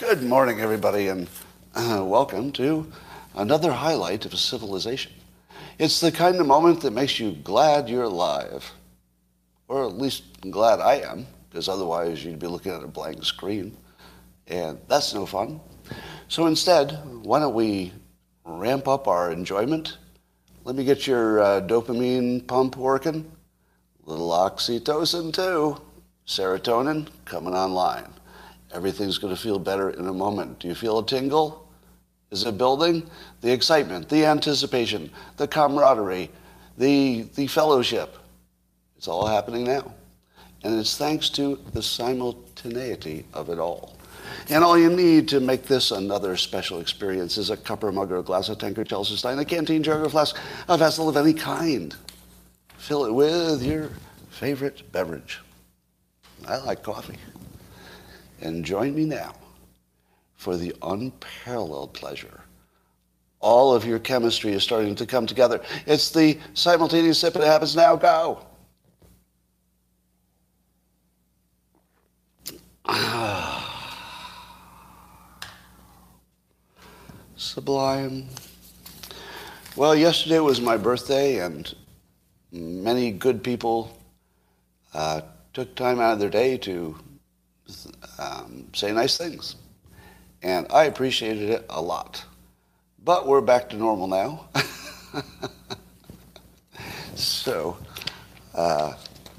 Good 0.00 0.22
morning, 0.22 0.62
everybody, 0.62 1.08
and 1.08 1.28
uh, 1.74 2.02
welcome 2.02 2.52
to 2.52 2.90
another 3.34 3.70
highlight 3.70 4.24
of 4.24 4.32
a 4.32 4.36
civilization. 4.38 5.12
It's 5.78 6.00
the 6.00 6.10
kind 6.10 6.36
of 6.36 6.46
moment 6.46 6.80
that 6.80 6.92
makes 6.92 7.20
you 7.20 7.32
glad 7.32 7.86
you're 7.86 8.04
alive. 8.04 8.72
Or 9.68 9.84
at 9.84 9.98
least 9.98 10.22
glad 10.50 10.80
I 10.80 11.00
am, 11.00 11.26
because 11.50 11.68
otherwise 11.68 12.24
you'd 12.24 12.38
be 12.38 12.46
looking 12.46 12.72
at 12.72 12.82
a 12.82 12.88
blank 12.88 13.26
screen. 13.26 13.76
And 14.46 14.78
that's 14.88 15.12
no 15.12 15.26
fun. 15.26 15.60
So 16.28 16.46
instead, 16.46 16.98
why 17.22 17.38
don't 17.38 17.52
we 17.52 17.92
ramp 18.46 18.88
up 18.88 19.06
our 19.06 19.30
enjoyment? 19.30 19.98
Let 20.64 20.76
me 20.76 20.84
get 20.84 21.06
your 21.06 21.42
uh, 21.42 21.60
dopamine 21.60 22.46
pump 22.46 22.74
working. 22.78 23.30
Little 24.06 24.30
oxytocin, 24.30 25.34
too. 25.34 25.78
Serotonin 26.26 27.06
coming 27.26 27.52
online. 27.52 28.08
Everything's 28.72 29.18
going 29.18 29.34
to 29.34 29.40
feel 29.40 29.58
better 29.58 29.90
in 29.90 30.06
a 30.06 30.12
moment. 30.12 30.60
Do 30.60 30.68
you 30.68 30.74
feel 30.74 30.98
a 30.98 31.06
tingle? 31.06 31.68
Is 32.30 32.44
it 32.44 32.56
building? 32.56 33.08
The 33.40 33.52
excitement, 33.52 34.08
the 34.08 34.24
anticipation, 34.24 35.10
the 35.36 35.48
camaraderie, 35.48 36.30
the, 36.78 37.22
the 37.34 37.46
fellowship. 37.48 38.16
It's 38.96 39.08
all 39.08 39.26
happening 39.26 39.64
now. 39.64 39.92
And 40.62 40.78
it's 40.78 40.96
thanks 40.96 41.28
to 41.30 41.58
the 41.72 41.82
simultaneity 41.82 43.24
of 43.32 43.48
it 43.48 43.58
all. 43.58 43.96
And 44.48 44.62
all 44.62 44.78
you 44.78 44.90
need 44.90 45.28
to 45.28 45.40
make 45.40 45.64
this 45.64 45.90
another 45.90 46.36
special 46.36 46.80
experience 46.80 47.36
is 47.38 47.50
a 47.50 47.56
cup 47.56 47.82
or 47.82 47.90
mug 47.90 48.12
or 48.12 48.18
a 48.18 48.22
glass, 48.22 48.48
a 48.48 48.56
tankard, 48.56 48.88
Chelsea 48.88 49.16
stein, 49.16 49.38
a 49.38 49.44
canteen, 49.44 49.82
jug 49.82 50.04
or 50.04 50.08
flask, 50.08 50.36
a 50.68 50.78
vessel 50.78 51.08
of 51.08 51.16
any 51.16 51.32
kind. 51.32 51.96
Fill 52.76 53.04
it 53.06 53.12
with 53.12 53.62
your 53.62 53.90
favorite 54.30 54.90
beverage. 54.92 55.40
I 56.46 56.58
like 56.58 56.82
coffee. 56.82 57.16
And 58.40 58.64
join 58.64 58.94
me 58.94 59.04
now 59.04 59.34
for 60.34 60.56
the 60.56 60.74
unparalleled 60.82 61.92
pleasure. 61.92 62.40
All 63.40 63.74
of 63.74 63.84
your 63.84 63.98
chemistry 63.98 64.52
is 64.52 64.62
starting 64.62 64.94
to 64.96 65.04
come 65.06 65.26
together. 65.26 65.60
It's 65.86 66.10
the 66.10 66.38
simultaneous 66.54 67.18
sip, 67.18 67.36
it 67.36 67.42
happens 67.42 67.76
now. 67.76 67.96
Go. 67.96 68.46
Sublime. 77.36 78.26
Well, 79.76 79.94
yesterday 79.94 80.40
was 80.40 80.60
my 80.60 80.76
birthday, 80.76 81.38
and 81.38 81.74
many 82.52 83.12
good 83.12 83.42
people 83.42 83.96
uh, 84.92 85.20
took 85.54 85.74
time 85.74 86.00
out 86.00 86.14
of 86.14 86.18
their 86.18 86.28
day 86.28 86.58
to 86.58 86.98
um, 88.20 88.66
say 88.74 88.92
nice 88.92 89.16
things. 89.16 89.56
And 90.42 90.66
I 90.70 90.84
appreciated 90.84 91.50
it 91.50 91.66
a 91.68 91.80
lot. 91.80 92.24
But 93.02 93.26
we're 93.26 93.40
back 93.40 93.70
to 93.70 93.76
normal 93.76 94.06
now. 94.06 94.46
so, 97.14 97.78
uh, 98.54 98.94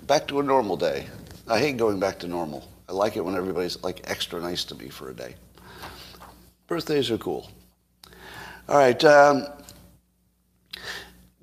back 0.07 0.27
to 0.27 0.39
a 0.39 0.43
normal 0.43 0.77
day. 0.77 1.07
I 1.47 1.59
hate 1.59 1.77
going 1.77 1.99
back 1.99 2.19
to 2.19 2.27
normal. 2.27 2.67
I 2.89 2.93
like 2.93 3.15
it 3.15 3.23
when 3.23 3.35
everybody's 3.35 3.81
like 3.83 4.01
extra 4.09 4.41
nice 4.41 4.65
to 4.65 4.75
me 4.75 4.89
for 4.89 5.09
a 5.09 5.13
day. 5.13 5.35
Birthdays 6.67 7.11
are 7.11 7.17
cool. 7.17 7.49
All 8.67 8.77
right. 8.77 9.03
Um, 9.03 9.45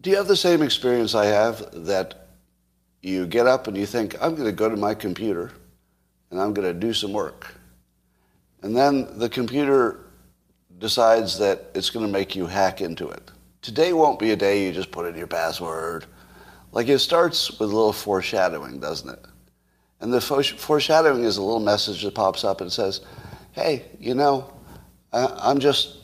do 0.01 0.11
you 0.11 0.17
have 0.17 0.29
the 0.29 0.37
same 0.37 0.63
experience 0.63 1.15
I 1.15 1.27
have 1.27 1.69
that 1.87 2.29
you 3.03 3.27
get 3.27 3.47
up 3.47 3.67
and 3.67 3.77
you 3.77 3.87
think, 3.87 4.17
I'm 4.21 4.35
going 4.35 4.47
to 4.47 4.53
go 4.53 4.69
to 4.69 4.77
my 4.77 4.95
computer 4.95 5.53
and 6.31 6.41
I'm 6.41 6.53
going 6.53 6.69
to 6.69 6.79
do 6.79 6.93
some 6.93 7.13
work? 7.13 7.55
And 8.63 8.77
then 8.77 9.19
the 9.19 9.29
computer 9.29 10.01
decides 10.79 11.39
that 11.39 11.71
it's 11.75 11.91
going 11.91 12.07
to 12.07 12.13
make 12.13 12.37
you 12.37 12.47
hack 12.47 12.81
into 12.81 13.09
it. 13.09 13.31
Today 13.63 13.93
won't 13.93 14.19
be 14.19 14.31
a 14.31 14.37
day 14.37 14.67
you 14.67 14.73
just 14.73 14.91
put 14.91 15.07
in 15.07 15.17
your 15.17 15.27
password. 15.27 16.07
Like 16.73 16.89
it 16.89 16.99
starts 16.99 17.51
with 17.51 17.71
a 17.71 17.75
little 17.75 17.93
foreshadowing, 17.93 18.79
doesn't 18.81 19.09
it? 19.11 19.25
And 20.01 20.13
the 20.13 20.21
foreshadowing 20.21 21.25
is 21.25 21.37
a 21.37 21.43
little 21.43 21.61
message 21.61 22.03
that 22.03 22.15
pops 22.15 22.45
up 22.45 22.61
and 22.61 22.71
says, 22.71 23.01
hey, 23.53 23.85
you 23.99 24.15
know, 24.15 24.53
I'm 25.13 25.59
just 25.59 25.99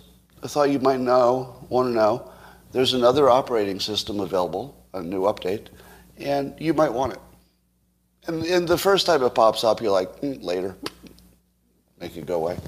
I 0.44 0.46
thought 0.46 0.70
you 0.70 0.78
might 0.78 1.00
know, 1.00 1.56
want 1.70 1.88
to 1.88 1.94
know, 1.94 2.30
there's 2.72 2.92
another 2.92 3.30
operating 3.30 3.80
system 3.80 4.20
available, 4.20 4.84
a 4.92 5.02
new 5.02 5.22
update, 5.22 5.68
and 6.18 6.54
you 6.58 6.74
might 6.74 6.92
want 6.92 7.14
it. 7.14 7.18
And, 8.26 8.44
and 8.44 8.66
the 8.66 8.78
first 8.78 9.06
time 9.06 9.22
it 9.22 9.34
pops 9.34 9.64
up, 9.64 9.80
you're 9.80 9.92
like, 9.92 10.20
mm, 10.20 10.42
later, 10.42 10.76
make 12.00 12.16
it 12.16 12.26
go 12.26 12.36
away. 12.36 12.58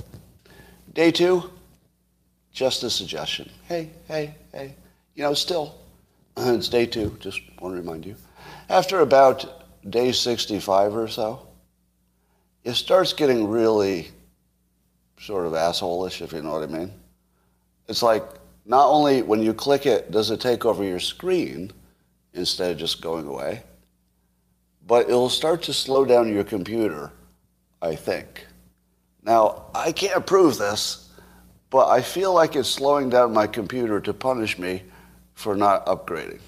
Day 0.92 1.10
two, 1.10 1.50
just 2.52 2.82
a 2.82 2.90
suggestion. 2.90 3.50
Hey, 3.68 3.90
hey, 4.08 4.34
hey. 4.52 4.74
You 5.14 5.22
know, 5.22 5.34
still, 5.34 5.74
it's 6.36 6.68
day 6.68 6.86
two, 6.86 7.16
just 7.20 7.40
want 7.60 7.74
to 7.74 7.80
remind 7.80 8.04
you. 8.04 8.16
After 8.68 9.00
about 9.00 9.64
day 9.90 10.12
65 10.12 10.96
or 10.96 11.08
so, 11.08 11.46
it 12.64 12.74
starts 12.74 13.12
getting 13.12 13.48
really 13.48 14.08
sort 15.18 15.46
of 15.46 15.52
assholish, 15.52 16.20
if 16.20 16.32
you 16.32 16.42
know 16.42 16.52
what 16.52 16.64
I 16.64 16.66
mean. 16.66 16.92
It's 17.88 18.02
like 18.02 18.24
not 18.64 18.88
only 18.88 19.22
when 19.22 19.40
you 19.40 19.54
click 19.54 19.86
it 19.86 20.10
does 20.10 20.30
it 20.30 20.40
take 20.40 20.64
over 20.64 20.82
your 20.82 20.98
screen 20.98 21.70
instead 22.34 22.72
of 22.72 22.78
just 22.78 23.00
going 23.00 23.26
away, 23.26 23.62
but 24.86 25.08
it'll 25.08 25.28
start 25.28 25.62
to 25.62 25.72
slow 25.72 26.04
down 26.04 26.32
your 26.32 26.44
computer, 26.44 27.10
I 27.82 27.96
think. 27.96 28.46
Now, 29.22 29.64
I 29.74 29.90
can't 29.90 30.24
prove 30.24 30.58
this, 30.58 31.08
but 31.70 31.88
I 31.88 32.00
feel 32.00 32.32
like 32.32 32.54
it's 32.54 32.68
slowing 32.68 33.10
down 33.10 33.32
my 33.32 33.48
computer 33.48 34.00
to 34.00 34.14
punish 34.14 34.58
me 34.58 34.82
for 35.34 35.56
not 35.56 35.84
upgrading. 35.86 36.40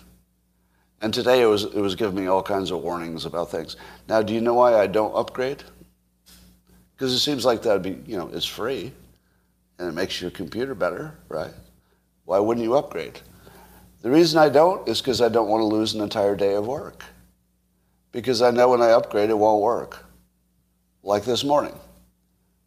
And 1.01 1.13
today 1.13 1.43
it 1.43 1.47
was, 1.47 1.65
it 1.65 1.81
was 1.81 1.97
giving 1.97 2.17
me 2.17 2.27
all 2.27 2.43
kinds 2.43 2.71
of 2.71 2.83
warnings 2.83 3.25
about 3.25 3.51
things. 3.51 3.77
Now, 4.09 4.23
do 4.23 4.33
you 4.33 4.41
know 4.41 4.55
why 4.55 4.75
I 4.75 4.87
don't 4.87 5.15
upgrade? 5.15 5.63
Because 6.95 7.13
it 7.13 7.21
seems 7.21 7.45
like 7.45 7.63
that'd 7.63 7.83
be, 7.83 7.99
you 8.11 8.17
know, 8.17 8.29
it's 8.33 8.47
free 8.47 8.93
and 9.79 9.89
it 9.89 9.93
makes 9.93 10.21
your 10.21 10.31
computer 10.31 10.75
better, 10.75 11.15
right? 11.29 11.53
Why 12.25 12.39
wouldn't 12.39 12.65
you 12.65 12.75
upgrade? 12.75 13.21
The 14.03 14.11
reason 14.11 14.39
I 14.39 14.49
don't 14.49 14.89
is 14.89 15.01
because 15.01 15.21
I 15.21 15.29
don't 15.29 15.49
want 15.49 15.61
to 15.61 15.67
lose 15.67 15.95
an 15.95 16.01
entire 16.01 16.37
day 16.37 16.55
of 16.55 16.67
work. 16.67 17.05
Because 18.19 18.43
I 18.43 18.51
know 18.51 18.71
when 18.71 18.83
I 18.83 18.91
upgrade, 18.91 19.31
it 19.31 19.39
won't 19.39 19.63
work. 19.63 20.05
Like 21.05 21.25
this 21.25 21.45
morning. 21.45 21.79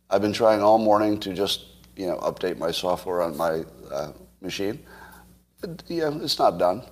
I've 0.09 0.21
been 0.21 0.31
trying 0.31 0.61
all 0.61 0.77
morning 0.77 1.19
to 1.19 1.33
just, 1.33 1.65
you 1.97 2.07
know, 2.07 2.15
update 2.19 2.57
my 2.57 2.71
software 2.71 3.21
on 3.21 3.35
my 3.35 3.65
uh, 3.91 4.13
machine. 4.39 4.79
But, 5.59 5.83
yeah, 5.89 6.09
it's 6.21 6.39
not 6.39 6.57
done. 6.57 6.83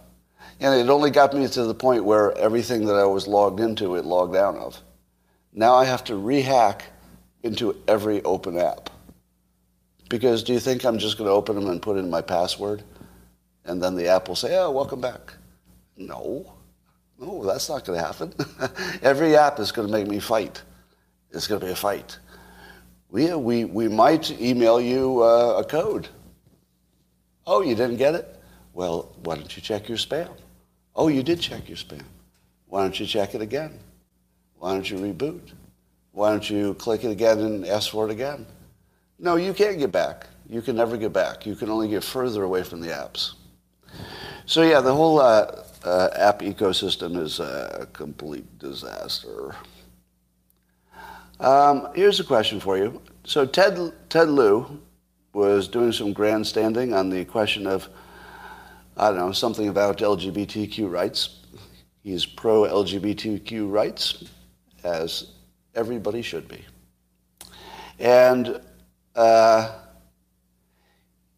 And 0.59 0.77
it 0.77 0.89
only 0.89 1.09
got 1.09 1.33
me 1.33 1.47
to 1.47 1.63
the 1.63 1.73
point 1.73 2.03
where 2.03 2.37
everything 2.37 2.85
that 2.87 2.95
I 2.95 3.05
was 3.05 3.27
logged 3.27 3.61
into, 3.61 3.95
it 3.95 4.03
logged 4.03 4.35
out 4.35 4.57
of. 4.57 4.81
Now 5.53 5.75
I 5.75 5.85
have 5.85 6.03
to 6.05 6.13
rehack 6.15 6.81
into 7.43 7.77
every 7.87 8.21
open 8.23 8.57
app. 8.57 8.89
Because 10.09 10.43
do 10.43 10.51
you 10.51 10.59
think 10.59 10.83
I'm 10.83 10.99
just 10.99 11.17
going 11.17 11.29
to 11.29 11.33
open 11.33 11.55
them 11.55 11.69
and 11.69 11.81
put 11.81 11.95
in 11.95 12.09
my 12.09 12.21
password? 12.21 12.83
And 13.63 13.81
then 13.81 13.95
the 13.95 14.09
app 14.09 14.27
will 14.27 14.35
say, 14.35 14.57
oh, 14.57 14.69
welcome 14.71 14.99
back. 14.99 15.33
No. 15.95 16.58
No, 17.19 17.43
that's 17.43 17.67
not 17.67 17.83
going 17.83 17.99
to 17.99 18.05
happen. 18.05 18.33
Every 19.01 19.35
app 19.35 19.59
is 19.59 19.71
going 19.71 19.87
to 19.87 19.91
make 19.91 20.07
me 20.07 20.19
fight. 20.19 20.61
It's 21.31 21.47
going 21.47 21.59
to 21.59 21.65
be 21.65 21.71
a 21.71 21.75
fight. 21.75 22.17
We, 23.11 23.33
we, 23.33 23.65
we 23.65 23.87
might 23.87 24.39
email 24.39 24.79
you 24.79 25.21
uh, 25.21 25.55
a 25.57 25.63
code. 25.63 26.07
Oh, 27.45 27.61
you 27.61 27.75
didn't 27.75 27.97
get 27.97 28.15
it? 28.15 28.39
Well, 28.73 29.11
why 29.23 29.35
don't 29.35 29.53
you 29.55 29.61
check 29.61 29.89
your 29.89 29.97
spam? 29.97 30.29
Oh, 30.95 31.07
you 31.07 31.23
did 31.23 31.41
check 31.41 31.67
your 31.67 31.77
spam. 31.77 32.03
Why 32.67 32.83
don't 32.83 32.97
you 32.99 33.05
check 33.05 33.35
it 33.35 33.41
again? 33.41 33.79
Why 34.57 34.73
don't 34.73 34.89
you 34.89 34.97
reboot? 34.97 35.53
Why 36.11 36.31
don't 36.31 36.49
you 36.49 36.75
click 36.75 37.03
it 37.03 37.11
again 37.11 37.39
and 37.39 37.65
ask 37.65 37.91
for 37.91 38.07
it 38.07 38.11
again? 38.11 38.45
No, 39.17 39.35
you 39.35 39.53
can't 39.53 39.79
get 39.79 39.91
back. 39.91 40.27
You 40.47 40.61
can 40.61 40.75
never 40.75 40.97
get 40.97 41.11
back. 41.11 41.45
You 41.45 41.55
can 41.55 41.69
only 41.69 41.89
get 41.89 42.03
further 42.03 42.43
away 42.43 42.63
from 42.63 42.79
the 42.79 42.89
apps. 42.89 43.33
So 44.45 44.63
yeah, 44.63 44.81
the 44.81 44.93
whole 44.93 45.19
uh, 45.19 45.63
uh, 45.83 46.09
app 46.15 46.39
ecosystem 46.39 47.17
is 47.17 47.39
a 47.39 47.87
complete 47.93 48.59
disaster. 48.59 49.55
Um, 51.39 51.87
here's 51.95 52.19
a 52.19 52.23
question 52.23 52.59
for 52.59 52.77
you. 52.77 53.01
So 53.23 53.45
Ted, 53.45 53.93
Ted 54.09 54.29
Lieu 54.29 54.81
was 55.33 55.67
doing 55.67 55.91
some 55.91 56.11
grandstanding 56.11 56.93
on 56.93 57.09
the 57.09 57.23
question 57.25 57.65
of, 57.65 57.87
I 58.97 59.09
don't 59.09 59.17
know, 59.17 59.31
something 59.31 59.69
about 59.69 59.99
LGBTQ 59.99 60.91
rights. 60.91 61.39
He's 62.03 62.25
pro 62.25 62.63
LGBTQ 62.63 63.71
rights, 63.71 64.23
as 64.83 65.27
everybody 65.75 66.21
should 66.21 66.47
be. 66.47 66.65
And 67.99 68.59
uh, 69.15 69.75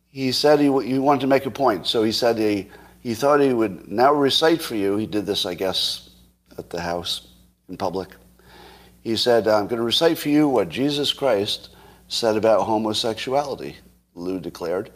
he 0.09 0.31
said 0.31 0.59
he, 0.59 0.65
he 0.65 0.99
wanted 0.99 1.21
to 1.21 1.27
make 1.27 1.45
a 1.45 1.51
point. 1.51 1.87
So 1.87 2.03
he 2.03 2.11
said 2.11 2.37
he, 2.37 2.69
he 3.01 3.15
thought 3.15 3.41
he 3.41 3.53
would 3.53 3.91
now 3.91 4.13
recite 4.13 4.61
for 4.61 4.75
you. 4.75 4.95
He 4.95 5.07
did 5.07 5.25
this, 5.25 5.45
I 5.45 5.55
guess, 5.55 6.11
at 6.57 6.69
the 6.69 6.79
house 6.79 7.27
in 7.67 7.75
public. 7.75 8.09
He 9.01 9.15
said, 9.15 9.47
I'm 9.47 9.67
going 9.67 9.79
to 9.79 9.85
recite 9.85 10.19
for 10.19 10.29
you 10.29 10.47
what 10.47 10.69
Jesus 10.69 11.11
Christ 11.11 11.69
said 12.07 12.37
about 12.37 12.61
homosexuality, 12.65 13.75
Lieu 14.13 14.39
declared, 14.39 14.91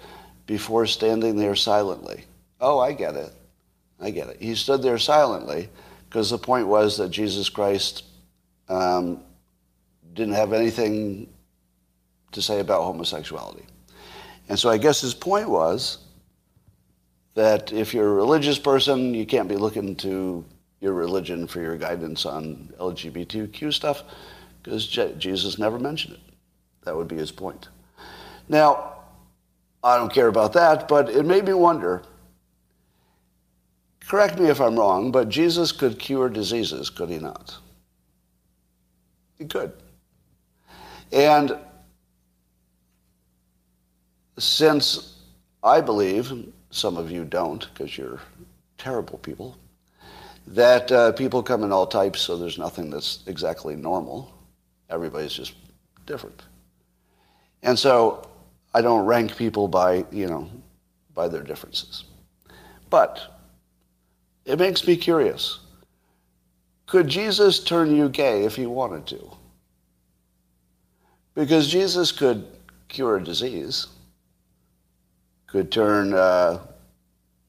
before 0.46 0.86
standing 0.86 1.36
there 1.36 1.56
silently. 1.56 2.26
Oh, 2.62 2.80
I 2.80 2.94
get 2.94 3.16
it. 3.16 3.34
I 4.00 4.12
get 4.12 4.30
it. 4.30 4.38
He 4.40 4.54
stood 4.54 4.84
there 4.84 5.00
silently 5.00 5.70
because 6.08 6.30
the 6.30 6.38
point 6.38 6.68
was 6.68 6.98
that 6.98 7.10
Jesus 7.10 7.50
Christ 7.50 8.04
um, 8.70 9.22
didn't 10.14 10.36
have 10.36 10.54
anything 10.54 11.28
to 12.34 12.42
say 12.42 12.60
about 12.60 12.84
homosexuality. 12.84 13.66
And 14.48 14.60
so 14.60 14.70
I 14.70 14.78
guess 14.78 15.02
his 15.02 15.16
point 15.16 15.50
was 15.50 16.05
that 17.36 17.72
if 17.72 17.94
you're 17.94 18.10
a 18.10 18.14
religious 18.14 18.58
person, 18.58 19.14
you 19.14 19.26
can't 19.26 19.48
be 19.48 19.58
looking 19.58 19.96
to 19.98 20.44
your 20.80 20.94
religion 20.94 21.48
for 21.48 21.62
your 21.62 21.78
guidance 21.78 22.26
on 22.26 22.74
LGBTQ 22.80 23.74
stuff 23.74 24.04
because 24.64 24.88
Jesus 24.88 25.60
never 25.60 25.78
mentioned 25.78 26.16
it. 26.16 26.22
That 26.84 26.96
would 26.96 27.08
be 27.08 27.18
his 27.18 27.32
point. 27.32 27.70
Now, 28.50 28.94
I 29.84 29.98
don't 29.98 30.12
care 30.12 30.28
about 30.28 30.54
that, 30.54 30.88
but 30.88 31.10
it 31.10 31.26
made 31.26 31.46
me 31.46 31.54
wonder. 31.54 32.04
Correct 34.08 34.40
me 34.40 34.50
if 34.50 34.62
I'm 34.62 34.78
wrong, 34.78 35.12
but 35.12 35.30
Jesus 35.30 35.72
could 35.72 36.00
cure 36.00 36.30
diseases, 36.30 36.90
could 36.90 37.10
he 37.10 37.18
not? 37.18 37.58
He 39.38 39.46
could. 39.46 39.74
And 41.12 41.58
since 44.38 45.18
I 45.64 45.82
believe, 45.82 46.32
some 46.76 46.98
of 46.98 47.10
you 47.10 47.24
don't 47.24 47.70
because 47.74 47.98
you're 47.98 48.20
terrible 48.78 49.18
people, 49.20 49.58
that 50.48 50.92
uh, 50.92 51.12
people 51.14 51.42
come 51.42 51.64
in 51.64 51.72
all 51.72 51.88
types, 51.88 52.22
so 52.22 52.38
there's 52.38 52.58
nothing 52.58 52.90
that's 52.90 53.24
exactly 53.28 53.76
normal. 53.76 54.32
Everybody's 54.90 55.34
just 55.34 55.54
different. 56.06 56.44
And 57.64 57.80
so 57.80 58.30
I 58.74 58.82
don't 58.82 59.06
rank 59.06 59.38
people 59.38 59.68
by, 59.68 60.06
you 60.12 60.28
know, 60.28 60.50
by 61.14 61.30
their 61.30 61.42
differences. 61.42 62.04
But 62.90 63.40
it 64.44 64.60
makes 64.60 64.86
me 64.86 64.98
curious. 64.98 65.60
Could 66.86 67.08
Jesus 67.08 67.64
turn 67.64 67.96
you 67.96 68.10
gay 68.10 68.44
if 68.44 68.56
he 68.56 68.66
wanted 68.66 69.08
to? 69.08 69.32
Because 71.34 71.68
Jesus 71.68 72.12
could 72.12 72.46
cure 72.88 73.18
a 73.18 73.24
disease, 73.24 73.88
could 75.56 75.72
turn 75.72 76.14
uh, 76.14 76.60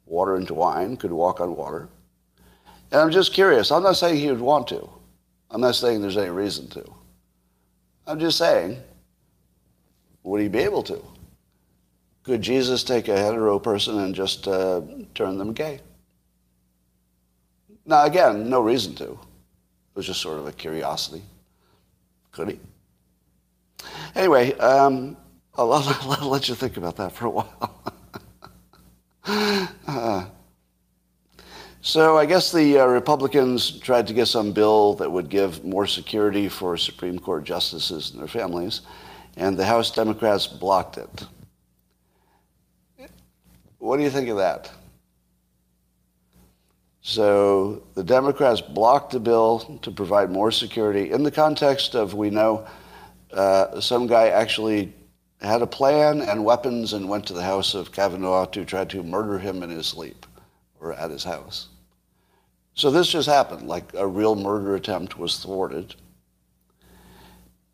water 0.04 0.36
into 0.36 0.54
wine, 0.54 0.96
could 0.96 1.10
walk 1.10 1.40
on 1.40 1.56
water. 1.56 1.88
And 2.92 3.00
I'm 3.00 3.10
just 3.10 3.32
curious. 3.32 3.72
I'm 3.72 3.82
not 3.82 3.96
saying 3.96 4.20
he 4.20 4.30
would 4.30 4.40
want 4.40 4.68
to. 4.68 4.88
I'm 5.50 5.60
not 5.60 5.74
saying 5.74 6.02
there's 6.02 6.16
any 6.16 6.30
reason 6.30 6.68
to. 6.68 6.84
I'm 8.06 8.20
just 8.20 8.38
saying, 8.38 8.80
would 10.22 10.40
he 10.40 10.46
be 10.46 10.60
able 10.60 10.84
to? 10.84 11.02
Could 12.22 12.42
Jesus 12.42 12.84
take 12.84 13.08
a 13.08 13.18
hetero 13.18 13.58
person 13.58 13.98
and 13.98 14.14
just 14.14 14.46
uh, 14.46 14.82
turn 15.16 15.36
them 15.36 15.52
gay? 15.52 15.80
Now, 17.86 18.04
again, 18.04 18.48
no 18.48 18.60
reason 18.60 18.94
to. 18.96 19.10
It 19.10 19.18
was 19.96 20.06
just 20.06 20.20
sort 20.20 20.38
of 20.38 20.46
a 20.46 20.52
curiosity. 20.52 21.22
Could 22.30 22.50
he? 22.50 22.60
Anyway, 24.14 24.52
um, 24.58 25.16
I'll, 25.56 25.72
I'll, 25.72 26.12
I'll, 26.20 26.28
let 26.28 26.48
you 26.48 26.54
think 26.54 26.76
about 26.76 26.94
that 26.96 27.10
for 27.10 27.26
a 27.26 27.30
while. 27.30 27.82
uh, 29.28 30.24
so 31.80 32.16
I 32.16 32.26
guess 32.26 32.52
the 32.52 32.78
uh, 32.78 32.86
Republicans 32.86 33.72
tried 33.80 34.06
to 34.06 34.14
get 34.14 34.26
some 34.26 34.52
bill 34.52 34.94
that 34.94 35.10
would 35.10 35.28
give 35.28 35.64
more 35.64 35.86
security 35.86 36.48
for 36.48 36.76
Supreme 36.76 37.18
Court 37.18 37.42
justices 37.42 38.12
and 38.12 38.20
their 38.20 38.28
families, 38.28 38.82
and 39.36 39.56
the 39.56 39.64
House 39.64 39.90
Democrats 39.90 40.46
blocked 40.46 40.96
it. 40.96 41.26
What 43.78 43.96
do 43.96 44.04
you 44.04 44.10
think 44.10 44.28
of 44.28 44.36
that? 44.36 44.70
So 47.02 47.82
the 47.94 48.04
Democrats 48.04 48.60
blocked 48.60 49.12
the 49.12 49.20
bill 49.20 49.78
to 49.82 49.90
provide 49.90 50.30
more 50.30 50.52
security 50.52 51.10
in 51.10 51.24
the 51.24 51.30
context 51.32 51.94
of 51.94 52.14
we 52.14 52.30
know 52.30 52.66
uh, 53.32 53.80
some 53.80 54.06
guy 54.06 54.28
actually 54.28 54.92
had 55.40 55.62
a 55.62 55.66
plan 55.66 56.22
and 56.22 56.44
weapons 56.44 56.92
and 56.92 57.08
went 57.08 57.26
to 57.26 57.32
the 57.32 57.42
house 57.42 57.74
of 57.74 57.92
Kavanaugh 57.92 58.46
to 58.46 58.64
try 58.64 58.84
to 58.86 59.02
murder 59.02 59.38
him 59.38 59.62
in 59.62 59.70
his 59.70 59.86
sleep 59.86 60.26
or 60.80 60.92
at 60.92 61.10
his 61.10 61.24
house. 61.24 61.68
So 62.74 62.90
this 62.90 63.08
just 63.08 63.28
happened, 63.28 63.68
like 63.68 63.94
a 63.94 64.06
real 64.06 64.34
murder 64.34 64.74
attempt 64.74 65.18
was 65.18 65.38
thwarted. 65.38 65.94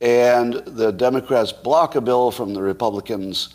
And 0.00 0.54
the 0.66 0.92
Democrats 0.92 1.52
block 1.52 1.94
a 1.94 2.00
bill 2.00 2.30
from 2.30 2.54
the 2.54 2.62
Republicans 2.62 3.54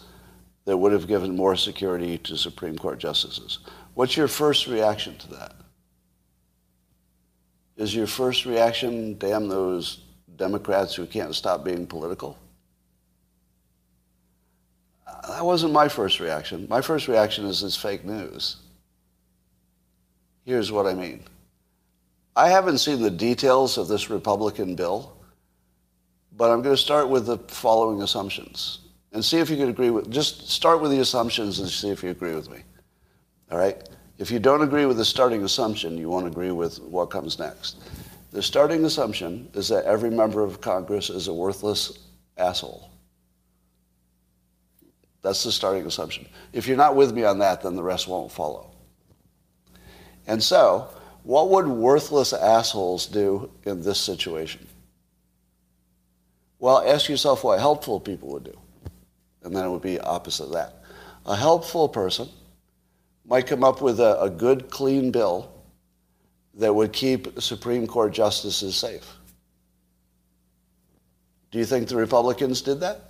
that 0.65 0.77
would 0.77 0.91
have 0.91 1.07
given 1.07 1.35
more 1.35 1.55
security 1.55 2.17
to 2.19 2.37
Supreme 2.37 2.77
Court 2.77 2.99
justices. 2.99 3.59
What's 3.93 4.17
your 4.17 4.27
first 4.27 4.67
reaction 4.67 5.17
to 5.17 5.29
that? 5.31 5.55
Is 7.77 7.95
your 7.95 8.07
first 8.07 8.45
reaction, 8.45 9.17
damn 9.17 9.47
those 9.47 10.01
Democrats 10.35 10.95
who 10.95 11.05
can't 11.05 11.33
stop 11.33 11.63
being 11.63 11.87
political? 11.87 12.37
That 15.27 15.45
wasn't 15.45 15.73
my 15.73 15.87
first 15.87 16.19
reaction. 16.19 16.67
My 16.69 16.81
first 16.81 17.07
reaction 17.07 17.45
is 17.45 17.63
it's 17.63 17.75
fake 17.75 18.05
news. 18.05 18.57
Here's 20.45 20.71
what 20.71 20.85
I 20.85 20.93
mean. 20.93 21.23
I 22.35 22.49
haven't 22.49 22.77
seen 22.77 23.01
the 23.01 23.11
details 23.11 23.77
of 23.77 23.87
this 23.87 24.09
Republican 24.09 24.75
bill, 24.75 25.17
but 26.31 26.51
I'm 26.51 26.61
going 26.61 26.75
to 26.75 26.81
start 26.81 27.09
with 27.09 27.25
the 27.25 27.37
following 27.49 28.01
assumptions 28.01 28.79
and 29.11 29.25
see 29.25 29.39
if 29.39 29.49
you 29.49 29.57
can 29.57 29.69
agree 29.69 29.89
with, 29.89 30.09
just 30.09 30.49
start 30.49 30.81
with 30.81 30.91
the 30.91 30.99
assumptions 30.99 31.59
and 31.59 31.67
see 31.67 31.89
if 31.89 32.03
you 32.03 32.11
agree 32.11 32.35
with 32.35 32.49
me. 32.49 32.59
All 33.51 33.57
right? 33.57 33.89
If 34.17 34.31
you 34.31 34.39
don't 34.39 34.61
agree 34.61 34.85
with 34.85 34.97
the 34.97 35.05
starting 35.05 35.43
assumption, 35.43 35.97
you 35.97 36.09
won't 36.09 36.27
agree 36.27 36.51
with 36.51 36.79
what 36.81 37.09
comes 37.09 37.39
next. 37.39 37.77
The 38.31 38.41
starting 38.41 38.85
assumption 38.85 39.49
is 39.53 39.67
that 39.69 39.85
every 39.85 40.09
member 40.09 40.43
of 40.43 40.61
Congress 40.61 41.09
is 41.09 41.27
a 41.27 41.33
worthless 41.33 41.99
asshole. 42.37 42.91
That's 45.27 45.43
the 45.43 45.51
starting 45.51 45.85
assumption. 45.85 46.25
If 46.53 46.69
you're 46.69 46.77
not 46.77 46.95
with 46.95 47.13
me 47.13 47.25
on 47.25 47.39
that, 47.39 47.61
then 47.61 47.75
the 47.75 47.83
rest 47.83 48.07
won't 48.07 48.31
follow. 48.31 48.71
And 50.25 50.41
so, 50.41 50.87
what 51.23 51.49
would 51.49 51.67
worthless 51.67 52.31
assholes 52.31 53.07
do 53.07 53.51
in 53.65 53.83
this 53.83 53.99
situation? 53.99 54.65
Well, 56.59 56.81
ask 56.81 57.09
yourself 57.09 57.43
what 57.43 57.59
helpful 57.59 57.99
people 57.99 58.29
would 58.29 58.45
do. 58.45 58.57
And 59.43 59.53
then 59.53 59.65
it 59.65 59.69
would 59.69 59.81
be 59.81 59.99
opposite 59.99 60.45
of 60.45 60.53
that. 60.53 60.75
A 61.25 61.35
helpful 61.35 61.89
person 61.89 62.29
might 63.25 63.47
come 63.47 63.65
up 63.65 63.81
with 63.81 63.99
a, 63.99 64.21
a 64.21 64.29
good, 64.29 64.69
clean 64.69 65.11
bill 65.11 65.51
that 66.53 66.73
would 66.73 66.93
keep 66.93 67.41
Supreme 67.41 67.85
Court 67.85 68.13
justices 68.13 68.77
safe. 68.77 69.13
Do 71.51 71.59
you 71.59 71.65
think 71.65 71.89
the 71.89 71.97
Republicans 71.97 72.61
did 72.61 72.79
that? 72.79 73.06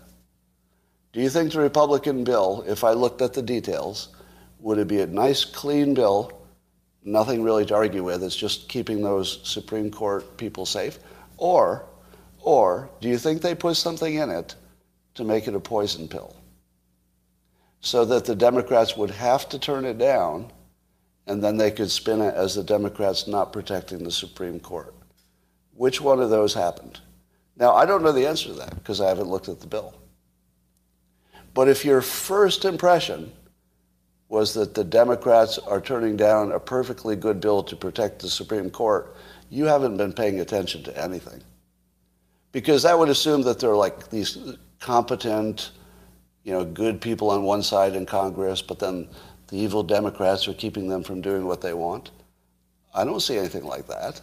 Do 1.18 1.24
you 1.24 1.32
think 1.32 1.52
the 1.52 1.62
Republican 1.62 2.24
bill, 2.24 2.64
if 2.68 2.84
I 2.84 2.92
looked 2.92 3.24
at 3.24 3.34
the 3.34 3.42
details, 3.42 4.10
would 4.60 4.78
it 4.78 4.88
be 4.88 5.02
a 5.02 5.08
nice, 5.08 5.44
clean 5.44 5.96
bill 5.96 6.32
nothing 7.04 7.42
really 7.42 7.66
to 7.66 7.74
argue 7.74 8.04
with. 8.04 8.22
It's 8.22 8.36
just 8.36 8.70
keeping 8.70 9.02
those 9.02 9.40
Supreme 9.44 9.90
Court 9.90 10.38
people 10.38 10.68
safe. 10.68 11.00
Or, 11.38 11.86
or 12.38 12.88
do 13.02 13.10
you 13.10 13.18
think 13.18 13.42
they 13.42 13.56
put 13.56 13.78
something 13.78 14.14
in 14.14 14.30
it 14.30 14.54
to 15.16 15.24
make 15.24 15.48
it 15.48 15.56
a 15.56 15.60
poison 15.60 16.08
pill? 16.08 16.36
So 17.80 18.06
that 18.06 18.26
the 18.26 18.36
Democrats 18.36 18.96
would 18.96 19.10
have 19.10 19.50
to 19.50 19.58
turn 19.58 19.86
it 19.86 19.98
down 19.98 20.52
and 21.26 21.44
then 21.44 21.58
they 21.58 21.72
could 21.72 21.90
spin 21.90 22.22
it 22.22 22.36
as 22.36 22.54
the 22.54 22.64
Democrats 22.64 23.28
not 23.28 23.52
protecting 23.52 24.04
the 24.04 24.12
Supreme 24.12 24.60
Court. 24.60 24.94
Which 25.74 26.00
one 26.00 26.22
of 26.22 26.30
those 26.30 26.54
happened? 26.54 27.00
Now, 27.56 27.74
I 27.74 27.88
don't 27.88 28.04
know 28.04 28.12
the 28.12 28.28
answer 28.28 28.50
to 28.50 28.54
that 28.60 28.76
because 28.76 29.02
I 29.02 29.08
haven't 29.08 29.30
looked 29.30 29.50
at 29.50 29.62
the 29.62 29.66
bill. 29.66 29.96
But 31.58 31.70
if 31.70 31.84
your 31.84 32.04
first 32.04 32.66
impression 32.66 33.32
was 34.30 34.54
that 34.54 34.76
the 34.76 34.84
Democrats 34.84 35.58
are 35.58 35.82
turning 35.82 36.16
down 36.16 36.52
a 36.52 36.60
perfectly 36.60 37.16
good 37.16 37.42
bill 37.42 37.64
to 37.64 37.76
protect 37.76 38.20
the 38.20 38.30
Supreme 38.30 38.70
Court, 38.70 39.16
you 39.50 39.66
haven't 39.66 39.98
been 39.98 40.14
paying 40.14 40.40
attention 40.40 40.84
to 40.84 40.96
anything. 40.96 41.42
Because 42.52 42.84
that 42.84 43.00
would 43.00 43.10
assume 43.10 43.42
that 43.42 43.58
they're 43.58 43.76
like 43.76 44.12
these 44.12 44.38
competent, 44.80 45.72
you 46.44 46.54
know, 46.54 46.64
good 46.64 47.02
people 47.02 47.32
on 47.32 47.42
one 47.42 47.64
side 47.64 47.96
in 47.96 48.06
Congress, 48.06 48.62
but 48.62 48.78
then 48.78 49.10
the 49.48 49.58
evil 49.58 49.82
Democrats 49.82 50.48
are 50.48 50.54
keeping 50.54 50.88
them 50.88 51.02
from 51.02 51.22
doing 51.22 51.48
what 51.48 51.62
they 51.62 51.74
want. 51.74 52.12
I 52.94 53.04
don't 53.04 53.20
see 53.20 53.36
anything 53.36 53.66
like 53.66 53.88
that. 53.88 54.22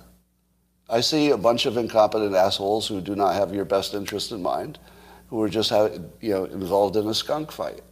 I 0.89 1.01
see 1.01 1.31
a 1.31 1.37
bunch 1.37 1.67
of 1.67 1.79
incompetent 1.79 2.37
assholes 2.37 2.87
who 2.87 3.01
do 3.01 3.17
not 3.17 3.35
have 3.35 3.53
your 3.53 3.65
best 3.65 3.93
interest 3.93 4.31
in 4.31 4.41
mind, 4.41 4.79
who 5.35 5.43
are 5.43 5.49
just 5.49 5.73
you 5.73 6.31
know, 6.31 6.45
involved 6.45 6.95
in 6.95 7.09
a 7.09 7.13
skunk 7.13 7.51
fight. 7.51 7.83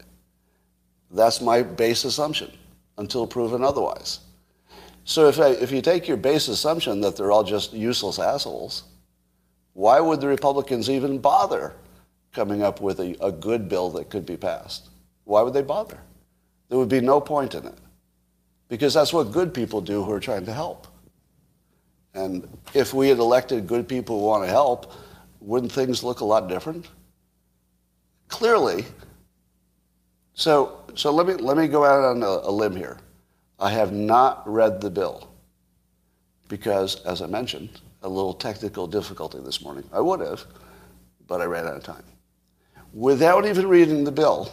That's 1.11 1.41
my 1.41 1.65
base 1.65 2.05
assumption 2.05 2.53
until 2.99 3.27
proven 3.27 3.65
otherwise. 3.65 4.21
So 5.03 5.27
if, 5.27 5.41
I, 5.41 5.49
if 5.49 5.73
you 5.73 5.83
take 5.83 6.07
your 6.07 6.17
base 6.17 6.47
assumption 6.47 7.01
that 7.01 7.17
they're 7.17 7.33
all 7.33 7.43
just 7.43 7.73
useless 7.73 8.21
assholes, 8.21 8.85
why 9.73 9.99
would 9.99 10.21
the 10.21 10.29
Republicans 10.29 10.89
even 10.89 11.19
bother 11.19 11.75
coming 12.33 12.63
up 12.63 12.81
with 12.81 13.01
a, 13.01 13.17
a 13.21 13.33
good 13.33 13.69
bill 13.69 13.91
that 13.91 14.09
could 14.09 14.25
be 14.25 14.37
passed. 14.37 14.91
Why 15.25 15.43
would 15.43 15.53
they 15.53 15.63
bother? 15.63 15.99
There 16.69 16.79
would 16.79 16.89
be 16.89 17.01
no 17.01 17.21
point 17.21 17.57
in 17.57 17.67
it. 17.67 17.79
Because 18.69 18.95
that's 18.95 19.13
what 19.13 19.33
good 19.33 19.53
people 19.53 19.81
do 19.81 20.05
who 20.05 20.13
are 20.13 20.21
trying 20.21 20.47
to 20.47 20.53
help. 20.53 20.87
And 22.15 22.49
if 22.73 22.95
we 22.95 23.09
had 23.09 23.19
elected 23.19 23.67
good 23.67 23.89
people 23.89 24.21
who 24.21 24.27
want 24.27 24.45
to 24.45 24.49
help, 24.49 24.93
wouldn't 25.41 25.73
things 25.73 26.05
look 26.05 26.21
a 26.21 26.25
lot 26.25 26.49
different? 26.49 26.87
Clearly. 28.33 28.87
So, 30.33 30.81
so 30.95 31.12
let, 31.12 31.27
me, 31.27 31.35
let 31.35 31.59
me 31.59 31.69
go 31.69 31.85
out 31.85 32.03
on 32.03 32.23
a, 32.23 32.49
a 32.49 32.51
limb 32.51 32.75
here. 32.75 32.99
I 33.61 33.71
have 33.71 33.93
not 33.93 34.43
read 34.51 34.81
the 34.81 34.91
bill 34.91 35.29
because, 36.49 37.05
as 37.05 37.21
I 37.21 37.27
mentioned, 37.27 37.83
a 38.03 38.09
little 38.09 38.33
technical 38.33 38.87
difficulty 38.87 39.39
this 39.39 39.62
morning. 39.62 39.85
I 39.93 40.01
would 40.01 40.21
have, 40.21 40.47
but 41.29 41.43
I 41.43 41.45
ran 41.45 41.67
out 41.67 41.77
of 41.77 41.85
time. 41.85 42.03
Without 42.95 43.45
even 43.45 43.69
reading 43.69 44.03
the 44.03 44.11
bill, 44.11 44.53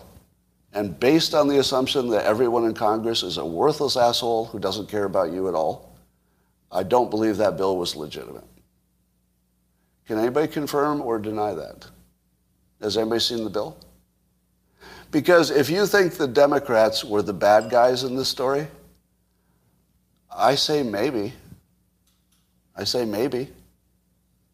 and 0.74 1.00
based 1.00 1.34
on 1.34 1.48
the 1.48 1.60
assumption 1.60 2.10
that 2.10 2.26
everyone 2.26 2.66
in 2.66 2.74
Congress 2.74 3.24
is 3.24 3.38
a 3.38 3.46
worthless 3.46 3.96
asshole 3.96 4.46
who 4.46 4.60
doesn't 4.60 4.90
care 4.90 5.06
about 5.06 5.32
you 5.32 5.48
at 5.48 5.56
all, 5.56 5.96
I 6.70 6.84
don't 6.84 7.10
believe 7.10 7.38
that 7.38 7.56
bill 7.56 7.78
was 7.78 7.96
legitimate. 7.96 8.44
Can 10.06 10.20
anybody 10.20 10.50
confirm 10.50 11.02
or 11.02 11.18
deny 11.18 11.54
that? 11.54 11.88
Has 12.82 12.98
anybody 12.98 13.20
seen 13.20 13.44
the 13.44 13.50
bill? 13.50 13.78
Because 15.12 15.50
if 15.52 15.70
you 15.70 15.86
think 15.86 16.14
the 16.14 16.28
Democrats 16.28 17.04
were 17.04 17.22
the 17.22 17.34
bad 17.34 17.70
guys 17.70 18.04
in 18.04 18.16
this 18.16 18.30
story, 18.30 18.68
I 20.34 20.56
say 20.56 20.84
maybe. 20.84 21.34
I 22.76 22.84
say 22.84 23.06
maybe. 23.06 23.50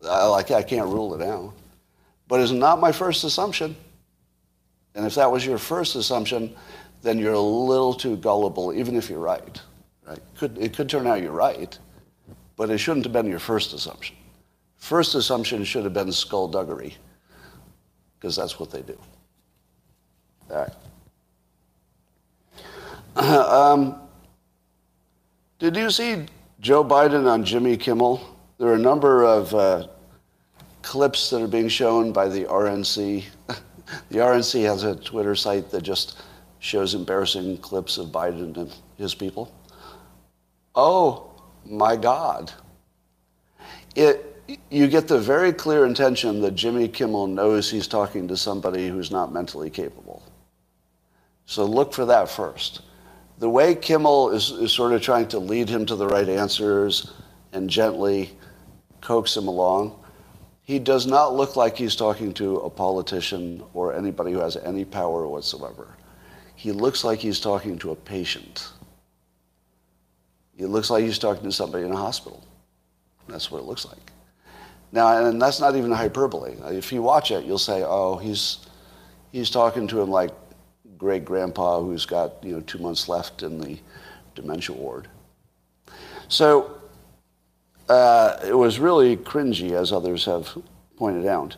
I, 0.07 0.25
like, 0.25 0.51
I 0.51 0.63
can't 0.63 0.87
rule 0.87 1.13
it 1.19 1.25
out. 1.25 1.53
But 2.27 2.39
it's 2.39 2.51
not 2.51 2.79
my 2.79 2.91
first 2.91 3.23
assumption. 3.23 3.75
And 4.95 5.05
if 5.05 5.15
that 5.15 5.31
was 5.31 5.45
your 5.45 5.57
first 5.57 5.95
assumption, 5.95 6.55
then 7.01 7.19
you're 7.19 7.33
a 7.33 7.39
little 7.39 7.93
too 7.93 8.17
gullible, 8.17 8.73
even 8.73 8.95
if 8.95 9.09
you're 9.09 9.19
right. 9.19 9.61
Right? 10.07 10.19
Could, 10.37 10.57
it 10.57 10.73
could 10.73 10.89
turn 10.89 11.05
out 11.05 11.21
you're 11.21 11.31
right, 11.31 11.77
but 12.55 12.69
it 12.69 12.77
shouldn't 12.77 13.05
have 13.05 13.13
been 13.13 13.27
your 13.27 13.39
first 13.39 13.73
assumption. 13.73 14.15
First 14.77 15.15
assumption 15.15 15.63
should 15.63 15.83
have 15.83 15.93
been 15.93 16.11
skullduggery, 16.11 16.95
because 18.19 18.35
that's 18.35 18.59
what 18.59 18.71
they 18.71 18.81
do. 18.81 18.97
All 20.49 20.57
right. 20.57 20.71
um, 23.49 24.01
did 25.59 25.75
you 25.75 25.89
see 25.89 26.25
Joe 26.59 26.83
Biden 26.83 27.29
on 27.29 27.43
Jimmy 27.43 27.77
Kimmel? 27.77 28.21
There 28.57 28.67
are 28.69 28.75
a 28.75 28.79
number 28.79 29.23
of 29.23 29.53
uh, 29.53 29.87
clips 30.81 31.29
that 31.29 31.41
are 31.41 31.47
being 31.47 31.69
shown 31.69 32.11
by 32.11 32.27
the 32.27 32.45
RNC. 32.45 33.23
the 33.47 34.17
RNC 34.17 34.63
has 34.63 34.83
a 34.83 34.95
Twitter 34.95 35.35
site 35.35 35.69
that 35.71 35.83
just 35.83 36.21
shows 36.59 36.93
embarrassing 36.93 37.57
clips 37.59 37.97
of 37.97 38.07
Biden 38.07 38.55
and 38.57 38.73
his 38.97 39.15
people. 39.15 39.53
Oh 40.73 41.31
my 41.65 41.95
God. 41.95 42.51
It, 43.95 44.34
you 44.69 44.87
get 44.87 45.07
the 45.07 45.19
very 45.19 45.51
clear 45.51 45.85
intention 45.85 46.41
that 46.41 46.55
Jimmy 46.55 46.87
Kimmel 46.87 47.27
knows 47.27 47.69
he's 47.69 47.87
talking 47.87 48.27
to 48.27 48.37
somebody 48.37 48.87
who's 48.87 49.11
not 49.11 49.33
mentally 49.33 49.69
capable. 49.69 50.23
So 51.45 51.65
look 51.65 51.93
for 51.93 52.05
that 52.05 52.29
first 52.29 52.81
the 53.39 53.49
way 53.49 53.75
Kimmel 53.75 54.31
is, 54.31 54.51
is 54.51 54.71
sort 54.71 54.93
of 54.93 55.01
trying 55.01 55.27
to 55.29 55.39
lead 55.39 55.67
him 55.67 55.85
to 55.85 55.95
the 55.95 56.07
right 56.07 56.27
answers 56.27 57.11
and 57.51 57.69
gently 57.69 58.31
coax 59.01 59.35
him 59.35 59.47
along, 59.47 59.99
he 60.61 60.79
does 60.79 61.05
not 61.05 61.35
look 61.35 61.55
like 61.55 61.77
he's 61.77 61.95
talking 61.95 62.33
to 62.35 62.57
a 62.57 62.69
politician 62.69 63.63
or 63.73 63.93
anybody 63.93 64.31
who 64.31 64.39
has 64.39 64.57
any 64.57 64.83
power 64.85 65.27
whatsoever. 65.27 65.95
He 66.55 66.71
looks 66.71 67.03
like 67.03 67.19
he's 67.19 67.39
talking 67.39 67.77
to 67.79 67.91
a 67.91 67.95
patient. 67.95 68.69
He 70.57 70.65
looks 70.65 70.89
like 70.89 71.03
he's 71.03 71.19
talking 71.19 71.43
to 71.43 71.51
somebody 71.51 71.85
in 71.85 71.91
a 71.91 71.97
hospital. 71.97 72.43
That's 73.27 73.51
what 73.51 73.59
it 73.59 73.65
looks 73.65 73.85
like. 73.85 74.11
Now, 74.91 75.25
and 75.25 75.41
that's 75.41 75.59
not 75.59 75.75
even 75.75 75.91
hyperbole. 75.91 76.55
If 76.65 76.91
you 76.91 77.01
watch 77.01 77.31
it, 77.31 77.45
you'll 77.45 77.57
say, 77.57 77.83
oh, 77.83 78.17
he's, 78.17 78.59
he's 79.31 79.49
talking 79.49 79.87
to 79.87 79.99
him 79.99 80.09
like 80.09 80.31
great 80.97 81.25
grandpa 81.25 81.81
who's 81.81 82.05
got 82.05 82.43
you 82.43 82.53
know 82.53 82.61
two 82.61 82.79
months 82.79 83.09
left 83.09 83.43
in 83.43 83.59
the 83.59 83.77
dementia 84.33 84.75
ward. 84.75 85.07
So 86.27 86.81
uh, 87.89 88.37
it 88.45 88.55
was 88.55 88.79
really 88.79 89.17
cringy, 89.17 89.71
as 89.71 89.91
others 89.91 90.25
have 90.25 90.57
pointed 90.97 91.27
out. 91.27 91.55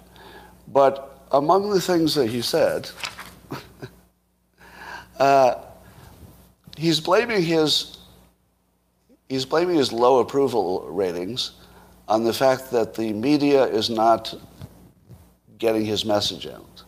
But 0.67 1.25
among 1.31 1.69
the 1.69 1.79
things 1.79 2.15
that 2.15 2.27
he 2.27 2.41
said, 2.41 2.89
uh, 5.19 5.55
he's 6.75 7.00
blaming 7.00 7.41
his 7.41 7.98
he's 9.29 9.46
blaming 9.46 9.75
his 9.75 9.91
low 9.91 10.19
approval 10.19 10.88
ratings 10.89 11.51
on 12.07 12.23
the 12.23 12.33
fact 12.33 12.71
that 12.71 12.93
the 12.93 13.13
media 13.13 13.63
is 13.65 13.89
not 13.89 14.33
getting 15.57 15.85
his 15.85 16.05
message 16.05 16.47
out. 16.47 16.83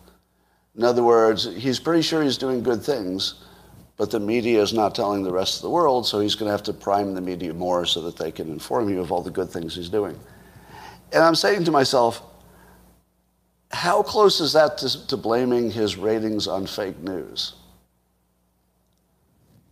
In 0.75 0.83
other 0.83 1.03
words, 1.03 1.53
he's 1.55 1.79
pretty 1.79 2.01
sure 2.01 2.23
he's 2.23 2.37
doing 2.37 2.63
good 2.63 2.81
things, 2.81 3.43
but 3.97 4.11
the 4.11 4.19
media 4.19 4.61
is 4.61 4.73
not 4.73 4.95
telling 4.95 5.23
the 5.23 5.31
rest 5.31 5.57
of 5.57 5.63
the 5.63 5.69
world, 5.69 6.07
so 6.07 6.19
he's 6.19 6.35
going 6.35 6.47
to 6.47 6.51
have 6.51 6.63
to 6.63 6.73
prime 6.73 7.13
the 7.13 7.21
media 7.21 7.53
more 7.53 7.85
so 7.85 8.01
that 8.01 8.15
they 8.15 8.31
can 8.31 8.49
inform 8.49 8.87
you 8.87 9.01
of 9.01 9.11
all 9.11 9.21
the 9.21 9.31
good 9.31 9.49
things 9.49 9.75
he's 9.75 9.89
doing. 9.89 10.17
And 11.11 11.23
I'm 11.23 11.35
saying 11.35 11.65
to 11.65 11.71
myself, 11.71 12.21
how 13.71 14.01
close 14.01 14.39
is 14.39 14.53
that 14.53 14.77
to, 14.79 15.07
to 15.07 15.17
blaming 15.17 15.69
his 15.69 15.97
ratings 15.97 16.47
on 16.47 16.65
fake 16.65 16.99
news? 16.99 17.55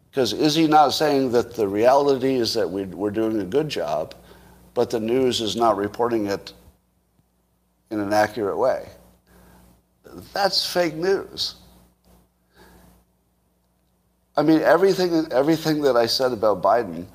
Because 0.09 0.33
is 0.33 0.55
he 0.55 0.67
not 0.67 0.89
saying 0.89 1.31
that 1.31 1.53
the 1.53 1.67
reality 1.67 2.35
is 2.35 2.53
that 2.55 2.69
we, 2.69 2.85
we're 2.85 3.11
doing 3.11 3.39
a 3.39 3.45
good 3.45 3.69
job, 3.69 4.15
but 4.77 4.91
the 4.91 4.99
news 4.99 5.41
is 5.41 5.55
not 5.55 5.75
reporting 5.75 6.27
it 6.27 6.53
in 7.89 7.99
an 7.99 8.13
accurate 8.13 8.59
way? 8.59 8.87
That's 10.35 10.71
fake 10.71 10.93
news. 10.93 11.55
I 14.35 14.43
mean, 14.43 14.61
everything, 14.61 15.25
everything 15.31 15.81
that 15.81 15.97
I 15.97 16.05
said 16.05 16.31
about 16.31 16.61
Biden 16.61 17.07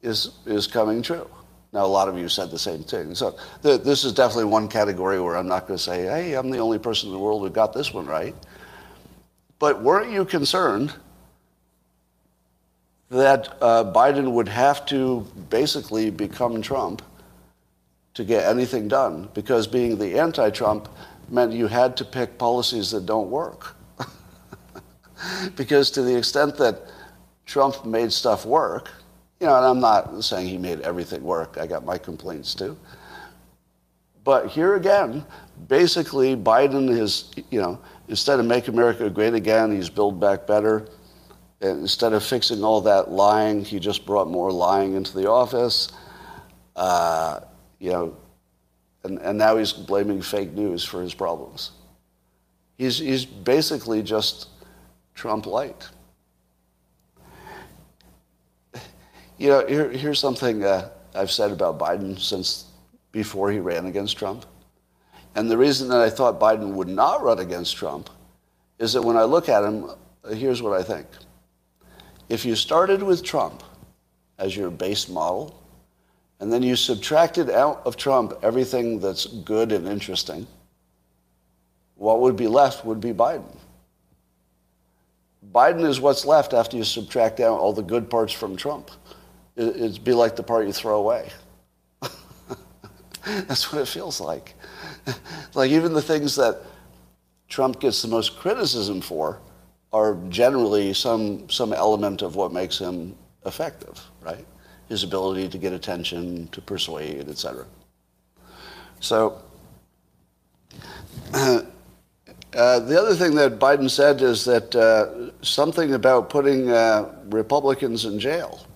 is, 0.00 0.30
is 0.46 0.66
coming 0.66 1.02
true. 1.02 1.28
Now, 1.74 1.84
a 1.84 1.86
lot 1.86 2.08
of 2.08 2.16
you 2.16 2.30
said 2.30 2.50
the 2.50 2.58
same 2.58 2.82
thing. 2.82 3.14
So 3.14 3.36
th- 3.62 3.82
this 3.82 4.04
is 4.04 4.14
definitely 4.14 4.46
one 4.46 4.66
category 4.66 5.20
where 5.20 5.36
I'm 5.36 5.46
not 5.46 5.66
going 5.68 5.76
to 5.76 5.84
say, 5.84 6.04
hey, 6.04 6.32
I'm 6.32 6.50
the 6.50 6.60
only 6.60 6.78
person 6.78 7.10
in 7.10 7.12
the 7.12 7.20
world 7.20 7.42
who 7.42 7.50
got 7.50 7.74
this 7.74 7.92
one 7.92 8.06
right. 8.06 8.34
But 9.58 9.82
weren't 9.82 10.10
you 10.10 10.24
concerned 10.24 10.94
that 13.12 13.58
uh, 13.60 13.84
Biden 13.92 14.32
would 14.32 14.48
have 14.48 14.86
to 14.86 15.20
basically 15.50 16.10
become 16.10 16.62
Trump 16.62 17.02
to 18.14 18.24
get 18.24 18.48
anything 18.48 18.88
done? 18.88 19.28
Because 19.34 19.66
being 19.66 19.98
the 19.98 20.18
anti 20.18 20.48
Trump 20.50 20.88
meant 21.28 21.52
you 21.52 21.66
had 21.66 21.96
to 21.98 22.04
pick 22.06 22.38
policies 22.38 22.90
that 22.90 23.04
don't 23.04 23.30
work. 23.30 23.76
because 25.56 25.90
to 25.90 26.02
the 26.02 26.16
extent 26.16 26.56
that 26.56 26.80
Trump 27.44 27.84
made 27.84 28.10
stuff 28.10 28.46
work, 28.46 28.90
you 29.40 29.46
know, 29.46 29.56
and 29.56 29.66
I'm 29.66 29.80
not 29.80 30.24
saying 30.24 30.48
he 30.48 30.56
made 30.56 30.80
everything 30.80 31.22
work, 31.22 31.58
I 31.58 31.66
got 31.66 31.84
my 31.84 31.98
complaints 31.98 32.54
too. 32.54 32.78
But 34.24 34.46
here 34.48 34.76
again, 34.76 35.26
basically, 35.68 36.34
Biden 36.34 36.88
is, 36.88 37.30
you 37.50 37.60
know, 37.60 37.78
instead 38.08 38.40
of 38.40 38.46
make 38.46 38.68
America 38.68 39.10
great 39.10 39.34
again, 39.34 39.74
he's 39.74 39.90
build 39.90 40.18
back 40.18 40.46
better. 40.46 40.86
Instead 41.62 42.12
of 42.12 42.24
fixing 42.24 42.64
all 42.64 42.80
that 42.80 43.10
lying, 43.10 43.64
he 43.64 43.78
just 43.78 44.04
brought 44.04 44.28
more 44.28 44.50
lying 44.50 44.94
into 44.94 45.16
the 45.16 45.30
office. 45.30 45.92
Uh, 46.74 47.40
you 47.78 47.90
know, 47.90 48.16
and, 49.04 49.18
and 49.20 49.38
now 49.38 49.56
he's 49.56 49.72
blaming 49.72 50.20
fake 50.20 50.52
news 50.52 50.84
for 50.84 51.00
his 51.00 51.14
problems. 51.14 51.70
He's, 52.78 52.98
he's 52.98 53.24
basically 53.24 54.02
just 54.02 54.48
Trump 55.14 55.46
light. 55.46 55.88
You 59.38 59.48
know, 59.48 59.66
here, 59.66 59.90
here's 59.90 60.20
something 60.20 60.64
uh, 60.64 60.90
I've 61.14 61.30
said 61.30 61.50
about 61.50 61.78
Biden 61.78 62.18
since 62.18 62.66
before 63.10 63.50
he 63.50 63.58
ran 63.58 63.86
against 63.86 64.16
Trump. 64.16 64.46
And 65.34 65.50
the 65.50 65.56
reason 65.56 65.88
that 65.88 66.00
I 66.00 66.10
thought 66.10 66.38
Biden 66.40 66.74
would 66.74 66.88
not 66.88 67.22
run 67.22 67.38
against 67.38 67.76
Trump 67.76 68.10
is 68.78 68.92
that 68.92 69.02
when 69.02 69.16
I 69.16 69.24
look 69.24 69.48
at 69.48 69.64
him, 69.64 69.90
here's 70.32 70.62
what 70.62 70.78
I 70.78 70.82
think. 70.82 71.06
If 72.32 72.46
you 72.46 72.56
started 72.56 73.02
with 73.02 73.22
Trump 73.22 73.62
as 74.38 74.56
your 74.56 74.70
base 74.70 75.06
model, 75.06 75.62
and 76.40 76.50
then 76.50 76.62
you 76.62 76.76
subtracted 76.76 77.50
out 77.50 77.82
of 77.84 77.98
Trump 77.98 78.32
everything 78.42 79.00
that's 79.00 79.26
good 79.26 79.70
and 79.70 79.86
interesting, 79.86 80.46
what 81.96 82.20
would 82.20 82.34
be 82.34 82.46
left 82.46 82.86
would 82.86 83.00
be 83.02 83.12
Biden. 83.12 83.54
Biden 85.52 85.86
is 85.86 86.00
what's 86.00 86.24
left 86.24 86.54
after 86.54 86.78
you 86.78 86.84
subtract 86.84 87.38
out 87.38 87.60
all 87.60 87.74
the 87.74 87.82
good 87.82 88.08
parts 88.08 88.32
from 88.32 88.56
Trump. 88.56 88.90
It'd 89.54 90.02
be 90.02 90.14
like 90.14 90.34
the 90.34 90.42
part 90.42 90.66
you 90.66 90.72
throw 90.72 91.00
away. 91.00 91.28
That's 93.26 93.70
what 93.70 93.82
it 93.82 93.88
feels 93.88 94.22
like. 94.22 94.54
like 95.54 95.70
even 95.70 95.92
the 95.92 96.00
things 96.00 96.34
that 96.36 96.62
Trump 97.50 97.78
gets 97.78 98.00
the 98.00 98.08
most 98.08 98.38
criticism 98.38 99.02
for 99.02 99.38
are 99.92 100.14
generally 100.28 100.94
some, 100.94 101.48
some 101.50 101.72
element 101.72 102.22
of 102.22 102.34
what 102.34 102.52
makes 102.52 102.78
him 102.78 103.14
effective, 103.44 104.00
right? 104.22 104.46
His 104.88 105.04
ability 105.04 105.48
to 105.50 105.58
get 105.58 105.72
attention, 105.72 106.48
to 106.48 106.60
persuade, 106.60 107.28
etc. 107.28 107.66
So, 109.00 109.42
uh, 111.34 111.62
the 112.52 113.00
other 113.00 113.14
thing 113.14 113.34
that 113.34 113.58
Biden 113.58 113.90
said 113.90 114.22
is 114.22 114.44
that 114.44 114.74
uh, 114.74 115.30
something 115.44 115.94
about 115.94 116.30
putting 116.30 116.70
uh, 116.70 117.14
Republicans 117.26 118.04
in 118.04 118.18
jail. 118.18 118.66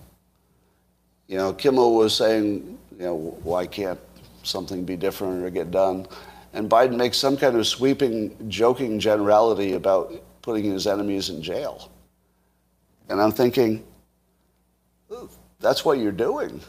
You 1.27 1.37
know, 1.37 1.53
Kimmel 1.53 1.95
was 1.95 2.15
saying, 2.15 2.77
you 2.97 3.05
know, 3.05 3.15
why 3.43 3.67
can't 3.67 3.99
something 4.43 4.85
be 4.85 4.95
different 4.95 5.43
or 5.43 5.49
get 5.49 5.71
done? 5.71 6.07
And 6.53 6.69
Biden 6.69 6.95
makes 6.95 7.17
some 7.17 7.37
kind 7.37 7.55
of 7.57 7.67
sweeping, 7.67 8.35
joking 8.49 8.99
generality 8.99 9.73
about 9.73 10.13
putting 10.47 10.63
his 10.63 10.87
enemies 10.87 11.27
in 11.27 11.41
jail. 11.41 11.91
And 13.09 13.19
I'm 13.19 13.33
thinking, 13.33 13.83
that's 15.59 15.83
what 15.83 15.97
you're 15.97 16.13
doing. 16.13 16.61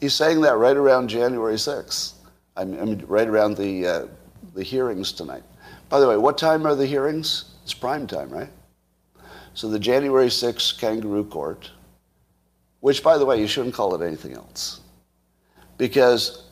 He's 0.00 0.14
saying 0.14 0.40
that 0.40 0.56
right 0.56 0.74
around 0.74 1.08
January 1.08 1.56
6th. 1.56 2.14
I 2.56 2.64
mean, 2.64 3.04
right 3.06 3.28
around 3.28 3.58
the, 3.58 3.86
uh, 3.86 4.06
the 4.54 4.62
hearings 4.62 5.12
tonight. 5.12 5.42
By 5.90 6.00
the 6.00 6.08
way, 6.08 6.16
what 6.16 6.38
time 6.38 6.66
are 6.66 6.74
the 6.74 6.86
hearings? 6.86 7.56
It's 7.62 7.74
prime 7.74 8.06
time, 8.06 8.30
right? 8.30 8.48
So 9.52 9.68
the 9.68 9.78
January 9.78 10.28
6th 10.28 10.78
kangaroo 10.78 11.24
court, 11.24 11.70
which, 12.80 13.02
by 13.02 13.18
the 13.18 13.26
way, 13.26 13.38
you 13.38 13.46
shouldn't 13.46 13.74
call 13.74 13.94
it 13.94 14.02
anything 14.02 14.32
else. 14.32 14.80
Because 15.76 16.44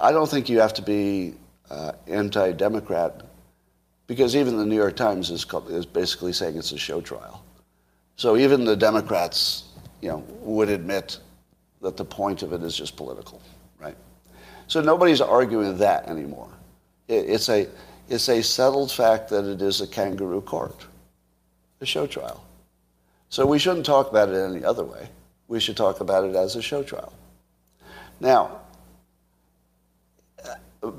I 0.00 0.10
don't 0.10 0.30
think 0.30 0.48
you 0.48 0.58
have 0.60 0.72
to 0.72 0.82
be 0.82 1.34
uh, 1.68 1.92
anti 2.06 2.52
Democrat, 2.52 3.24
because 4.06 4.36
even 4.36 4.56
the 4.56 4.66
New 4.66 4.76
York 4.76 4.96
Times 4.96 5.30
is, 5.30 5.46
is 5.68 5.86
basically 5.86 6.32
saying 6.32 6.56
it's 6.56 6.72
a 6.72 6.78
show 6.78 7.00
trial. 7.00 7.42
So 8.16 8.36
even 8.36 8.64
the 8.64 8.76
Democrats 8.76 9.64
you 10.00 10.08
know, 10.08 10.24
would 10.40 10.68
admit 10.68 11.18
that 11.80 11.96
the 11.96 12.04
point 12.04 12.42
of 12.42 12.52
it 12.52 12.62
is 12.62 12.76
just 12.76 12.96
political, 12.96 13.40
right? 13.80 13.96
So 14.66 14.80
nobody's 14.80 15.20
arguing 15.20 15.76
that 15.78 16.08
anymore. 16.08 16.48
It's 17.08 17.48
a, 17.48 17.68
it's 18.08 18.28
a 18.28 18.42
settled 18.42 18.90
fact 18.92 19.28
that 19.30 19.44
it 19.44 19.62
is 19.62 19.80
a 19.80 19.86
kangaroo 19.86 20.40
court, 20.40 20.86
a 21.80 21.86
show 21.86 22.06
trial. 22.06 22.44
So 23.28 23.46
we 23.46 23.58
shouldn't 23.58 23.86
talk 23.86 24.10
about 24.10 24.28
it 24.28 24.36
any 24.36 24.64
other 24.64 24.84
way. 24.84 25.08
We 25.48 25.58
should 25.58 25.76
talk 25.76 26.00
about 26.00 26.24
it 26.24 26.36
as 26.36 26.56
a 26.56 26.62
show 26.62 26.82
trial. 26.82 27.12
Now, 28.20 28.60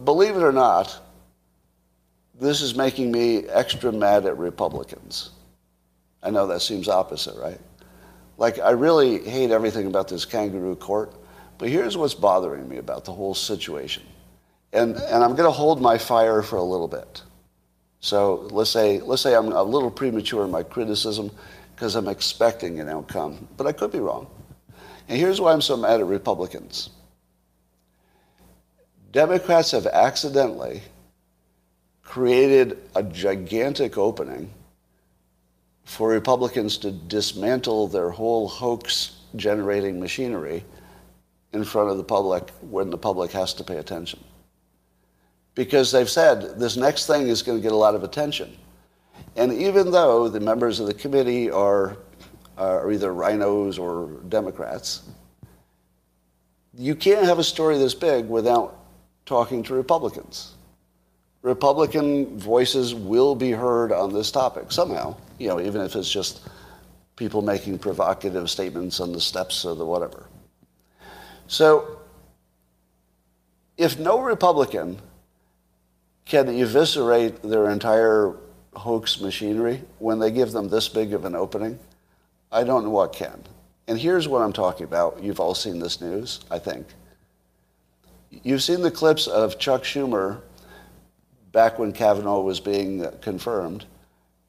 believe 0.04 0.36
it 0.36 0.44
or 0.44 0.52
not, 0.52 1.00
this 2.40 2.62
is 2.62 2.76
making 2.76 3.12
me 3.12 3.48
extra 3.48 3.92
mad 3.92 4.26
at 4.26 4.38
Republicans. 4.38 5.32
I 6.22 6.30
know 6.30 6.48
that 6.48 6.62
seems 6.62 6.88
opposite, 6.88 7.36
right? 7.38 7.60
Like, 8.38 8.60
I 8.60 8.72
really 8.72 9.20
hate 9.30 9.52
everything 9.52 9.88
about 9.88 10.08
this 10.08 10.26
kangaroo 10.26 10.76
court, 10.76 11.14
but 11.58 11.70
here's 11.70 11.96
what's 11.96 12.14
bothering 12.14 12.68
me 12.68 12.78
about 12.78 13.06
the 13.06 13.14
whole 13.14 13.36
situation. 13.36 14.04
And, 14.72 14.96
and 14.96 15.24
I'm 15.24 15.36
going 15.36 15.48
to 15.48 15.52
hold 15.52 15.82
my 15.82 15.98
fire 15.98 16.42
for 16.42 16.56
a 16.56 16.64
little 16.64 16.88
bit. 16.88 17.22
So 18.00 18.48
let's 18.52 18.70
say, 18.70 19.00
let's 19.00 19.22
say 19.22 19.36
I'm 19.36 19.52
a 19.52 19.64
little 19.64 19.92
premature 19.92 20.44
in 20.44 20.52
my 20.52 20.64
criticism 20.64 21.32
because 21.76 21.96
I'm 21.96 22.08
expecting 22.08 22.80
an 22.80 22.90
outcome, 22.90 23.48
but 23.56 23.68
I 23.68 23.72
could 23.72 23.92
be 23.92 24.00
wrong. 24.00 24.28
And 25.08 25.18
here's 25.18 25.40
why 25.40 25.54
I'm 25.54 25.62
so 25.62 25.78
mad 25.78 26.00
at 26.00 26.08
Republicans. 26.08 26.90
Democrats 29.12 29.72
have 29.72 29.86
accidentally 29.86 30.82
created 32.14 32.78
a 32.96 33.02
gigantic 33.02 33.98
opening 33.98 34.48
for 35.84 36.10
Republicans 36.10 36.78
to 36.78 36.92
dismantle 36.92 37.88
their 37.88 38.12
whole 38.12 38.48
hoax 38.48 39.18
generating 39.36 40.00
machinery 40.00 40.64
in 41.54 41.64
front 41.64 41.90
of 41.90 41.98
the 41.98 42.04
public 42.04 42.52
when 42.70 42.92
the 42.92 42.98
public 43.00 43.32
has 43.32 43.52
to 43.52 43.64
pay 43.64 43.78
attention. 43.78 44.24
Because 45.56 45.92
they've 45.92 46.08
said 46.08 46.60
this 46.60 46.78
next 46.78 47.08
thing 47.08 47.30
is 47.30 47.42
going 47.42 47.58
to 47.58 47.64
get 47.64 47.72
a 47.72 47.76
lot 47.76 47.96
of 47.96 48.04
attention. 48.04 48.56
And 49.36 49.52
even 49.52 49.90
though 49.90 50.30
the 50.30 50.40
members 50.40 50.80
of 50.80 50.86
the 50.86 50.94
committee 50.94 51.50
are, 51.50 51.98
are 52.60 52.92
either 52.92 53.12
RINOs 53.12 53.80
or 53.80 54.22
Democrats, 54.30 55.02
you 56.78 56.94
can't 56.94 57.26
have 57.26 57.40
a 57.40 57.44
story 57.44 57.80
this 57.80 57.96
big 57.96 58.30
without 58.30 58.86
talking 59.26 59.64
to 59.64 59.74
Republicans. 59.74 60.54
Republican 61.44 62.40
voices 62.40 62.96
will 62.96 63.36
be 63.36 63.52
heard 63.52 63.92
on 63.92 64.14
this 64.14 64.32
topic 64.32 64.72
somehow, 64.72 65.16
you 65.38 65.50
know, 65.50 65.60
even 65.60 65.82
if 65.82 65.96
it's 65.96 66.10
just 66.10 66.42
people 67.18 67.42
making 67.42 67.78
provocative 67.78 68.50
statements 68.50 69.02
on 69.02 69.12
the 69.12 69.20
steps 69.20 69.66
or 69.66 69.76
the 69.76 69.86
whatever. 69.86 70.26
So, 71.48 72.00
if 73.78 74.00
no 74.00 74.22
Republican 74.22 75.00
can 76.26 76.48
eviscerate 76.48 77.42
their 77.42 77.70
entire 77.70 78.36
hoax 78.74 79.20
machinery 79.20 79.84
when 80.00 80.20
they 80.20 80.32
give 80.32 80.54
them 80.54 80.70
this 80.70 80.88
big 80.88 81.14
of 81.14 81.26
an 81.26 81.36
opening, 81.36 81.78
I 82.54 82.64
don't 82.64 82.86
know 82.86 82.90
what 82.90 83.12
can. 83.12 83.44
And 83.90 84.00
here's 84.00 84.30
what 84.30 84.42
I'm 84.42 84.54
talking 84.54 84.86
about. 84.86 85.22
You've 85.22 85.42
all 85.42 85.56
seen 85.56 85.80
this 85.80 86.00
news, 86.00 86.40
I 86.50 86.60
think. 86.60 86.88
You've 88.32 88.64
seen 88.64 88.82
the 88.82 88.92
clips 88.92 89.28
of 89.28 89.60
Chuck 89.60 89.84
Schumer 89.84 90.40
back 91.54 91.80
when 91.80 91.94
Kavanaugh 91.94 92.42
was 92.42 92.60
being 92.60 93.08
confirmed, 93.22 93.86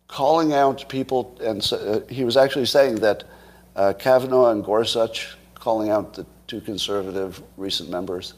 calling 0.09 0.53
out 0.53 0.89
people, 0.89 1.39
and 1.41 1.73
uh, 1.73 2.01
he 2.09 2.25
was 2.25 2.37
actually 2.37 2.67
saying 2.67 2.97
that 2.97 3.23
uh, 3.77 3.93
Kavanaugh 3.93 4.51
and 4.51 4.65
Gorsuch, 4.65 5.37
calling 5.55 5.91
out 5.91 6.15
the 6.15 6.27
two 6.49 6.61
conservative 6.61 7.41
recent 7.57 7.91
members, 7.91 8.35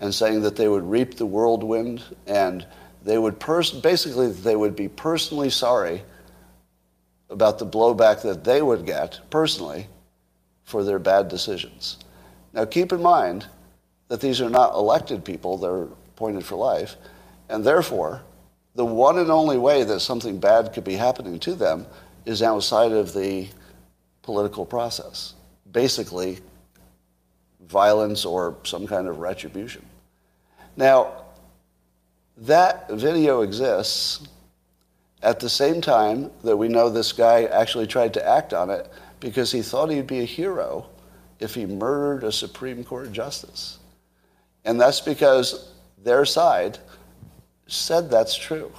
and 0.00 0.14
saying 0.14 0.42
that 0.42 0.54
they 0.54 0.68
would 0.68 0.84
reap 0.84 1.16
the 1.16 1.26
whirlwind 1.26 2.02
and 2.26 2.66
they 3.04 3.18
would 3.18 3.38
pers- 3.38 3.70
basically 3.70 4.30
they 4.30 4.56
would 4.56 4.74
be 4.74 4.88
personally 4.88 5.50
sorry 5.50 6.02
about 7.30 7.58
the 7.58 7.66
blowback 7.66 8.22
that 8.22 8.44
they 8.44 8.62
would 8.62 8.86
get 8.86 9.20
personally 9.30 9.86
for 10.64 10.84
their 10.84 10.98
bad 10.98 11.28
decisions. 11.28 11.98
Now 12.52 12.64
keep 12.64 12.92
in 12.92 13.02
mind 13.02 13.46
that 14.08 14.20
these 14.20 14.40
are 14.40 14.50
not 14.50 14.74
elected 14.74 15.24
people, 15.24 15.58
they're 15.58 15.84
appointed 15.84 16.44
for 16.44 16.56
life. 16.56 16.96
And 17.48 17.64
therefore, 17.64 18.22
the 18.74 18.84
one 18.84 19.18
and 19.18 19.30
only 19.30 19.58
way 19.58 19.84
that 19.84 20.00
something 20.00 20.38
bad 20.38 20.72
could 20.72 20.84
be 20.84 20.94
happening 20.94 21.38
to 21.40 21.54
them 21.54 21.86
is 22.24 22.42
outside 22.42 22.92
of 22.92 23.12
the 23.12 23.48
political 24.22 24.64
process. 24.64 25.34
Basically, 25.70 26.38
violence 27.66 28.24
or 28.24 28.56
some 28.64 28.86
kind 28.86 29.08
of 29.08 29.18
retribution. 29.18 29.84
Now, 30.76 31.24
that 32.38 32.90
video 32.90 33.42
exists 33.42 34.26
at 35.22 35.40
the 35.40 35.48
same 35.48 35.80
time 35.80 36.30
that 36.42 36.56
we 36.56 36.68
know 36.68 36.90
this 36.90 37.12
guy 37.12 37.44
actually 37.44 37.86
tried 37.86 38.12
to 38.14 38.26
act 38.26 38.52
on 38.52 38.70
it 38.70 38.90
because 39.20 39.52
he 39.52 39.62
thought 39.62 39.90
he'd 39.90 40.06
be 40.06 40.20
a 40.20 40.24
hero 40.24 40.86
if 41.38 41.54
he 41.54 41.64
murdered 41.64 42.24
a 42.24 42.32
Supreme 42.32 42.84
Court 42.84 43.12
justice. 43.12 43.78
And 44.64 44.80
that's 44.80 45.00
because 45.00 45.72
their 46.02 46.24
side 46.24 46.78
said 47.66 48.10
that's 48.10 48.36
true. 48.36 48.72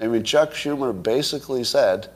I 0.00 0.06
mean, 0.06 0.24
Chuck 0.24 0.50
Schumer 0.50 0.92
basically 1.00 1.64
said 1.64 2.08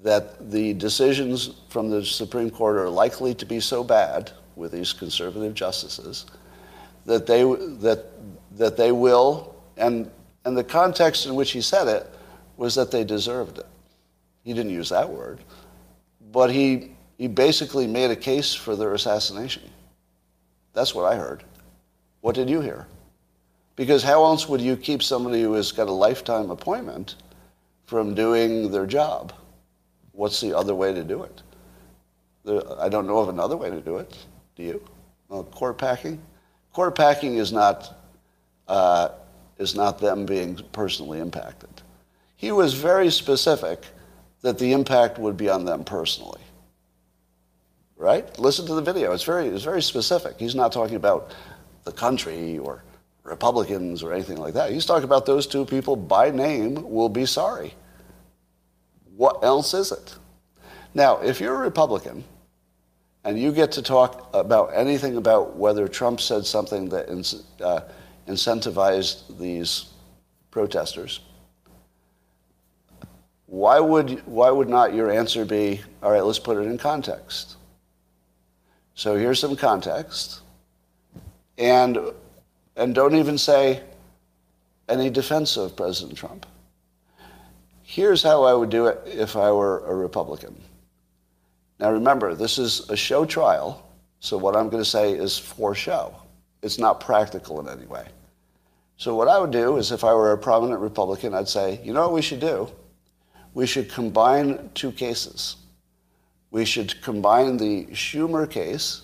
that 0.00 0.50
the 0.50 0.74
decisions 0.74 1.60
from 1.68 1.90
the 1.90 2.04
Supreme 2.04 2.50
Court 2.50 2.76
are 2.76 2.88
likely 2.88 3.34
to 3.34 3.44
be 3.44 3.60
so 3.60 3.84
bad 3.84 4.32
with 4.56 4.72
these 4.72 4.92
conservative 4.92 5.54
justices 5.54 6.26
that 7.04 7.26
they, 7.26 7.42
that, 7.42 8.06
that 8.56 8.76
they 8.76 8.92
will, 8.92 9.56
and, 9.76 10.10
and 10.44 10.56
the 10.56 10.64
context 10.64 11.26
in 11.26 11.34
which 11.34 11.52
he 11.52 11.60
said 11.60 11.88
it 11.88 12.10
was 12.56 12.74
that 12.74 12.90
they 12.90 13.04
deserved 13.04 13.58
it. 13.58 13.66
He 14.44 14.52
didn't 14.52 14.72
use 14.72 14.88
that 14.90 15.08
word, 15.08 15.40
but 16.32 16.50
he, 16.50 16.92
he 17.16 17.28
basically 17.28 17.86
made 17.86 18.10
a 18.10 18.16
case 18.16 18.54
for 18.54 18.76
their 18.76 18.94
assassination. 18.94 19.62
That's 20.72 20.94
what 20.94 21.04
I 21.04 21.16
heard. 21.16 21.44
What 22.20 22.34
did 22.34 22.48
you 22.48 22.60
hear? 22.60 22.86
Because 23.78 24.02
how 24.02 24.24
else 24.24 24.48
would 24.48 24.60
you 24.60 24.76
keep 24.76 25.04
somebody 25.04 25.40
who 25.40 25.52
has 25.52 25.70
got 25.70 25.86
a 25.86 25.92
lifetime 25.92 26.50
appointment 26.50 27.14
from 27.86 28.12
doing 28.12 28.72
their 28.72 28.86
job? 28.86 29.32
What's 30.10 30.40
the 30.40 30.58
other 30.58 30.74
way 30.74 30.92
to 30.92 31.04
do 31.04 31.22
it? 31.22 31.42
I 32.80 32.88
don't 32.88 33.06
know 33.06 33.18
of 33.18 33.28
another 33.28 33.56
way 33.56 33.70
to 33.70 33.80
do 33.80 33.98
it. 33.98 34.16
Do 34.56 34.64
you? 34.64 34.84
Well, 35.28 35.44
court 35.44 35.78
packing? 35.78 36.20
Court 36.72 36.96
packing 36.96 37.36
is 37.36 37.52
not, 37.52 37.96
uh, 38.66 39.10
is 39.58 39.76
not 39.76 40.00
them 40.00 40.26
being 40.26 40.58
personally 40.72 41.20
impacted. 41.20 41.70
He 42.34 42.50
was 42.50 42.74
very 42.74 43.12
specific 43.12 43.84
that 44.40 44.58
the 44.58 44.72
impact 44.72 45.20
would 45.20 45.36
be 45.36 45.48
on 45.48 45.64
them 45.64 45.84
personally. 45.84 46.40
Right? 47.96 48.36
Listen 48.40 48.66
to 48.66 48.74
the 48.74 48.82
video. 48.82 49.12
It's 49.12 49.22
very, 49.22 49.46
it's 49.46 49.62
very 49.62 49.82
specific. 49.82 50.34
He's 50.36 50.56
not 50.56 50.72
talking 50.72 50.96
about 50.96 51.30
the 51.84 51.92
country 51.92 52.58
or 52.58 52.82
Republicans 53.28 54.02
or 54.02 54.12
anything 54.12 54.38
like 54.38 54.54
that. 54.54 54.72
He's 54.72 54.86
talking 54.86 55.04
about 55.04 55.26
those 55.26 55.46
two 55.46 55.64
people 55.64 55.96
by 55.96 56.30
name 56.30 56.88
will 56.88 57.08
be 57.08 57.26
sorry. 57.26 57.74
What 59.16 59.42
else 59.42 59.74
is 59.74 59.92
it? 59.92 60.16
Now, 60.94 61.20
if 61.20 61.40
you're 61.40 61.54
a 61.54 61.58
Republican 61.58 62.24
and 63.24 63.38
you 63.38 63.52
get 63.52 63.72
to 63.72 63.82
talk 63.82 64.30
about 64.32 64.70
anything 64.74 65.16
about 65.16 65.56
whether 65.56 65.88
Trump 65.88 66.20
said 66.20 66.46
something 66.46 66.88
that 66.88 67.08
uh, 67.62 67.80
incentivized 68.26 69.38
these 69.38 69.86
protesters, 70.50 71.20
why 73.46 73.80
would, 73.80 74.24
why 74.26 74.50
would 74.50 74.68
not 74.68 74.94
your 74.94 75.10
answer 75.10 75.44
be, 75.44 75.80
all 76.02 76.12
right, 76.12 76.22
let's 76.22 76.38
put 76.38 76.58
it 76.58 76.62
in 76.62 76.78
context? 76.78 77.56
So 78.94 79.16
here's 79.16 79.40
some 79.40 79.56
context. 79.56 80.40
And, 81.56 81.98
and 82.78 82.94
don't 82.94 83.16
even 83.16 83.36
say 83.36 83.82
any 84.88 85.10
defense 85.10 85.56
of 85.56 85.76
President 85.76 86.16
Trump. 86.16 86.46
Here's 87.82 88.22
how 88.22 88.44
I 88.44 88.54
would 88.54 88.70
do 88.70 88.86
it 88.86 89.00
if 89.04 89.36
I 89.36 89.50
were 89.50 89.80
a 89.80 89.94
Republican. 89.94 90.58
Now 91.80 91.90
remember, 91.90 92.34
this 92.34 92.56
is 92.56 92.88
a 92.88 92.96
show 92.96 93.26
trial, 93.26 93.84
so 94.20 94.38
what 94.38 94.56
I'm 94.56 94.68
going 94.68 94.82
to 94.82 94.88
say 94.88 95.12
is 95.12 95.36
for 95.36 95.74
show. 95.74 96.14
It's 96.62 96.78
not 96.78 97.00
practical 97.00 97.60
in 97.60 97.68
any 97.68 97.86
way. 97.86 98.06
So 98.96 99.14
what 99.14 99.28
I 99.28 99.38
would 99.38 99.50
do 99.50 99.76
is 99.76 99.92
if 99.92 100.04
I 100.04 100.14
were 100.14 100.32
a 100.32 100.38
prominent 100.38 100.80
Republican, 100.80 101.34
I'd 101.34 101.48
say, 101.48 101.80
you 101.84 101.92
know 101.92 102.02
what 102.02 102.12
we 102.12 102.22
should 102.22 102.40
do? 102.40 102.68
We 103.54 103.66
should 103.66 103.90
combine 103.90 104.70
two 104.74 104.92
cases. 104.92 105.56
We 106.50 106.64
should 106.64 107.00
combine 107.02 107.56
the 107.56 107.86
Schumer 107.86 108.48
case 108.48 109.02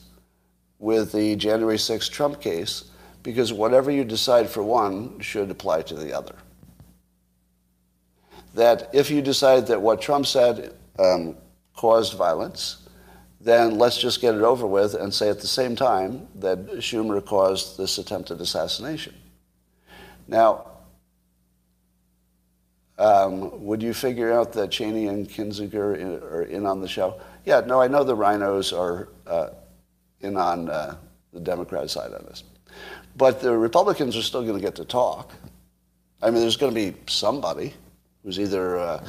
with 0.78 1.12
the 1.12 1.36
January 1.36 1.76
6th 1.76 2.10
Trump 2.10 2.40
case 2.40 2.90
because 3.24 3.52
whatever 3.52 3.90
you 3.90 4.04
decide 4.04 4.48
for 4.48 4.62
one 4.62 5.18
should 5.18 5.50
apply 5.50 5.82
to 5.82 5.94
the 5.94 6.12
other. 6.12 6.36
That 8.54 8.90
if 8.92 9.10
you 9.10 9.20
decide 9.20 9.66
that 9.66 9.82
what 9.82 10.00
Trump 10.00 10.26
said 10.26 10.74
um, 11.00 11.36
caused 11.74 12.16
violence, 12.16 12.86
then 13.40 13.78
let's 13.78 13.98
just 13.98 14.20
get 14.20 14.34
it 14.34 14.42
over 14.42 14.66
with 14.66 14.94
and 14.94 15.12
say 15.12 15.28
at 15.28 15.40
the 15.40 15.48
same 15.48 15.74
time 15.74 16.28
that 16.36 16.66
Schumer 16.76 17.24
caused 17.24 17.76
this 17.76 17.98
attempted 17.98 18.40
assassination. 18.40 19.14
Now, 20.28 20.66
um, 22.98 23.64
would 23.64 23.82
you 23.82 23.92
figure 23.92 24.32
out 24.32 24.52
that 24.52 24.70
Cheney 24.70 25.08
and 25.08 25.28
Kinzinger 25.28 26.22
are 26.22 26.42
in 26.42 26.64
on 26.64 26.80
the 26.80 26.88
show? 26.88 27.20
Yeah, 27.44 27.60
no, 27.60 27.80
I 27.80 27.88
know 27.88 28.04
the 28.04 28.16
RINOs 28.16 28.78
are 28.78 29.08
uh, 29.26 29.50
in 30.20 30.36
on 30.36 30.68
uh, 30.68 30.96
the 31.32 31.40
Democrat 31.40 31.90
side 31.90 32.12
on 32.12 32.24
this. 32.26 32.44
But 33.16 33.40
the 33.40 33.56
Republicans 33.56 34.16
are 34.16 34.22
still 34.22 34.42
going 34.42 34.56
to 34.56 34.64
get 34.64 34.76
to 34.76 34.84
talk. 34.84 35.32
I 36.22 36.30
mean, 36.30 36.40
there's 36.40 36.56
going 36.56 36.74
to 36.74 36.92
be 36.92 36.96
somebody 37.06 37.74
who's 38.22 38.40
either 38.40 38.78
uh, 38.78 39.06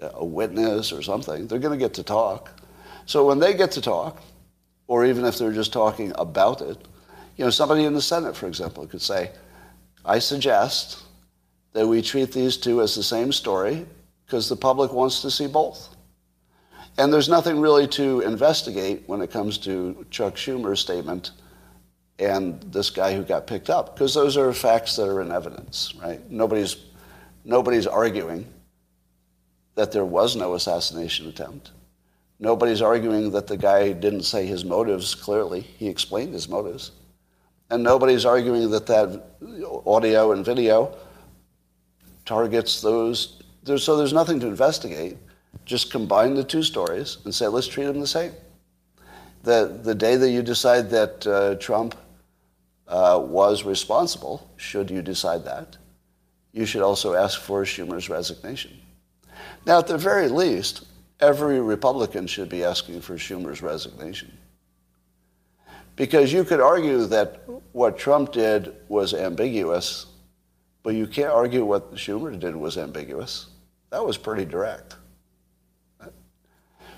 a 0.00 0.24
witness 0.24 0.92
or 0.92 1.02
something. 1.02 1.46
They're 1.46 1.58
going 1.58 1.78
to 1.78 1.82
get 1.82 1.94
to 1.94 2.02
talk. 2.02 2.60
So 3.06 3.26
when 3.26 3.38
they 3.38 3.54
get 3.54 3.70
to 3.72 3.80
talk, 3.80 4.22
or 4.86 5.06
even 5.06 5.24
if 5.24 5.38
they're 5.38 5.52
just 5.52 5.72
talking 5.72 6.12
about 6.16 6.60
it, 6.60 6.76
you 7.36 7.44
know, 7.44 7.50
somebody 7.50 7.84
in 7.84 7.94
the 7.94 8.02
Senate, 8.02 8.36
for 8.36 8.48
example, 8.48 8.86
could 8.86 9.00
say, 9.00 9.30
I 10.04 10.18
suggest 10.18 11.04
that 11.72 11.86
we 11.86 12.02
treat 12.02 12.32
these 12.32 12.56
two 12.56 12.82
as 12.82 12.94
the 12.94 13.02
same 13.02 13.32
story 13.32 13.86
because 14.26 14.48
the 14.48 14.56
public 14.56 14.92
wants 14.92 15.22
to 15.22 15.30
see 15.30 15.46
both. 15.46 15.94
And 16.98 17.12
there's 17.12 17.28
nothing 17.28 17.60
really 17.60 17.86
to 17.88 18.20
investigate 18.22 19.04
when 19.06 19.22
it 19.22 19.30
comes 19.30 19.56
to 19.58 20.04
Chuck 20.10 20.34
Schumer's 20.34 20.80
statement 20.80 21.30
and 22.18 22.60
this 22.72 22.90
guy 22.90 23.14
who 23.14 23.22
got 23.22 23.46
picked 23.46 23.70
up 23.70 23.94
because 23.94 24.14
those 24.14 24.36
are 24.36 24.52
facts 24.52 24.96
that 24.96 25.08
are 25.08 25.20
in 25.20 25.30
evidence, 25.30 25.94
right? 26.02 26.20
Nobody's, 26.30 26.76
nobody's 27.44 27.86
arguing 27.86 28.46
that 29.76 29.92
there 29.92 30.04
was 30.04 30.34
no 30.34 30.54
assassination 30.54 31.28
attempt. 31.28 31.70
Nobody's 32.40 32.82
arguing 32.82 33.30
that 33.32 33.46
the 33.46 33.56
guy 33.56 33.92
didn't 33.92 34.22
say 34.22 34.46
his 34.46 34.64
motives 34.64 35.14
clearly. 35.14 35.60
He 35.60 35.88
explained 35.88 36.32
his 36.32 36.48
motives. 36.48 36.92
And 37.70 37.82
nobody's 37.82 38.24
arguing 38.24 38.70
that 38.70 38.86
that 38.86 39.22
audio 39.86 40.32
and 40.32 40.44
video 40.44 40.96
targets 42.24 42.80
those. 42.80 43.42
There's, 43.62 43.84
so 43.84 43.96
there's 43.96 44.12
nothing 44.12 44.40
to 44.40 44.46
investigate. 44.46 45.16
Just 45.64 45.90
combine 45.90 46.34
the 46.34 46.44
two 46.44 46.62
stories 46.62 47.18
and 47.24 47.34
say, 47.34 47.46
let's 47.46 47.66
treat 47.66 47.84
them 47.84 48.00
the 48.00 48.06
same. 48.06 48.32
The, 49.42 49.80
the 49.82 49.94
day 49.94 50.16
that 50.16 50.30
you 50.30 50.42
decide 50.42 50.90
that 50.90 51.26
uh, 51.26 51.54
Trump 51.56 51.94
uh, 52.88 53.22
was 53.22 53.64
responsible, 53.64 54.50
should 54.56 54.90
you 54.90 55.02
decide 55.02 55.44
that, 55.44 55.76
you 56.52 56.64
should 56.64 56.82
also 56.82 57.14
ask 57.14 57.40
for 57.40 57.62
Schumer's 57.64 58.08
resignation. 58.08 58.72
Now, 59.66 59.78
at 59.78 59.86
the 59.86 59.98
very 59.98 60.28
least, 60.28 60.86
every 61.20 61.60
Republican 61.60 62.26
should 62.26 62.48
be 62.48 62.64
asking 62.64 63.02
for 63.02 63.16
Schumer's 63.16 63.62
resignation. 63.62 64.32
Because 65.96 66.32
you 66.32 66.44
could 66.44 66.60
argue 66.60 67.04
that 67.06 67.42
what 67.72 67.98
Trump 67.98 68.32
did 68.32 68.72
was 68.88 69.14
ambiguous, 69.14 70.06
but 70.82 70.94
you 70.94 71.06
can't 71.06 71.30
argue 71.30 71.64
what 71.64 71.94
Schumer 71.94 72.38
did 72.38 72.56
was 72.56 72.78
ambiguous. 72.78 73.46
That 73.90 74.04
was 74.04 74.16
pretty 74.16 74.44
direct. 74.44 74.96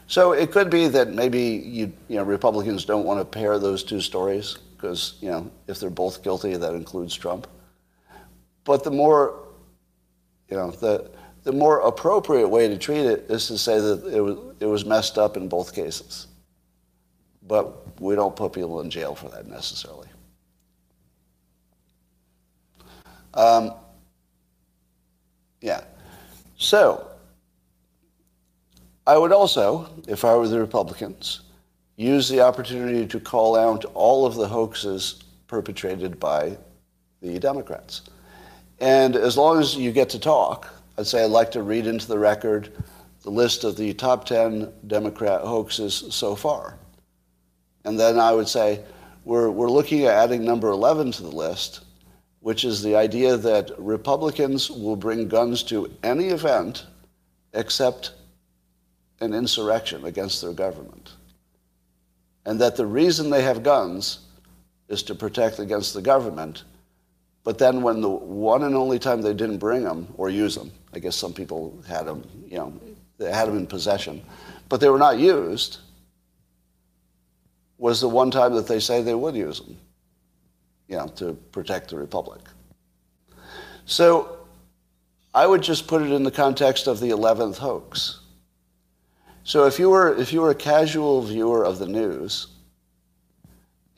So 0.07 0.33
it 0.33 0.51
could 0.51 0.71
be 0.71 0.89
that 0.89 1.15
maybe 1.15 1.41
you, 1.41 1.93
you 2.09 2.17
know, 2.17 2.25
Republicans 2.25 2.85
don't 2.85 3.05
want 3.05 3.21
to 3.21 3.25
pair 3.25 3.59
those 3.59 3.85
two 3.85 4.01
stories 4.01 4.59
because 4.81 5.15
you 5.21 5.29
know 5.29 5.51
if 5.67 5.79
they're 5.79 5.91
both 5.91 6.23
guilty, 6.23 6.57
that 6.57 6.75
includes 6.75 7.15
Trump. 7.15 7.47
But 8.65 8.85
the 8.85 8.91
more, 8.91 9.49
you 10.49 10.57
know, 10.57 10.71
the 10.71 11.11
the 11.43 11.53
more 11.53 11.81
appropriate 11.81 12.49
way 12.49 12.69
to 12.69 12.79
treat 12.79 13.07
it 13.07 13.27
is 13.31 13.47
to 13.49 13.59
say 13.59 13.81
that 13.81 14.07
it 14.07 14.21
was, 14.21 14.37
it 14.61 14.67
was 14.67 14.85
messed 14.85 15.19
up 15.19 15.37
in 15.37 15.49
both 15.49 15.75
cases. 15.75 16.27
But 17.47 18.01
we 18.01 18.15
don't 18.15 18.37
put 18.37 18.53
people 18.53 18.81
in 18.81 18.91
jail 18.91 19.15
for 19.15 19.29
that 19.31 19.49
necessarily. 19.49 20.09
Um, 23.35 23.73
yeah. 25.61 25.85
So, 26.59 27.07
I 29.07 29.17
would 29.17 29.33
also, 29.33 29.89
if 30.07 30.25
I 30.25 30.35
were 30.37 30.47
the 30.47 30.61
Republicans, 30.61 31.41
use 32.01 32.31
the 32.31 32.41
opportunity 32.41 33.07
to 33.07 33.21
call 33.21 33.55
out 33.55 33.85
all 33.93 34.25
of 34.25 34.35
the 34.35 34.49
hoaxes 34.49 35.23
perpetrated 35.47 36.19
by 36.19 36.57
the 37.21 37.39
Democrats. 37.39 38.03
And 38.81 39.15
as 39.17 39.37
long 39.37 39.61
as 39.61 39.77
you 39.77 39.93
get 39.93 40.09
to 40.11 40.19
talk, 40.19 40.73
I'd 40.97 41.07
say 41.07 41.23
I'd 41.23 41.31
like 41.31 41.51
to 41.51 41.63
read 41.63 41.87
into 41.87 42.09
the 42.09 42.19
record 42.19 42.73
the 43.23 43.31
list 43.31 43.65
of 43.65 43.77
the 43.77 43.93
top 43.93 44.25
10 44.25 44.73
Democrat 44.87 45.43
hoaxes 45.43 46.07
so 46.09 46.35
far. 46.35 46.79
And 47.85 48.01
then 48.01 48.19
I 48.19 48.33
would 48.33 48.49
say, 48.49 48.83
we're, 49.27 49.51
we're 49.51 49.71
looking 49.71 50.07
at 50.07 50.15
adding 50.15 50.43
number 50.43 50.71
11 50.71 51.13
to 51.13 51.23
the 51.23 51.29
list, 51.29 51.81
which 52.41 52.65
is 52.65 52.83
the 52.83 52.97
idea 52.97 53.37
that 53.37 53.73
Republicans 53.79 54.71
will 54.71 54.97
bring 54.97 55.29
guns 55.29 55.63
to 55.65 55.93
any 56.03 56.29
event 56.29 56.87
except 57.53 58.13
an 59.21 59.35
insurrection 59.35 60.07
against 60.07 60.41
their 60.41 60.55
government. 60.55 61.13
And 62.45 62.61
that 62.61 62.77
the 62.77 62.87
reason 62.87 63.31
they 63.31 63.43
have 63.43 63.63
guns 63.63 64.21
is 64.89 65.03
to 65.05 65.15
protect 65.15 65.59
against 65.59 65.95
the 65.95 66.03
government 66.03 66.65
but 67.43 67.59
then 67.59 67.83
when 67.83 68.01
the 68.01 68.09
one 68.09 68.65
and 68.65 68.75
only 68.75 68.99
time 68.99 69.23
they 69.23 69.33
didn't 69.33 69.59
bring 69.59 69.83
them 69.83 70.09
or 70.17 70.29
use 70.29 70.55
them, 70.55 70.71
I 70.93 70.99
guess 70.99 71.17
some 71.17 71.33
people 71.33 71.83
had 71.89 72.07
them, 72.07 72.23
you 72.47 72.59
know, 72.59 72.73
they 73.19 73.33
had 73.33 73.49
them 73.49 73.57
in 73.57 73.67
possession, 73.67 74.23
but 74.69 74.81
they 74.81 74.89
were 74.89 74.99
not 74.99 75.19
used, 75.19 75.79
was 77.79 78.01
the 78.01 78.09
one 78.09 78.31
time 78.31 78.55
that 78.55 78.67
they 78.67 78.81
say 78.81 79.03
they 79.03 79.15
would 79.15 79.35
use 79.35 79.61
them, 79.61 79.77
you 80.89 80.97
know, 80.97 81.09
to 81.17 81.33
protect 81.53 81.91
the 81.91 81.97
republic. 81.97 82.43
So 83.87 84.39
I 85.35 85.47
would 85.47 85.63
just 85.63 85.87
put 85.87 86.03
it 86.03 86.13
in 86.13 86.25
the 86.25 86.31
context 86.31 86.87
of 86.87 87.01
the 87.01 87.11
11th 87.11 87.57
hoax. 87.57 88.21
So 89.45 89.67
if 89.67 89.79
you 89.79 89.91
were, 89.91 90.15
if 90.17 90.33
you 90.33 90.41
were 90.41 90.51
a 90.51 90.55
casual 90.55 91.23
viewer 91.23 91.65
of 91.65 91.79
the 91.79 91.87
news 91.87 92.49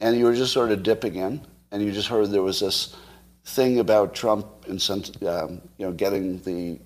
and 0.01 0.17
you 0.17 0.25
were 0.25 0.35
just 0.35 0.53
sort 0.53 0.71
of 0.71 0.83
dipping 0.83 1.17
in 1.17 1.41
and 1.71 1.83
you 1.83 1.93
just 1.93 2.09
heard 2.09 2.31
there 2.31 2.43
was 2.43 2.61
this 2.61 2.97
thing 3.45 3.81
about 3.81 4.15
Trump 4.15 4.47
um, 4.69 5.61
you 5.79 5.87
know, 5.87 5.93
getting 5.93 6.39
the, 6.43 6.79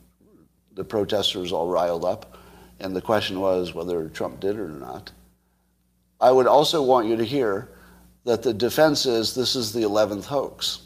the 0.75 0.85
protesters 0.85 1.53
all 1.53 1.69
riled 1.69 2.05
up, 2.05 2.39
and 2.81 2.95
the 2.95 3.01
question 3.01 3.41
was 3.41 3.75
whether 3.75 4.09
Trump 4.09 4.41
did 4.41 4.57
it 4.57 4.61
or 4.61 4.69
not. 4.69 5.13
I 6.21 6.31
would 6.31 6.47
also 6.47 6.83
want 6.83 7.09
you 7.09 7.17
to 7.17 7.25
hear 7.25 7.69
that 8.25 8.43
the 8.43 8.55
defense 8.55 9.07
is 9.07 9.35
this 9.35 9.55
is 9.55 9.73
the 9.73 9.83
11th 9.83 10.25
hoax. 10.25 10.83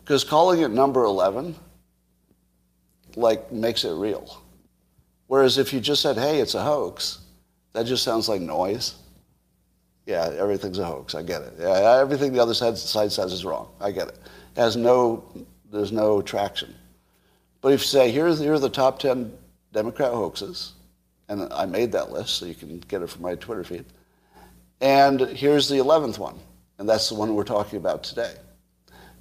Because 0.00 0.24
calling 0.24 0.60
it 0.60 0.70
number 0.70 1.04
11, 1.04 1.54
like, 3.16 3.52
makes 3.52 3.84
it 3.84 3.92
real. 3.92 4.42
Whereas 5.30 5.58
if 5.58 5.72
you 5.72 5.78
just 5.78 6.02
said, 6.02 6.16
hey, 6.16 6.40
it's 6.40 6.56
a 6.56 6.62
hoax, 6.64 7.20
that 7.72 7.84
just 7.86 8.02
sounds 8.02 8.28
like 8.28 8.40
noise. 8.40 8.96
Yeah, 10.04 10.28
everything's 10.36 10.80
a 10.80 10.84
hoax. 10.84 11.14
I 11.14 11.22
get 11.22 11.42
it. 11.42 11.54
Yeah, 11.56 12.00
everything 12.00 12.32
the 12.32 12.42
other 12.42 12.52
side, 12.52 12.76
side 12.76 13.12
says 13.12 13.32
is 13.32 13.44
wrong. 13.44 13.68
I 13.80 13.92
get 13.92 14.08
it. 14.08 14.18
has 14.56 14.76
no, 14.76 15.22
there's 15.70 15.92
no 15.92 16.20
traction. 16.20 16.74
But 17.60 17.72
if 17.72 17.82
you 17.82 17.86
say, 17.86 18.10
here's, 18.10 18.40
here 18.40 18.54
are 18.54 18.58
the 18.58 18.68
top 18.68 18.98
10 18.98 19.32
Democrat 19.72 20.10
hoaxes, 20.10 20.72
and 21.28 21.46
I 21.52 21.64
made 21.64 21.92
that 21.92 22.10
list 22.10 22.34
so 22.34 22.46
you 22.46 22.54
can 22.56 22.80
get 22.88 23.00
it 23.00 23.08
from 23.08 23.22
my 23.22 23.36
Twitter 23.36 23.62
feed, 23.62 23.84
and 24.80 25.20
here's 25.20 25.68
the 25.68 25.76
11th 25.76 26.18
one, 26.18 26.40
and 26.78 26.88
that's 26.88 27.08
the 27.08 27.14
one 27.14 27.36
we're 27.36 27.44
talking 27.44 27.76
about 27.76 28.02
today. 28.02 28.34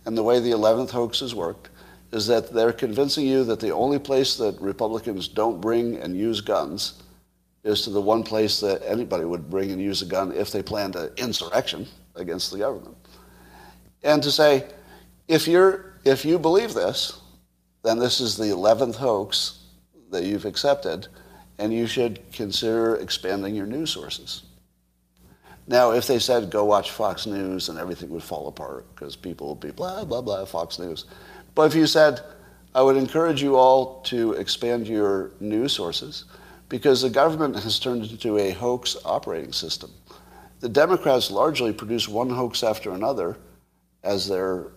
And 0.08 0.18
the 0.18 0.24
way 0.24 0.40
the 0.40 0.54
11th 0.54 0.90
hoax 0.90 1.20
has 1.20 1.36
worked 1.36 1.70
is 2.12 2.28
that 2.28 2.54
they're 2.54 2.74
convincing 2.74 3.26
you 3.26 3.44
that 3.44 3.60
the 3.60 3.74
only 3.74 4.00
place 4.00 4.36
that 4.38 4.60
Republicans 4.60 5.28
don't 5.28 5.62
bring 5.62 5.98
and 5.98 6.18
use 6.18 6.42
guns 6.42 7.04
is 7.64 7.82
to 7.84 7.90
the 7.90 8.02
one 8.02 8.24
place 8.24 8.60
that 8.62 8.82
anybody 8.86 9.26
would 9.26 9.50
bring 9.50 9.72
and 9.72 9.82
use 9.82 10.02
a 10.02 10.06
gun 10.06 10.32
if 10.32 10.52
they 10.52 10.64
planned 10.64 10.96
an 10.96 11.12
insurrection 11.18 11.88
against 12.16 12.52
the 12.52 12.58
government. 12.58 12.96
And 14.04 14.24
to 14.24 14.32
say, 14.32 14.66
if, 15.28 15.48
you're, 15.48 15.94
if 16.06 16.26
you 16.26 16.40
believe 16.40 16.74
this, 16.74 17.20
then 17.84 18.00
this 18.00 18.20
is 18.20 18.38
the 18.38 18.46
11th 18.46 18.96
hoax 18.96 19.60
that 20.12 20.24
you've 20.24 20.46
accepted, 20.46 21.08
and 21.60 21.74
you 21.74 21.86
should 21.86 22.20
consider 22.32 22.96
expanding 22.96 23.56
your 23.56 23.68
news 23.68 23.92
sources. 23.92 24.44
Now, 25.68 25.92
if 25.92 26.08
they 26.08 26.18
said 26.18 26.50
go 26.50 26.66
watch 26.66 26.90
Fox 26.90 27.28
News 27.28 27.70
and 27.70 27.78
everything 27.78 28.10
would 28.10 28.24
fall 28.24 28.48
apart 28.48 28.88
because 28.96 29.16
people 29.16 29.50
would 29.50 29.60
be 29.60 29.70
blah, 29.70 30.04
blah, 30.04 30.22
blah, 30.22 30.44
Fox 30.46 30.80
News. 30.80 31.06
But 31.56 31.64
if 31.64 31.76
you 31.76 31.88
said, 31.88 32.22
I 32.74 32.82
would 32.82 32.98
encourage 32.98 33.42
you 33.42 33.56
all 33.56 34.02
to 34.04 34.34
expand 34.34 34.88
your 34.88 35.32
news 35.40 35.74
sources 35.74 36.26
because 36.70 37.02
the 37.02 37.10
government 37.10 37.56
has 37.58 37.80
turned 37.80 38.06
into 38.06 38.38
a 38.38 38.52
hoax 38.52 38.96
operating 39.04 39.54
system. 39.54 39.92
The 40.60 40.70
Democrats 40.70 41.32
largely 41.32 41.74
produce 41.74 42.08
one 42.08 42.30
hoax 42.30 42.64
after 42.64 42.92
another 42.92 43.38
as 44.04 44.28
their, 44.28 44.68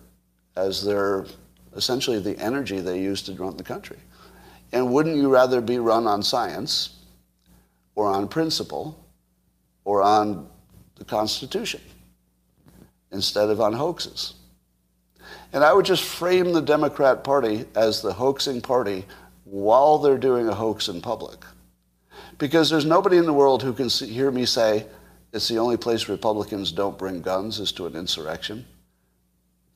as 0.56 0.84
their 0.84 1.26
essentially 1.76 2.18
the 2.18 2.38
energy 2.38 2.80
they 2.80 3.00
use 3.00 3.22
to 3.22 3.34
run 3.34 3.56
the 3.56 3.62
country. 3.62 3.98
And 4.72 4.92
wouldn't 4.92 5.16
you 5.16 5.28
rather 5.28 5.60
be 5.60 5.78
run 5.78 6.06
on 6.06 6.22
science 6.22 6.96
or 7.94 8.08
on 8.08 8.28
principle 8.28 8.98
or 9.84 10.02
on 10.02 10.48
the 10.96 11.04
Constitution 11.04 11.80
instead 13.10 13.50
of 13.50 13.60
on 13.60 13.72
hoaxes. 13.72 14.34
And 15.52 15.62
I 15.62 15.72
would 15.72 15.84
just 15.84 16.04
frame 16.04 16.52
the 16.52 16.62
Democrat 16.62 17.24
Party 17.24 17.66
as 17.74 18.00
the 18.00 18.12
hoaxing 18.12 18.60
party 18.60 19.04
while 19.44 19.98
they're 19.98 20.18
doing 20.18 20.48
a 20.48 20.54
hoax 20.54 20.88
in 20.88 21.00
public. 21.00 21.44
Because 22.38 22.70
there's 22.70 22.86
nobody 22.86 23.18
in 23.18 23.26
the 23.26 23.32
world 23.32 23.62
who 23.62 23.72
can 23.72 23.90
see, 23.90 24.06
hear 24.06 24.30
me 24.30 24.46
say 24.46 24.86
it's 25.32 25.48
the 25.48 25.58
only 25.58 25.76
place 25.76 26.08
Republicans 26.08 26.72
don't 26.72 26.98
bring 26.98 27.20
guns 27.20 27.58
is 27.58 27.72
to 27.72 27.86
an 27.86 27.96
insurrection. 27.96 28.64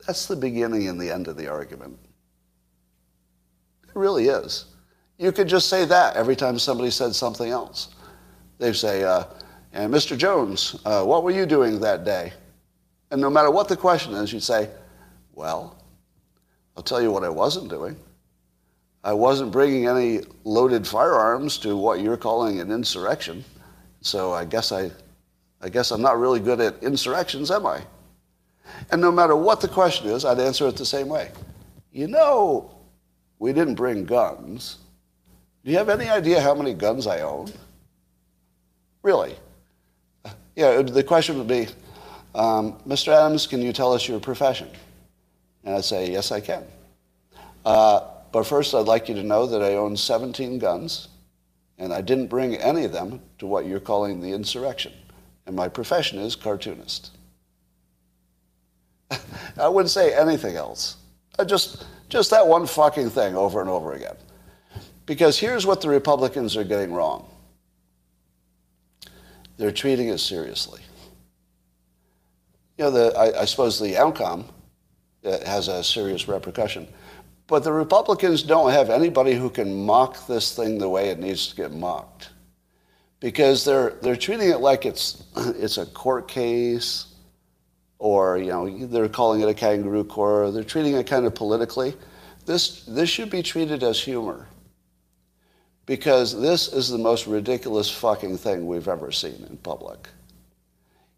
That's 0.06 0.26
the 0.26 0.36
beginning 0.36 0.88
and 0.88 1.00
the 1.00 1.10
end 1.10 1.28
of 1.28 1.36
the 1.36 1.48
argument. 1.48 1.98
It 3.84 3.94
really 3.94 4.28
is. 4.28 4.66
You 5.18 5.32
could 5.32 5.48
just 5.48 5.68
say 5.68 5.84
that 5.86 6.16
every 6.16 6.36
time 6.36 6.58
somebody 6.58 6.90
said 6.90 7.14
something 7.14 7.50
else. 7.50 7.88
They 8.58 8.72
say, 8.72 9.04
uh, 9.04 9.24
and 9.72 9.92
Mr. 9.92 10.16
Jones, 10.16 10.76
uh, 10.84 11.04
what 11.04 11.22
were 11.22 11.30
you 11.30 11.46
doing 11.46 11.80
that 11.80 12.04
day? 12.04 12.32
And 13.10 13.20
no 13.20 13.30
matter 13.30 13.50
what 13.50 13.68
the 13.68 13.76
question 13.76 14.14
is, 14.14 14.32
you'd 14.32 14.42
say, 14.42 14.70
well, 15.36 15.76
I'll 16.76 16.82
tell 16.82 17.00
you 17.00 17.12
what 17.12 17.22
I 17.22 17.28
wasn't 17.28 17.68
doing. 17.68 17.94
I 19.04 19.12
wasn't 19.12 19.52
bringing 19.52 19.86
any 19.86 20.22
loaded 20.42 20.84
firearms 20.84 21.58
to 21.58 21.76
what 21.76 22.00
you're 22.00 22.16
calling 22.16 22.58
an 22.58 22.72
insurrection. 22.72 23.44
So 24.00 24.32
I 24.32 24.44
guess 24.44 24.72
I, 24.72 24.90
I 25.60 25.68
guess 25.68 25.92
I'm 25.92 26.02
not 26.02 26.18
really 26.18 26.40
good 26.40 26.60
at 26.60 26.82
insurrections, 26.82 27.50
am 27.52 27.66
I? 27.66 27.82
And 28.90 29.00
no 29.00 29.12
matter 29.12 29.36
what 29.36 29.60
the 29.60 29.68
question 29.68 30.08
is, 30.08 30.24
I'd 30.24 30.40
answer 30.40 30.66
it 30.66 30.76
the 30.76 30.86
same 30.86 31.08
way. 31.08 31.30
You 31.92 32.08
know, 32.08 32.74
we 33.38 33.52
didn't 33.52 33.76
bring 33.76 34.06
guns. 34.06 34.78
Do 35.64 35.70
you 35.70 35.76
have 35.76 35.88
any 35.88 36.08
idea 36.08 36.40
how 36.40 36.54
many 36.54 36.74
guns 36.74 37.06
I 37.06 37.20
own? 37.20 37.52
Really? 39.02 39.36
yeah, 40.56 40.82
the 40.82 41.04
question 41.04 41.38
would 41.38 41.46
be, 41.46 41.68
um, 42.34 42.78
Mr. 42.88 43.08
Adams, 43.08 43.46
can 43.46 43.60
you 43.60 43.72
tell 43.72 43.92
us 43.92 44.08
your 44.08 44.18
profession? 44.18 44.68
And 45.66 45.74
I'd 45.74 45.84
say, 45.84 46.10
yes, 46.10 46.30
I 46.30 46.40
can. 46.40 46.64
Uh, 47.64 48.00
but 48.30 48.44
first, 48.44 48.72
I'd 48.72 48.86
like 48.86 49.08
you 49.08 49.16
to 49.16 49.22
know 49.24 49.46
that 49.46 49.62
I 49.62 49.74
own 49.74 49.96
17 49.96 50.60
guns, 50.60 51.08
and 51.76 51.92
I 51.92 52.00
didn't 52.00 52.28
bring 52.28 52.54
any 52.54 52.84
of 52.84 52.92
them 52.92 53.20
to 53.40 53.46
what 53.46 53.66
you're 53.66 53.80
calling 53.80 54.20
the 54.20 54.32
insurrection. 54.32 54.92
And 55.44 55.56
my 55.56 55.68
profession 55.68 56.20
is 56.20 56.36
cartoonist. 56.36 57.10
I 59.10 59.68
wouldn't 59.68 59.90
say 59.90 60.14
anything 60.14 60.54
else. 60.54 60.98
I 61.36 61.44
just, 61.44 61.84
just 62.08 62.30
that 62.30 62.46
one 62.46 62.66
fucking 62.66 63.10
thing 63.10 63.34
over 63.34 63.60
and 63.60 63.68
over 63.68 63.94
again. 63.94 64.16
Because 65.04 65.38
here's 65.38 65.66
what 65.66 65.80
the 65.80 65.88
Republicans 65.88 66.56
are 66.56 66.64
getting 66.64 66.92
wrong 66.94 67.28
they're 69.56 69.72
treating 69.72 70.08
it 70.08 70.18
seriously. 70.18 70.82
You 72.76 72.84
know, 72.84 72.90
the, 72.90 73.18
I, 73.18 73.40
I 73.40 73.44
suppose 73.46 73.80
the 73.80 73.96
outcome 73.96 74.44
has 75.46 75.68
a 75.68 75.82
serious 75.82 76.28
repercussion. 76.28 76.88
But 77.46 77.62
the 77.62 77.72
Republicans 77.72 78.42
don't 78.42 78.72
have 78.72 78.90
anybody 78.90 79.34
who 79.34 79.50
can 79.50 79.84
mock 79.84 80.26
this 80.26 80.54
thing 80.54 80.78
the 80.78 80.88
way 80.88 81.10
it 81.10 81.18
needs 81.18 81.48
to 81.48 81.56
get 81.56 81.72
mocked. 81.72 82.30
Because 83.20 83.64
they're, 83.64 83.90
they're 84.02 84.16
treating 84.16 84.50
it 84.50 84.60
like 84.60 84.84
it's, 84.84 85.22
it's 85.36 85.78
a 85.78 85.86
court 85.86 86.28
case 86.28 87.06
or, 87.98 88.36
you 88.36 88.48
know, 88.48 88.86
they're 88.86 89.08
calling 89.08 89.40
it 89.40 89.48
a 89.48 89.54
kangaroo 89.54 90.04
court. 90.04 90.52
They're 90.54 90.64
treating 90.64 90.94
it 90.94 91.06
kind 91.06 91.24
of 91.24 91.34
politically. 91.34 91.94
This, 92.44 92.84
this 92.84 93.08
should 93.08 93.30
be 93.30 93.42
treated 93.42 93.82
as 93.82 94.00
humor 94.00 94.48
because 95.86 96.38
this 96.40 96.68
is 96.68 96.88
the 96.88 96.98
most 96.98 97.26
ridiculous 97.26 97.90
fucking 97.90 98.36
thing 98.38 98.66
we've 98.66 98.88
ever 98.88 99.12
seen 99.12 99.46
in 99.48 99.56
public. 99.58 100.08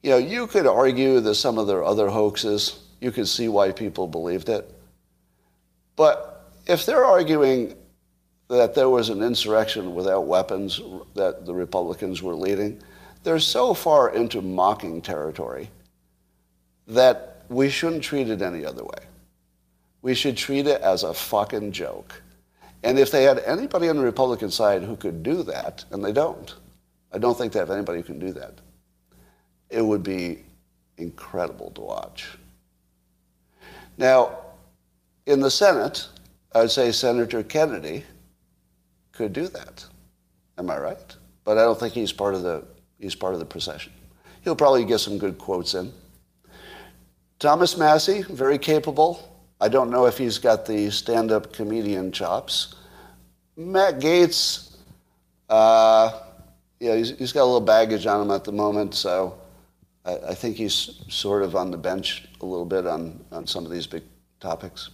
You 0.03 0.11
know, 0.11 0.19
you 0.19 0.47
could 0.47 0.67
argue 0.67 1.21
that 1.21 1.35
some 1.35 1.59
of 1.59 1.67
their 1.67 1.83
other 1.83 2.09
hoaxes, 2.09 2.79
you 3.01 3.13
could 3.13 3.29
see 3.29 3.49
why 3.49 3.73
people 3.73 4.07
believed 4.07 4.49
it. 4.49 4.73
But 5.97 6.51
if 6.67 6.87
they're 6.87 7.05
arguing 7.05 7.75
that 8.49 8.75
there 8.75 8.89
was 8.89 9.09
an 9.09 9.23
insurrection 9.23 9.95
without 9.95 10.27
weapons 10.27 10.81
that 11.15 11.45
the 11.45 11.55
Republicans 11.55 12.23
were 12.23 12.35
leading, 12.35 12.81
they're 13.23 13.39
so 13.39 13.75
far 13.75 14.15
into 14.15 14.41
mocking 14.41 15.03
territory 15.03 15.69
that 16.87 17.43
we 17.49 17.69
shouldn't 17.69 18.03
treat 18.03 18.29
it 18.31 18.43
any 18.43 18.65
other 18.65 18.85
way. 18.85 19.05
We 20.03 20.15
should 20.15 20.37
treat 20.37 20.67
it 20.67 20.81
as 20.81 21.03
a 21.03 21.13
fucking 21.13 21.73
joke. 21.73 22.23
And 22.83 22.99
if 22.99 23.11
they 23.11 23.25
had 23.25 23.41
anybody 23.41 23.89
on 23.89 23.97
the 23.97 24.05
Republican 24.05 24.51
side 24.51 24.83
who 24.83 24.97
could 24.97 25.23
do 25.23 25.43
that, 25.43 25.85
and 25.91 26.05
they 26.05 26.13
don't, 26.13 26.55
I 27.13 27.19
don't 27.19 27.37
think 27.37 27.53
they 27.53 27.59
have 27.59 27.71
anybody 27.71 27.99
who 27.99 28.05
can 28.05 28.19
do 28.19 28.33
that, 28.33 28.55
it 29.69 29.83
would 29.83 30.03
be 30.03 30.45
incredible 30.97 31.71
to 31.73 31.81
watch. 31.81 32.38
Now, 33.99 34.39
in 35.27 35.41
the 35.41 35.51
Senate, 35.51 36.09
I 36.55 36.61
would 36.61 36.71
say 36.71 36.91
Senator 36.93 37.43
Kennedy 37.43 38.05
could 39.13 39.33
do 39.35 39.49
that. 39.49 39.85
Am 40.57 40.71
I 40.71 40.79
right? 40.79 41.17
But 41.45 41.59
I 41.59 41.63
don't 41.63 41.79
think 41.79 41.93
he's 41.93 42.13
part 42.13 42.35
of 42.35 42.43
the 42.43 42.65
he's 42.99 43.15
part 43.15 43.35
of 43.35 43.41
the 43.41 43.47
procession. 43.47 43.93
He'll 44.43 44.57
probably 44.57 44.85
get 44.85 45.01
some 45.01 45.19
good 45.19 45.37
quotes 45.37 45.75
in. 45.75 45.93
Thomas 47.39 47.77
Massie, 47.77 48.23
very 48.23 48.59
capable, 48.59 49.29
I 49.61 49.69
don't 49.69 49.91
know 49.91 50.07
if 50.07 50.17
he's 50.17 50.39
got 50.39 50.67
the 50.67 50.91
stand 50.91 51.33
up 51.33 51.53
comedian 51.53 52.13
chops. 52.13 52.77
Matt 53.57 53.99
Gaetz, 53.99 54.77
uh, 55.49 56.21
yeah, 56.79 56.97
he's, 56.97 57.19
he's 57.19 57.33
got 57.33 57.43
a 57.43 57.45
little 57.45 57.61
baggage 57.61 58.07
on 58.07 58.23
him 58.23 58.31
at 58.31 58.45
the 58.45 58.53
moment, 58.53 58.95
so 58.95 59.37
I, 60.09 60.31
I 60.31 60.35
think 60.35 60.57
he's 60.57 61.03
sort 61.09 61.43
of 61.43 61.55
on 61.55 61.71
the 61.71 61.77
bench 61.77 62.27
a 62.41 62.47
little 62.47 62.65
bit 62.65 62.87
on, 62.87 63.25
on 63.31 63.47
some 63.47 63.65
of 63.65 63.71
these 63.71 63.87
big 63.87 64.03
topics. 64.41 64.91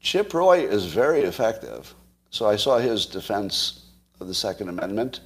Chip 0.00 0.34
Roy 0.34 0.66
is 0.66 0.84
very 0.84 1.22
effective. 1.22 1.94
So 2.30 2.46
I 2.46 2.56
saw 2.56 2.78
his 2.78 3.06
defense 3.06 3.86
of 4.20 4.26
the 4.26 4.34
Second 4.34 4.68
Amendment, 4.68 5.20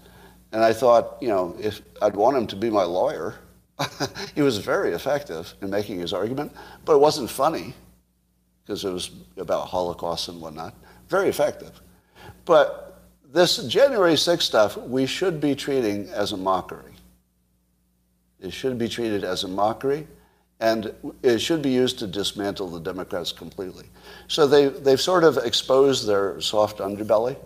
and 0.52 0.62
I 0.62 0.72
thought, 0.72 1.16
you 1.20 1.28
know, 1.28 1.56
if 1.61 1.82
I'd 2.00 2.14
want 2.14 2.37
him 2.37 2.46
to 2.48 2.56
be 2.56 2.70
my 2.70 2.84
lawyer, 2.84 3.34
he 4.34 4.42
was 4.42 4.58
very 4.58 4.92
effective 4.92 5.54
in 5.62 5.70
making 5.70 5.98
his 5.98 6.12
argument, 6.12 6.52
but 6.84 6.94
it 6.94 6.98
wasn't 6.98 7.30
funny 7.30 7.74
because 8.62 8.84
it 8.84 8.92
was 8.92 9.11
about 9.37 9.68
Holocaust 9.68 10.28
and 10.28 10.40
whatnot. 10.40 10.74
Very 11.08 11.28
effective. 11.28 11.80
But 12.44 13.00
this 13.32 13.56
January 13.64 14.14
6th 14.14 14.42
stuff, 14.42 14.76
we 14.76 15.06
should 15.06 15.40
be 15.40 15.54
treating 15.54 16.08
as 16.11 16.32
a 16.32 16.37
mockery. 16.37 16.97
It 18.40 18.53
should 18.53 18.79
be 18.79 18.88
treated 18.88 19.24
as 19.24 19.44
a 19.44 19.48
mockery, 19.48 20.07
and 20.61 20.92
it 21.22 21.38
should 21.38 21.62
be 21.62 21.70
used 21.70 21.98
to 22.01 22.07
dismantle 22.07 22.68
the 22.68 22.81
Democrats 22.81 23.33
completely. 23.33 23.87
So 24.27 24.46
they, 24.46 24.68
they've 24.68 25.01
sort 25.01 25.24
of 25.24 25.38
exposed 25.38 26.07
their 26.07 26.40
soft 26.40 26.79
underbelly, 26.79 27.37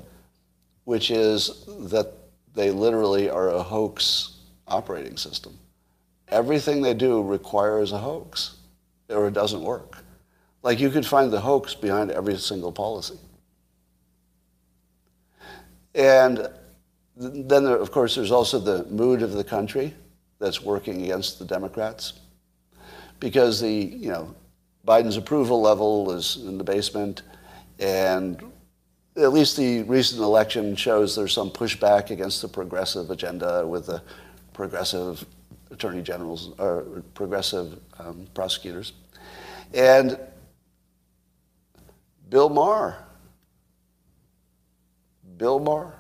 which 0.84 1.10
is 1.10 1.64
that 1.90 2.12
they 2.54 2.70
literally 2.70 3.30
are 3.30 3.48
a 3.48 3.62
hoax 3.62 4.36
operating 4.66 5.16
system 5.16 5.58
everything 6.32 6.82
they 6.82 6.94
do 6.94 7.22
requires 7.22 7.92
a 7.92 7.98
hoax. 7.98 8.56
or 9.08 9.28
it 9.28 9.34
doesn't 9.34 9.62
work. 9.62 9.98
Like 10.62 10.80
you 10.80 10.88
could 10.88 11.04
find 11.04 11.30
the 11.30 11.40
hoax 11.40 11.74
behind 11.74 12.10
every 12.10 12.36
single 12.38 12.72
policy. 12.72 13.18
And 15.94 16.48
then, 17.14 17.64
there, 17.64 17.76
of 17.76 17.90
course, 17.90 18.14
there's 18.14 18.30
also 18.30 18.58
the 18.58 18.84
mood 18.84 19.20
of 19.20 19.32
the 19.32 19.44
country 19.44 19.94
that's 20.42 20.60
working 20.60 21.02
against 21.04 21.38
the 21.38 21.44
Democrats 21.44 22.14
because 23.20 23.60
the, 23.60 23.72
you 23.72 24.10
know, 24.10 24.34
Biden's 24.86 25.16
approval 25.16 25.62
level 25.62 26.10
is 26.10 26.36
in 26.36 26.58
the 26.58 26.64
basement 26.64 27.22
and 27.78 28.42
at 29.16 29.32
least 29.32 29.56
the 29.56 29.82
recent 29.82 30.20
election 30.20 30.74
shows 30.74 31.14
there's 31.14 31.32
some 31.32 31.50
pushback 31.50 32.10
against 32.10 32.42
the 32.42 32.48
progressive 32.48 33.10
agenda 33.10 33.64
with 33.66 33.86
the 33.86 34.02
progressive 34.52 35.24
attorney 35.70 36.02
generals 36.02 36.52
or 36.58 37.02
progressive 37.14 37.78
um, 38.00 38.26
prosecutors. 38.34 38.94
And 39.72 40.18
Bill 42.28 42.48
Maher, 42.48 42.96
Bill 45.36 45.60
Maher. 45.60 45.94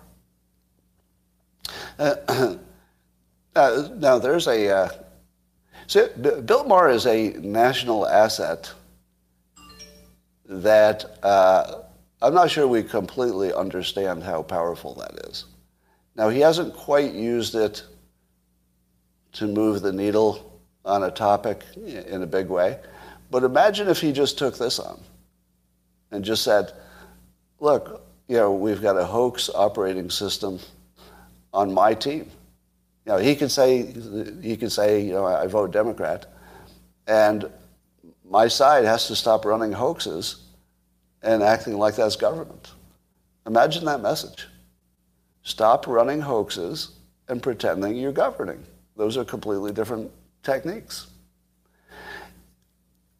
Uh, 1.98 2.56
uh, 3.54 3.88
now 3.96 4.18
there's 4.18 4.46
a 4.46 4.68
uh, 4.68 4.88
so 5.86 6.08
Bill 6.08 6.64
Maher 6.64 6.90
is 6.90 7.06
a 7.06 7.30
national 7.40 8.06
asset 8.06 8.72
that 10.46 11.04
uh, 11.22 11.82
I'm 12.20 12.34
not 12.34 12.50
sure 12.50 12.68
we 12.68 12.82
completely 12.82 13.52
understand 13.52 14.22
how 14.22 14.42
powerful 14.42 14.94
that 14.94 15.26
is. 15.28 15.46
Now, 16.14 16.28
he 16.28 16.40
hasn't 16.40 16.74
quite 16.74 17.12
used 17.12 17.54
it 17.54 17.82
to 19.32 19.46
move 19.46 19.82
the 19.82 19.92
needle 19.92 20.60
on 20.84 21.02
a 21.04 21.10
topic 21.10 21.62
in 21.76 22.22
a 22.22 22.26
big 22.26 22.48
way, 22.48 22.78
but 23.30 23.44
imagine 23.44 23.88
if 23.88 24.00
he 24.00 24.12
just 24.12 24.38
took 24.38 24.58
this 24.58 24.78
on 24.78 25.00
and 26.10 26.24
just 26.24 26.44
said, 26.44 26.72
look, 27.60 28.04
you 28.28 28.36
know, 28.36 28.52
we've 28.52 28.82
got 28.82 28.96
a 28.96 29.04
hoax 29.04 29.48
operating 29.54 30.10
system 30.10 30.58
on 31.52 31.72
my 31.72 31.94
team. 31.94 32.30
You 33.06 33.12
know, 33.12 33.18
he 33.18 33.34
could 33.34 33.50
say, 33.50 33.92
he 34.40 34.56
could 34.56 34.72
say, 34.72 35.02
you 35.02 35.12
know, 35.12 35.26
I 35.26 35.46
vote 35.46 35.72
Democrat, 35.72 36.26
and 37.06 37.50
my 38.28 38.48
side 38.48 38.84
has 38.84 39.08
to 39.08 39.16
stop 39.16 39.44
running 39.44 39.72
hoaxes 39.72 40.42
and 41.22 41.42
acting 41.42 41.78
like 41.78 41.96
that's 41.96 42.16
government. 42.16 42.72
Imagine 43.46 43.84
that 43.86 44.00
message. 44.00 44.46
Stop 45.42 45.86
running 45.86 46.20
hoaxes 46.20 46.92
and 47.28 47.42
pretending 47.42 47.96
you're 47.96 48.12
governing. 48.12 48.62
Those 48.96 49.16
are 49.16 49.24
completely 49.24 49.72
different 49.72 50.10
techniques. 50.42 51.08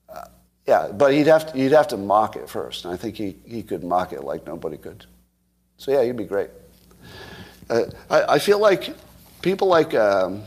Uh, 0.09 0.25
yeah, 0.67 0.89
but 0.93 1.13
he'd 1.13 1.27
have, 1.27 1.53
to, 1.53 1.59
he'd 1.59 1.73
have 1.73 1.89
to 1.89 1.97
mock 1.97 2.37
it 2.37 2.49
first. 2.49 2.85
And 2.85 2.95
I 2.95 2.97
think 2.97 3.17
he, 3.17 3.37
he 3.45 3.63
could 3.63 3.83
mock 3.83 4.13
it 4.13 4.23
like 4.23 4.47
nobody 4.47 4.77
could. 4.77 5.07
So, 5.77 5.91
yeah, 5.91 6.05
he'd 6.05 6.17
be 6.17 6.25
great. 6.25 6.51
Uh, 7.69 7.85
I, 8.11 8.35
I, 8.35 8.39
feel 8.39 8.59
like 8.59 8.95
people 9.43 9.69
like 9.69 9.95
um, 9.95 10.43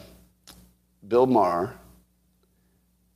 Bill 1.08 1.28
Maher, 1.28 1.74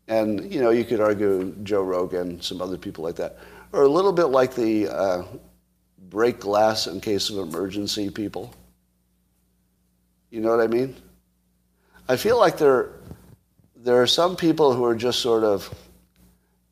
and, 0.08 0.52
you 0.52 0.60
know, 0.60 0.70
you 0.70 0.84
could 0.84 1.00
argue 1.00 1.56
Joe 1.64 1.84
Rogan, 1.84 2.42
some 2.42 2.62
other 2.62 2.78
people 2.78 3.04
like 3.04 3.16
that, 3.16 3.38
are 3.74 3.84
a 3.84 3.88
little 3.88 4.12
bit 4.12 4.26
like 4.26 4.56
the 4.56 4.88
uh, 4.90 5.24
break 6.10 6.40
glass 6.40 6.88
in 6.88 7.00
case 7.00 7.30
of 7.30 7.38
emergency 7.38 8.10
people. 8.10 8.54
You 10.32 10.42
know 10.42 10.50
what 10.50 10.62
I 10.62 10.68
mean? 10.68 10.96
I 12.08 12.18
feel 12.18 12.40
like 12.40 12.58
there, 12.58 12.92
there 13.76 14.02
are 14.02 14.08
some 14.08 14.36
people 14.36 14.74
who 14.74 14.84
are 14.84 14.96
just 14.96 15.20
sort 15.20 15.44
of, 15.44 15.74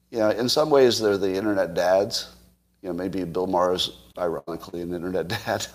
you 0.10 0.20
know, 0.20 0.30
in 0.32 0.50
some 0.50 0.70
ways 0.70 1.00
they're 1.00 1.18
the 1.18 1.36
internet 1.36 1.74
dads. 1.74 2.34
You 2.82 2.90
know, 2.90 2.94
maybe 2.94 3.24
Bill 3.24 3.48
Maher 3.48 3.74
is 3.74 3.92
ironically 4.18 4.82
an 4.82 4.94
internet 4.94 5.28
dad, 5.46 5.68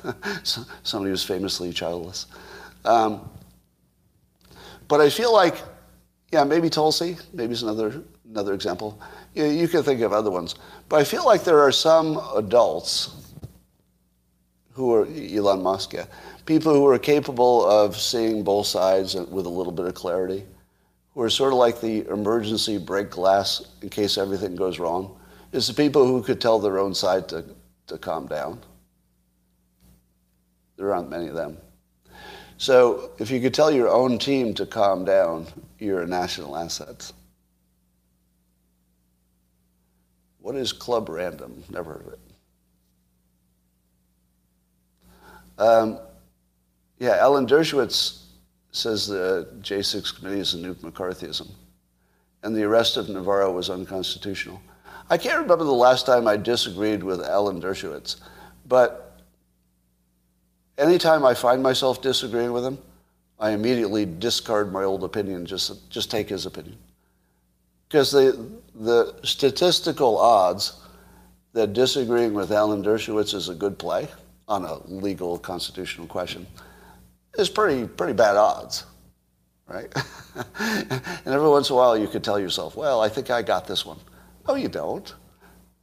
somebody 0.82 1.10
who's 1.10 1.24
famously 1.24 1.72
childless. 1.72 2.26
Um, 2.84 3.28
but 4.88 5.00
I 5.00 5.08
feel 5.08 5.32
like, 5.32 5.56
yeah, 6.32 6.44
maybe 6.44 6.68
Tulsi, 6.68 7.16
maybe 7.32 7.52
it's 7.52 7.62
another 7.62 8.02
another 8.32 8.54
example. 8.54 9.00
You, 9.34 9.44
you 9.44 9.68
can 9.68 9.82
think 9.82 10.00
of 10.00 10.12
other 10.12 10.30
ones. 10.30 10.54
But 10.88 11.00
I 11.00 11.04
feel 11.04 11.24
like 11.24 11.44
there 11.44 11.60
are 11.60 11.72
some 11.72 12.20
adults 12.34 13.16
who 14.72 14.94
are 14.94 15.06
Elon 15.06 15.62
Musk, 15.62 15.92
yeah, 15.92 16.06
people 16.46 16.72
who 16.72 16.86
are 16.86 16.98
capable 16.98 17.64
of 17.66 17.96
seeing 17.96 18.42
both 18.42 18.66
sides 18.66 19.14
with 19.14 19.44
a 19.44 19.50
little 19.50 19.72
bit 19.72 19.86
of 19.86 19.94
clarity, 19.94 20.44
who 21.14 21.20
are 21.20 21.30
sort 21.30 21.52
of 21.52 21.58
like 21.58 21.80
the 21.80 22.06
emergency 22.08 22.78
break 22.78 23.10
glass 23.10 23.62
in 23.82 23.90
case 23.90 24.16
everything 24.16 24.56
goes 24.56 24.78
wrong. 24.78 25.14
It's 25.52 25.68
the 25.68 25.74
people 25.74 26.06
who 26.06 26.22
could 26.22 26.40
tell 26.40 26.58
their 26.58 26.78
own 26.78 26.94
side 26.94 27.28
to, 27.28 27.44
to 27.88 27.98
calm 27.98 28.26
down. 28.26 28.60
There 30.78 30.94
aren't 30.94 31.10
many 31.10 31.28
of 31.28 31.34
them. 31.34 31.58
So 32.62 33.10
if 33.18 33.28
you 33.28 33.40
could 33.40 33.54
tell 33.54 33.72
your 33.72 33.88
own 33.88 34.20
team 34.20 34.54
to 34.54 34.64
calm 34.64 35.04
down, 35.04 35.48
you're 35.80 36.02
a 36.02 36.06
national 36.06 36.56
asset. 36.56 37.10
What 40.38 40.54
is 40.54 40.72
Club 40.72 41.08
Random? 41.08 41.64
Never 41.70 41.94
heard 41.94 42.06
of 42.06 42.12
it. 42.12 42.20
Um, 45.58 45.98
yeah, 47.00 47.16
Alan 47.16 47.48
Dershowitz 47.48 48.26
says 48.70 49.08
the 49.08 49.48
J6 49.62 50.14
committee 50.14 50.38
is 50.38 50.54
a 50.54 50.58
new 50.58 50.76
McCarthyism, 50.76 51.50
and 52.44 52.54
the 52.54 52.62
arrest 52.62 52.96
of 52.96 53.08
Navarro 53.08 53.50
was 53.50 53.70
unconstitutional. 53.70 54.62
I 55.10 55.18
can't 55.18 55.40
remember 55.40 55.64
the 55.64 55.72
last 55.72 56.06
time 56.06 56.28
I 56.28 56.36
disagreed 56.36 57.02
with 57.02 57.22
Alan 57.22 57.60
Dershowitz, 57.60 58.20
but 58.68 59.11
anytime 60.78 61.24
I 61.24 61.34
find 61.34 61.62
myself 61.62 62.02
disagreeing 62.02 62.52
with 62.52 62.64
him, 62.64 62.78
I 63.38 63.50
immediately 63.50 64.06
discard 64.06 64.72
my 64.72 64.84
old 64.84 65.02
opinion, 65.04 65.46
just, 65.46 65.90
just 65.90 66.10
take 66.10 66.28
his 66.28 66.46
opinion. 66.46 66.78
Because 67.88 68.10
the, 68.10 68.48
the 68.74 69.14
statistical 69.24 70.16
odds 70.16 70.80
that 71.52 71.72
disagreeing 71.72 72.34
with 72.34 72.52
Alan 72.52 72.82
Dershowitz 72.82 73.34
is 73.34 73.48
a 73.48 73.54
good 73.54 73.78
play 73.78 74.08
on 74.48 74.64
a 74.64 74.78
legal 74.86 75.38
constitutional 75.38 76.06
question 76.06 76.46
is 77.38 77.48
pretty, 77.48 77.86
pretty 77.86 78.12
bad 78.12 78.36
odds, 78.36 78.86
right? 79.66 79.92
and 80.58 81.26
every 81.26 81.48
once 81.48 81.68
in 81.68 81.74
a 81.74 81.76
while 81.76 81.96
you 81.96 82.06
could 82.06 82.24
tell 82.24 82.38
yourself, 82.38 82.76
well, 82.76 83.00
I 83.00 83.08
think 83.08 83.30
I 83.30 83.42
got 83.42 83.66
this 83.66 83.84
one. 83.84 83.98
No, 84.46 84.54
you 84.54 84.68
don't. 84.68 85.14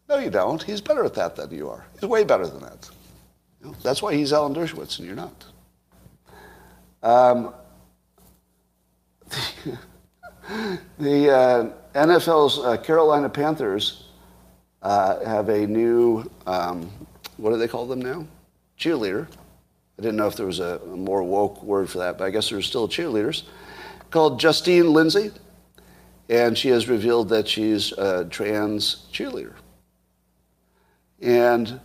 No, 0.07 0.17
you 0.17 0.29
don't. 0.29 0.61
He's 0.63 0.81
better 0.81 1.03
at 1.05 1.13
that 1.15 1.35
than 1.35 1.51
you 1.51 1.69
are. 1.69 1.85
He's 1.99 2.09
way 2.09 2.23
better 2.23 2.47
than 2.47 2.61
that. 2.61 2.89
Know, 3.61 3.75
that's 3.83 4.01
why 4.01 4.13
he's 4.13 4.31
Alan 4.31 4.53
Dershowitz 4.53 4.99
and 4.99 5.07
you're 5.07 5.15
not. 5.15 5.45
Um, 7.01 7.53
the 10.97 11.29
uh, 11.29 11.71
NFL's 11.93 12.59
uh, 12.59 12.77
Carolina 12.77 13.29
Panthers 13.29 14.05
uh, 14.81 15.23
have 15.25 15.49
a 15.49 15.67
new, 15.67 16.29
um, 16.47 16.89
what 17.37 17.51
do 17.51 17.57
they 17.57 17.67
call 17.67 17.85
them 17.85 18.01
now? 18.01 18.25
Cheerleader. 18.77 19.27
I 19.97 20.01
didn't 20.01 20.15
know 20.15 20.27
if 20.27 20.37
there 20.37 20.45
was 20.45 20.59
a, 20.59 20.79
a, 20.83 20.95
more 20.95 21.21
woke 21.23 21.61
word 21.61 21.89
for 21.89 21.97
that, 21.97 22.17
but 22.17 22.23
I 22.23 22.29
guess 22.29 22.49
there's 22.49 22.65
still 22.65 22.87
cheerleaders, 22.87 23.43
called 24.11 24.39
Justine 24.39 24.93
Lindsay. 24.93 25.31
And 26.29 26.57
she 26.57 26.69
has 26.69 26.87
revealed 26.87 27.29
that 27.29 27.47
she's 27.47 27.91
a 27.93 28.23
trans 28.25 29.07
cheerleader. 29.11 29.55
And 31.21 31.81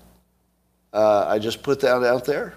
uh, 0.94 1.26
I 1.28 1.38
just 1.38 1.62
put 1.62 1.80
that 1.80 2.02
out 2.02 2.24
there. 2.24 2.54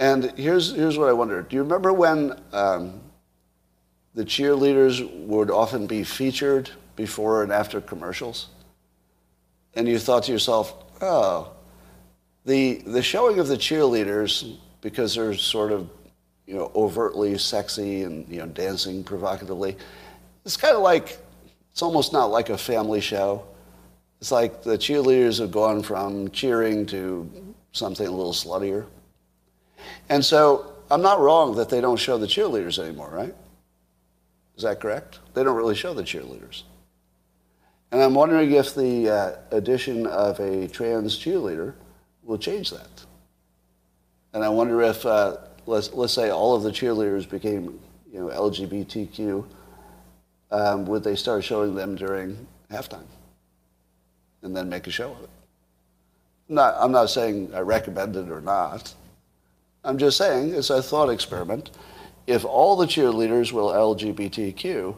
And 0.00 0.32
here's, 0.36 0.74
here's 0.74 0.98
what 0.98 1.08
I 1.08 1.12
wonder. 1.12 1.42
Do 1.42 1.54
you 1.54 1.62
remember 1.62 1.92
when 1.92 2.40
um, 2.52 3.00
the 4.14 4.24
cheerleaders 4.24 5.08
would 5.26 5.50
often 5.50 5.86
be 5.86 6.02
featured 6.02 6.70
before 6.96 7.42
and 7.42 7.52
after 7.52 7.80
commercials. 7.80 8.48
And 9.74 9.88
you 9.88 9.98
thought 9.98 10.24
to 10.24 10.32
yourself, 10.32 10.74
oh, 11.00 11.52
the, 12.44 12.82
the 12.86 13.02
showing 13.02 13.38
of 13.38 13.48
the 13.48 13.56
cheerleaders, 13.56 14.56
because 14.80 15.14
they're 15.14 15.34
sort 15.34 15.72
of 15.72 15.88
you 16.46 16.54
know, 16.54 16.70
overtly 16.74 17.38
sexy 17.38 18.02
and 18.02 18.28
you 18.28 18.40
know, 18.40 18.46
dancing 18.46 19.02
provocatively, 19.02 19.76
it's 20.44 20.56
kind 20.56 20.76
of 20.76 20.82
like, 20.82 21.18
it's 21.70 21.82
almost 21.82 22.12
not 22.12 22.26
like 22.26 22.50
a 22.50 22.58
family 22.58 23.00
show. 23.00 23.46
It's 24.22 24.30
like 24.30 24.62
the 24.62 24.78
cheerleaders 24.78 25.40
have 25.40 25.50
gone 25.50 25.82
from 25.82 26.30
cheering 26.30 26.86
to 26.86 27.28
something 27.72 28.06
a 28.06 28.10
little 28.12 28.32
sluttier. 28.32 28.86
And 30.08 30.24
so 30.24 30.74
I'm 30.92 31.02
not 31.02 31.18
wrong 31.18 31.56
that 31.56 31.68
they 31.68 31.80
don't 31.80 31.96
show 31.96 32.18
the 32.18 32.28
cheerleaders 32.28 32.78
anymore, 32.78 33.10
right? 33.12 33.34
Is 34.56 34.62
that 34.62 34.78
correct? 34.78 35.18
They 35.34 35.42
don't 35.42 35.56
really 35.56 35.74
show 35.74 35.92
the 35.92 36.04
cheerleaders. 36.04 36.62
And 37.90 38.00
I'm 38.00 38.14
wondering 38.14 38.52
if 38.52 38.76
the 38.76 39.10
uh, 39.10 39.32
addition 39.50 40.06
of 40.06 40.38
a 40.38 40.68
trans 40.68 41.18
cheerleader 41.18 41.74
will 42.22 42.38
change 42.38 42.70
that. 42.70 43.04
And 44.34 44.44
I 44.44 44.50
wonder 44.50 44.82
if, 44.82 45.04
uh, 45.04 45.38
let's, 45.66 45.92
let's 45.94 46.12
say 46.12 46.30
all 46.30 46.54
of 46.54 46.62
the 46.62 46.70
cheerleaders 46.70 47.28
became 47.28 47.80
you 48.12 48.20
know, 48.20 48.26
LGBTQ 48.28 49.44
um, 50.52 50.86
would 50.86 51.02
they 51.02 51.16
start 51.16 51.42
showing 51.42 51.74
them 51.74 51.96
during 51.96 52.46
halftime 52.70 53.06
and 54.42 54.54
then 54.56 54.68
make 54.68 54.86
a 54.86 54.90
show 54.90 55.12
of 55.12 55.22
it? 55.22 55.30
Not, 56.48 56.74
I'm 56.78 56.92
not 56.92 57.10
saying 57.10 57.54
I 57.54 57.60
recommend 57.60 58.16
it 58.16 58.30
or 58.30 58.40
not. 58.40 58.94
I'm 59.84 59.98
just 59.98 60.16
saying 60.16 60.54
it's 60.54 60.70
a 60.70 60.82
thought 60.82 61.08
experiment. 61.08 61.70
If 62.26 62.44
all 62.44 62.76
the 62.76 62.86
cheerleaders 62.86 63.52
were 63.52 63.62
LGBTQ, 63.62 64.94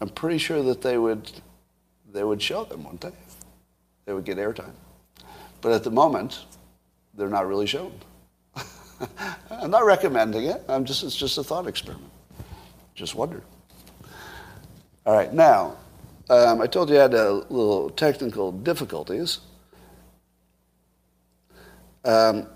I'm 0.00 0.08
pretty 0.08 0.38
sure 0.38 0.62
that 0.62 0.82
they 0.82 0.98
would 0.98 1.30
they 2.12 2.24
would 2.24 2.42
show 2.42 2.64
them, 2.64 2.84
wouldn't 2.84 3.00
they? 3.00 3.12
They 4.04 4.12
would 4.12 4.24
get 4.24 4.36
airtime. 4.36 4.74
But 5.62 5.72
at 5.72 5.82
the 5.82 5.90
moment, 5.90 6.44
they're 7.14 7.30
not 7.30 7.46
really 7.46 7.66
shown. 7.66 7.92
I'm 9.50 9.70
not 9.70 9.86
recommending 9.86 10.44
it. 10.44 10.62
I'm 10.68 10.84
just 10.84 11.04
it's 11.04 11.16
just 11.16 11.38
a 11.38 11.44
thought 11.44 11.66
experiment. 11.66 12.10
Just 12.94 13.14
wonder. 13.14 13.42
All 15.06 15.14
right, 15.14 15.32
now 15.32 15.76
um, 16.32 16.62
I 16.62 16.66
told 16.66 16.88
you 16.88 16.96
I 16.96 17.02
had 17.02 17.12
a 17.12 17.30
little 17.30 17.90
technical 17.90 18.52
difficulties. 18.52 19.40
Um, 22.06 22.46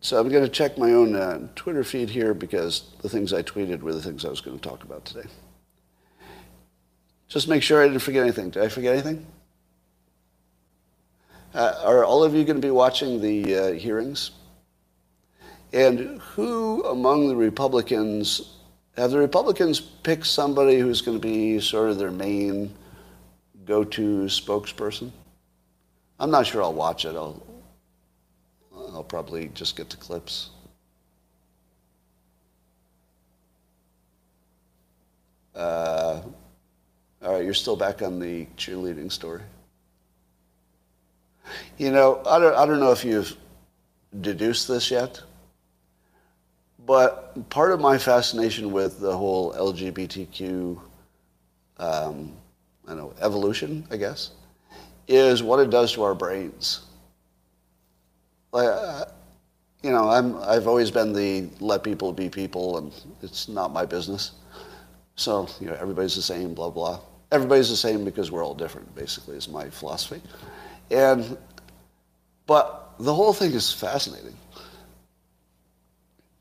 so 0.00 0.20
I'm 0.20 0.28
going 0.28 0.44
to 0.44 0.48
check 0.48 0.78
my 0.78 0.92
own 0.92 1.16
uh, 1.16 1.48
Twitter 1.56 1.82
feed 1.82 2.08
here 2.08 2.34
because 2.34 2.84
the 3.02 3.08
things 3.08 3.32
I 3.32 3.42
tweeted 3.42 3.80
were 3.80 3.92
the 3.92 4.00
things 4.00 4.24
I 4.24 4.28
was 4.28 4.40
going 4.40 4.56
to 4.56 4.68
talk 4.68 4.84
about 4.84 5.04
today. 5.04 5.28
Just 7.26 7.48
make 7.48 7.64
sure 7.64 7.82
I 7.82 7.88
didn't 7.88 8.02
forget 8.02 8.22
anything. 8.22 8.50
Did 8.50 8.62
I 8.62 8.68
forget 8.68 8.92
anything? 8.92 9.26
Uh, 11.52 11.74
are 11.84 12.04
all 12.04 12.22
of 12.22 12.32
you 12.32 12.44
going 12.44 12.60
to 12.60 12.66
be 12.66 12.70
watching 12.70 13.20
the 13.20 13.56
uh, 13.56 13.72
hearings? 13.72 14.30
And 15.72 16.20
who 16.20 16.84
among 16.84 17.26
the 17.26 17.34
Republicans, 17.34 18.54
have 18.96 19.10
the 19.10 19.18
Republicans 19.18 19.80
picked 19.80 20.26
somebody 20.26 20.78
who's 20.78 21.00
going 21.02 21.20
to 21.20 21.22
be 21.22 21.58
sort 21.58 21.90
of 21.90 21.98
their 21.98 22.12
main 22.12 22.72
go 23.66 23.84
to 23.84 24.24
spokesperson? 24.24 25.10
I'm 26.18 26.30
not 26.30 26.46
sure 26.46 26.62
I'll 26.62 26.74
watch 26.74 27.04
it. 27.04 27.14
I'll, 27.14 27.42
I'll 28.92 29.04
probably 29.04 29.48
just 29.48 29.76
get 29.76 29.90
the 29.90 29.96
clips. 29.96 30.50
Uh, 35.54 36.20
all 37.22 37.32
right, 37.32 37.44
you're 37.44 37.54
still 37.54 37.76
back 37.76 38.02
on 38.02 38.18
the 38.18 38.46
cheerleading 38.56 39.10
story. 39.10 39.42
You 41.78 41.90
know, 41.90 42.22
I 42.26 42.38
don't, 42.38 42.54
I 42.56 42.66
don't 42.66 42.80
know 42.80 42.92
if 42.92 43.04
you've 43.04 43.36
deduced 44.20 44.68
this 44.68 44.90
yet, 44.90 45.20
but 46.86 47.48
part 47.50 47.72
of 47.72 47.80
my 47.80 47.98
fascination 47.98 48.72
with 48.72 49.00
the 49.00 49.16
whole 49.16 49.52
LGBTQ, 49.52 50.80
um, 51.78 52.32
I 52.86 52.94
know, 52.94 53.14
evolution, 53.20 53.86
I 53.90 53.96
guess, 53.96 54.30
is 55.08 55.42
what 55.42 55.58
it 55.60 55.70
does 55.70 55.92
to 55.92 56.02
our 56.02 56.14
brains. 56.14 56.80
Like, 58.52 58.68
uh, 58.68 59.04
you 59.82 59.90
know, 59.90 60.08
I'm, 60.08 60.36
I've 60.42 60.66
always 60.66 60.90
been 60.90 61.12
the 61.12 61.48
let 61.60 61.82
people 61.82 62.12
be 62.12 62.28
people, 62.28 62.78
and 62.78 62.92
it's 63.22 63.48
not 63.48 63.72
my 63.72 63.84
business. 63.84 64.32
So, 65.16 65.48
you 65.60 65.66
know, 65.66 65.76
everybody's 65.80 66.14
the 66.14 66.22
same, 66.22 66.54
blah, 66.54 66.70
blah. 66.70 67.00
Everybody's 67.32 67.68
the 67.68 67.76
same 67.76 68.04
because 68.04 68.30
we're 68.30 68.44
all 68.44 68.54
different, 68.54 68.94
basically, 68.94 69.36
is 69.36 69.48
my 69.48 69.68
philosophy. 69.70 70.22
And, 70.90 71.36
but 72.46 72.94
the 72.98 73.14
whole 73.14 73.32
thing 73.32 73.52
is 73.52 73.72
fascinating. 73.72 74.36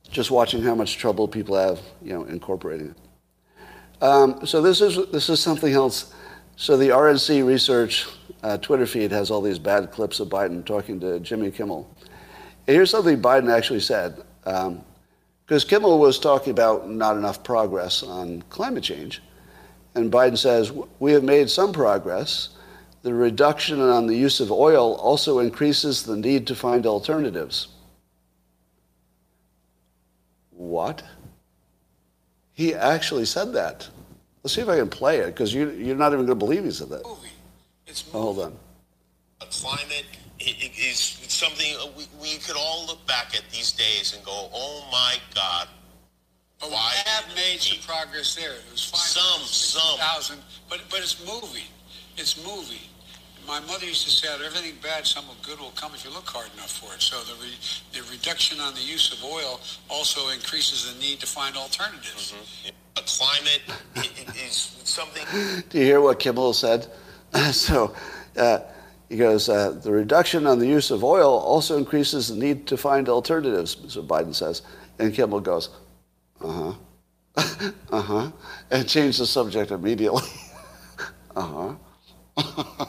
Just 0.10 0.30
watching 0.30 0.62
how 0.62 0.76
much 0.76 0.98
trouble 0.98 1.28
people 1.28 1.58
have, 1.58 1.80
you 2.02 2.14
know, 2.14 2.24
incorporating 2.26 2.90
it. 2.90 4.04
Um, 4.04 4.46
so 4.46 4.62
this 4.62 4.82
is, 4.82 5.00
this 5.12 5.30
is 5.30 5.40
something 5.40 5.74
else. 5.74 6.14
So 6.56 6.78
the 6.78 6.90
RNC 6.90 7.46
research 7.46 8.08
uh, 8.44 8.58
Twitter 8.58 8.86
feed 8.86 9.12
has 9.12 9.32
all 9.32 9.42
these 9.42 9.60
bad 9.60 9.92
clips 9.92 10.20
of 10.20 10.30
Biden 10.30 10.66
talking 10.66 11.00
to 11.00 11.20
Jimmy 11.20 11.50
Kimmel. 11.50 11.90
And 12.68 12.76
here's 12.76 12.92
something 12.92 13.22
Biden 13.22 13.52
actually 13.52 13.80
said. 13.80 14.22
Because 14.44 15.64
um, 15.64 15.70
Kimmel 15.70 15.98
was 15.98 16.20
talking 16.20 16.52
about 16.52 16.90
not 16.90 17.18
enough 17.18 17.44
progress 17.44 18.04
on 18.04 18.42
climate 18.44 18.84
change. 18.84 19.22
And 19.96 20.12
Biden 20.12 20.38
says, 20.38 20.72
We 21.00 21.12
have 21.14 21.24
made 21.24 21.50
some 21.50 21.74
progress. 21.74 22.50
The 23.02 23.14
reduction 23.14 23.82
on 23.82 24.08
the 24.08 24.16
use 24.16 24.40
of 24.40 24.52
oil 24.52 24.96
also 24.96 25.40
increases 25.40 26.04
the 26.04 26.16
need 26.16 26.48
to 26.48 26.56
find 26.56 26.86
alternatives. 26.86 27.68
What? 30.52 31.04
He 32.54 32.74
actually 32.74 33.26
said 33.26 33.54
that. 33.54 33.90
Let's 34.44 34.56
see 34.56 34.62
if 34.62 34.68
I 34.68 34.78
can 34.78 34.90
play 34.90 35.20
it, 35.20 35.28
because 35.28 35.54
you, 35.54 35.70
you're 35.72 35.96
not 35.96 36.12
even 36.14 36.26
going 36.26 36.38
to 36.38 36.46
believe 36.46 36.66
he 36.66 36.72
said 36.72 36.90
that. 36.90 37.06
Movie. 37.06 37.30
It's 37.88 38.04
oh, 38.14 38.22
hold 38.22 38.40
on. 38.40 38.54
A 39.42 39.46
climate 39.46 40.06
is 40.40 41.00
something 41.30 41.66
we, 41.98 42.06
we 42.22 42.38
could 42.38 42.58
all 42.58 42.86
look 42.86 43.06
back 43.08 43.36
at 43.36 43.44
these 43.52 43.72
days 43.72 44.14
and 44.14 44.24
go, 44.26 44.50
oh 44.54 44.88
my 44.92 45.16
God. 45.34 45.68
But 46.60 46.72
we 46.72 46.76
have 46.76 47.26
made 47.36 47.60
some 47.60 47.80
progress 47.88 48.36
there. 48.36 48.52
It 48.52 48.72
was 48.72 48.82
some, 48.82 49.42
some. 49.42 50.00
thousand, 50.00 50.40
but 50.70 50.80
but 50.90 51.00
it's 51.00 51.20
moving. 51.26 51.68
It's 52.16 52.38
moving. 52.46 52.80
My 53.46 53.60
mother 53.60 53.86
used 53.86 54.06
to 54.06 54.10
say, 54.10 54.30
"Out 54.30 54.40
of 54.40 54.46
everything 54.46 54.78
bad, 54.82 55.06
some 55.06 55.26
good 55.42 55.60
will 55.60 55.74
come 55.76 55.92
if 55.94 56.06
you 56.06 56.12
look 56.12 56.30
hard 56.30 56.48
enough 56.56 56.72
for 56.72 56.94
it." 56.94 57.02
So 57.02 57.20
the 57.24 57.34
re, 57.42 57.52
the 57.92 58.02
reduction 58.10 58.62
on 58.62 58.74
the 58.76 58.82
use 58.82 59.12
of 59.12 59.22
oil 59.26 59.60
also 59.90 60.30
increases 60.30 60.94
the 60.94 60.98
need 61.02 61.20
to 61.20 61.28
find 61.28 61.58
alternatives. 61.58 62.32
Mm-hmm. 62.32 62.70
A 62.98 63.02
climate 63.02 63.62
is 64.46 64.78
something. 64.84 65.26
Do 65.70 65.78
you 65.78 65.84
hear 65.84 66.02
what 66.02 66.20
Kimmel 66.20 66.54
said? 66.54 66.88
so. 67.52 67.96
Uh, 68.38 68.60
he 69.14 69.20
goes, 69.20 69.48
uh, 69.48 69.70
the 69.70 69.92
reduction 69.92 70.48
on 70.48 70.58
the 70.58 70.66
use 70.66 70.90
of 70.90 71.04
oil 71.04 71.38
also 71.38 71.78
increases 71.78 72.30
the 72.30 72.36
need 72.36 72.66
to 72.66 72.76
find 72.76 73.08
alternatives, 73.08 73.78
so 73.88 74.02
Biden 74.02 74.34
says. 74.34 74.64
And 74.98 75.14
Kimmel 75.14 75.40
goes, 75.40 75.70
uh 76.42 76.74
huh, 77.38 77.72
uh 77.92 78.02
huh, 78.02 78.32
and 78.72 78.90
changed 78.90 79.20
the 79.20 79.28
subject 79.28 79.70
immediately. 79.70 80.24
uh 81.36 81.76
huh. 82.38 82.86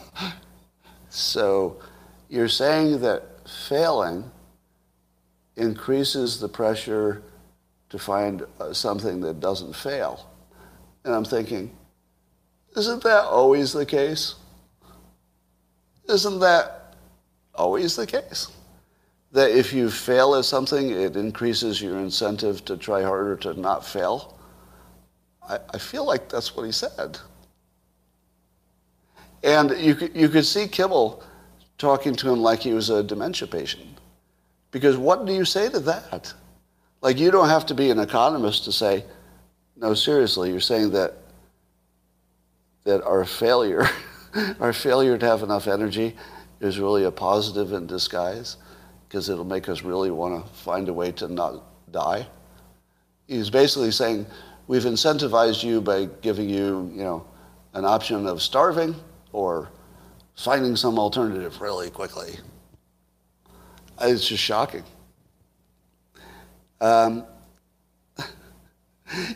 so 1.09 1.79
you're 2.27 2.49
saying 2.49 3.01
that 3.01 3.47
failing 3.67 4.31
increases 5.57 6.39
the 6.39 6.49
pressure 6.49 7.21
to 7.95 8.03
find 8.03 8.45
uh, 8.59 8.73
something 8.73 9.21
that 9.21 9.39
doesn't 9.39 9.73
fail. 9.73 10.29
And 11.05 11.15
I'm 11.15 11.23
thinking, 11.23 11.73
isn't 12.75 13.01
that 13.03 13.23
always 13.23 13.71
the 13.71 13.85
case? 13.85 14.35
Isn't 16.09 16.39
that 16.39 16.97
always 17.53 17.95
the 17.95 18.05
case? 18.05 18.49
That 19.31 19.49
if 19.51 19.71
you 19.71 19.89
fail 19.89 20.35
at 20.35 20.43
something, 20.43 20.91
it 20.91 21.15
increases 21.15 21.81
your 21.81 21.97
incentive 21.99 22.65
to 22.65 22.75
try 22.75 23.01
harder 23.01 23.37
to 23.37 23.53
not 23.57 23.85
fail? 23.85 24.37
I, 25.47 25.59
I 25.73 25.77
feel 25.77 26.05
like 26.05 26.27
that's 26.27 26.53
what 26.53 26.65
he 26.65 26.73
said. 26.73 27.17
And 29.41 29.71
you 29.77 29.95
could, 29.95 30.13
you 30.13 30.27
could 30.27 30.45
see 30.45 30.67
Kimmel 30.67 31.23
talking 31.77 32.13
to 32.15 32.29
him 32.29 32.41
like 32.41 32.59
he 32.59 32.73
was 32.73 32.89
a 32.89 33.01
dementia 33.01 33.47
patient. 33.47 33.87
Because 34.71 34.97
what 34.97 35.25
do 35.25 35.33
you 35.33 35.45
say 35.45 35.69
to 35.69 35.79
that? 35.79 36.33
Like, 37.05 37.19
you 37.19 37.29
don't 37.29 37.49
have 37.49 37.67
to 37.67 37.75
be 37.75 37.91
an 37.91 37.99
economist 37.99 38.63
to 38.63 38.71
say, 38.71 39.05
no, 39.75 39.93
seriously, 39.93 40.49
you're 40.49 40.59
saying 40.59 40.89
that, 40.93 41.13
that 42.83 43.03
our 43.03 43.25
failure 43.25 43.87
our 44.59 44.73
failure 44.73 45.15
to 45.15 45.23
have 45.23 45.43
enough 45.43 45.67
energy 45.67 46.15
is 46.61 46.79
really 46.79 47.03
a 47.03 47.11
positive 47.11 47.73
in 47.73 47.85
disguise 47.85 48.57
because 49.07 49.29
it'll 49.29 49.45
make 49.45 49.69
us 49.69 49.83
really 49.83 50.09
want 50.09 50.43
to 50.43 50.51
find 50.53 50.89
a 50.89 50.93
way 50.93 51.11
to 51.11 51.27
not 51.27 51.61
die. 51.91 52.25
He's 53.27 53.51
basically 53.51 53.91
saying, 53.91 54.25
we've 54.65 54.85
incentivized 54.85 55.63
you 55.63 55.81
by 55.81 56.05
giving 56.23 56.49
you, 56.49 56.91
you 56.91 57.03
know, 57.03 57.27
an 57.75 57.85
option 57.85 58.25
of 58.25 58.41
starving 58.41 58.95
or 59.31 59.69
finding 60.35 60.75
some 60.75 60.97
alternative 60.97 61.61
really 61.61 61.91
quickly. 61.91 62.39
Uh, 64.01 64.07
it's 64.07 64.27
just 64.27 64.41
shocking. 64.41 64.83
Um, 66.81 67.25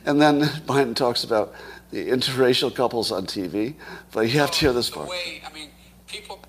and 0.05 0.21
then 0.21 0.41
Biden 0.41 0.95
talks 0.95 1.23
about 1.23 1.53
the 1.91 2.09
interracial 2.09 2.73
couples 2.73 3.11
on 3.11 3.25
TV, 3.25 3.75
but 4.11 4.21
you 4.21 4.39
have 4.39 4.51
to 4.51 4.59
hear 4.59 4.73
this 4.73 4.89
part. 4.89 5.07
The 5.07 5.11
way, 5.11 5.41
I 5.45 5.53
mean, 5.53 5.69
people. 6.07 6.39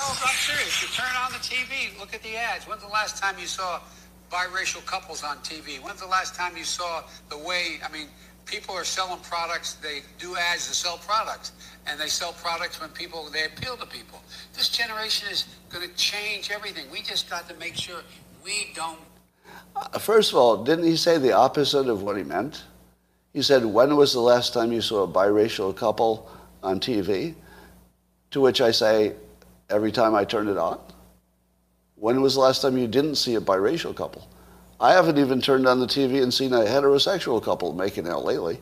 Oh, 0.00 0.22
I'm 0.26 0.34
serious. 0.34 0.82
You 0.82 0.88
turn 0.88 1.14
on 1.24 1.32
the 1.32 1.38
TV, 1.38 1.98
look 1.98 2.14
at 2.14 2.22
the 2.22 2.36
ads. 2.36 2.66
When's 2.66 2.82
the 2.82 2.88
last 2.88 3.20
time 3.20 3.36
you 3.38 3.46
saw 3.46 3.80
biracial 4.30 4.84
couples 4.84 5.24
on 5.24 5.38
TV? 5.38 5.82
When's 5.82 6.00
the 6.00 6.06
last 6.06 6.34
time 6.34 6.56
you 6.56 6.64
saw 6.64 7.02
the 7.30 7.38
way, 7.38 7.80
I 7.84 7.90
mean, 7.90 8.08
people 8.44 8.74
are 8.74 8.84
selling 8.84 9.20
products, 9.20 9.74
they 9.74 10.00
do 10.18 10.36
ads 10.36 10.68
to 10.68 10.74
sell 10.74 10.98
products, 10.98 11.52
and 11.86 12.00
they 12.00 12.08
sell 12.08 12.32
products 12.32 12.80
when 12.80 12.90
people, 12.90 13.28
they 13.32 13.44
appeal 13.44 13.76
to 13.76 13.86
people. 13.86 14.22
This 14.54 14.68
generation 14.68 15.28
is 15.30 15.46
going 15.68 15.86
to 15.88 15.94
change 15.96 16.50
everything. 16.50 16.86
We 16.90 17.02
just 17.02 17.28
got 17.28 17.48
to 17.48 17.54
make 17.56 17.76
sure 17.76 18.02
we 18.44 18.68
don't. 18.74 18.98
Uh, 19.76 19.98
first 19.98 20.32
of 20.32 20.38
all, 20.38 20.64
didn't 20.64 20.84
he 20.84 20.96
say 20.96 21.18
the 21.18 21.32
opposite 21.32 21.88
of 21.88 22.02
what 22.02 22.16
he 22.16 22.22
meant? 22.22 22.64
He 23.32 23.42
said, 23.42 23.64
When 23.64 23.96
was 23.96 24.12
the 24.12 24.20
last 24.20 24.52
time 24.52 24.72
you 24.72 24.80
saw 24.80 25.04
a 25.04 25.08
biracial 25.08 25.74
couple 25.74 26.30
on 26.62 26.80
TV? 26.80 27.34
To 28.32 28.40
which 28.40 28.60
I 28.60 28.70
say, 28.70 29.14
Every 29.70 29.92
time 29.92 30.14
I 30.14 30.24
turn 30.24 30.48
it 30.48 30.56
on. 30.56 30.80
When 31.96 32.22
was 32.22 32.34
the 32.34 32.40
last 32.40 32.62
time 32.62 32.78
you 32.78 32.86
didn't 32.86 33.16
see 33.16 33.34
a 33.34 33.40
biracial 33.40 33.94
couple? 33.94 34.28
I 34.80 34.92
haven't 34.92 35.18
even 35.18 35.40
turned 35.40 35.66
on 35.66 35.80
the 35.80 35.86
TV 35.86 36.22
and 36.22 36.32
seen 36.32 36.52
a 36.52 36.60
heterosexual 36.60 37.42
couple 37.42 37.72
making 37.72 38.08
out 38.08 38.24
lately. 38.24 38.60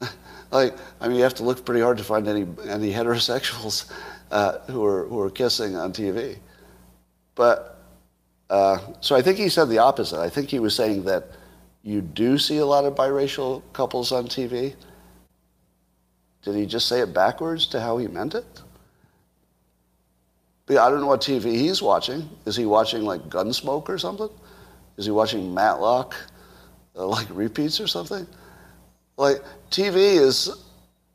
like, 0.50 0.76
I 1.00 1.08
mean, 1.08 1.16
you 1.16 1.22
have 1.24 1.34
to 1.34 1.42
look 1.42 1.64
pretty 1.66 1.80
hard 1.80 1.98
to 1.98 2.04
find 2.04 2.28
any 2.28 2.46
any 2.68 2.92
heterosexuals 2.98 3.90
uh, 4.30 4.58
who 4.70 4.84
are 4.84 5.06
who 5.06 5.20
are 5.20 5.30
kissing 5.30 5.76
on 5.76 5.92
TV. 5.92 6.38
But 7.34 7.75
uh, 8.50 8.78
so 9.00 9.16
I 9.16 9.22
think 9.22 9.38
he 9.38 9.48
said 9.48 9.68
the 9.68 9.78
opposite. 9.78 10.20
I 10.20 10.28
think 10.28 10.48
he 10.48 10.58
was 10.58 10.74
saying 10.74 11.04
that 11.04 11.30
you 11.82 12.00
do 12.00 12.38
see 12.38 12.58
a 12.58 12.66
lot 12.66 12.84
of 12.84 12.94
biracial 12.94 13.62
couples 13.72 14.12
on 14.12 14.26
TV. 14.26 14.74
Did 16.42 16.54
he 16.54 16.66
just 16.66 16.88
say 16.88 17.00
it 17.00 17.12
backwards 17.12 17.66
to 17.68 17.80
how 17.80 17.98
he 17.98 18.06
meant 18.06 18.34
it? 18.34 18.44
But 20.66 20.78
I 20.78 20.90
don't 20.90 21.00
know 21.00 21.06
what 21.06 21.20
TV 21.20 21.54
he's 21.54 21.80
watching. 21.80 22.28
Is 22.44 22.56
he 22.56 22.66
watching 22.66 23.02
like 23.02 23.28
Gunsmoke 23.28 23.88
or 23.88 23.98
something? 23.98 24.28
Is 24.96 25.04
he 25.06 25.12
watching 25.12 25.52
Matlock, 25.54 26.14
uh, 26.96 27.06
like 27.06 27.28
repeats 27.30 27.80
or 27.80 27.86
something? 27.86 28.26
Like 29.16 29.42
TV 29.70 30.16
is 30.16 30.50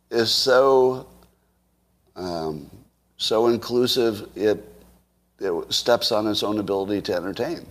is 0.09 0.31
so 0.31 1.07
um, 2.15 2.69
so 3.17 3.47
inclusive. 3.47 4.29
It 4.35 4.70
steps 5.69 6.11
on 6.11 6.27
its 6.27 6.43
own 6.43 6.59
ability 6.59 7.01
to 7.03 7.15
entertain. 7.15 7.65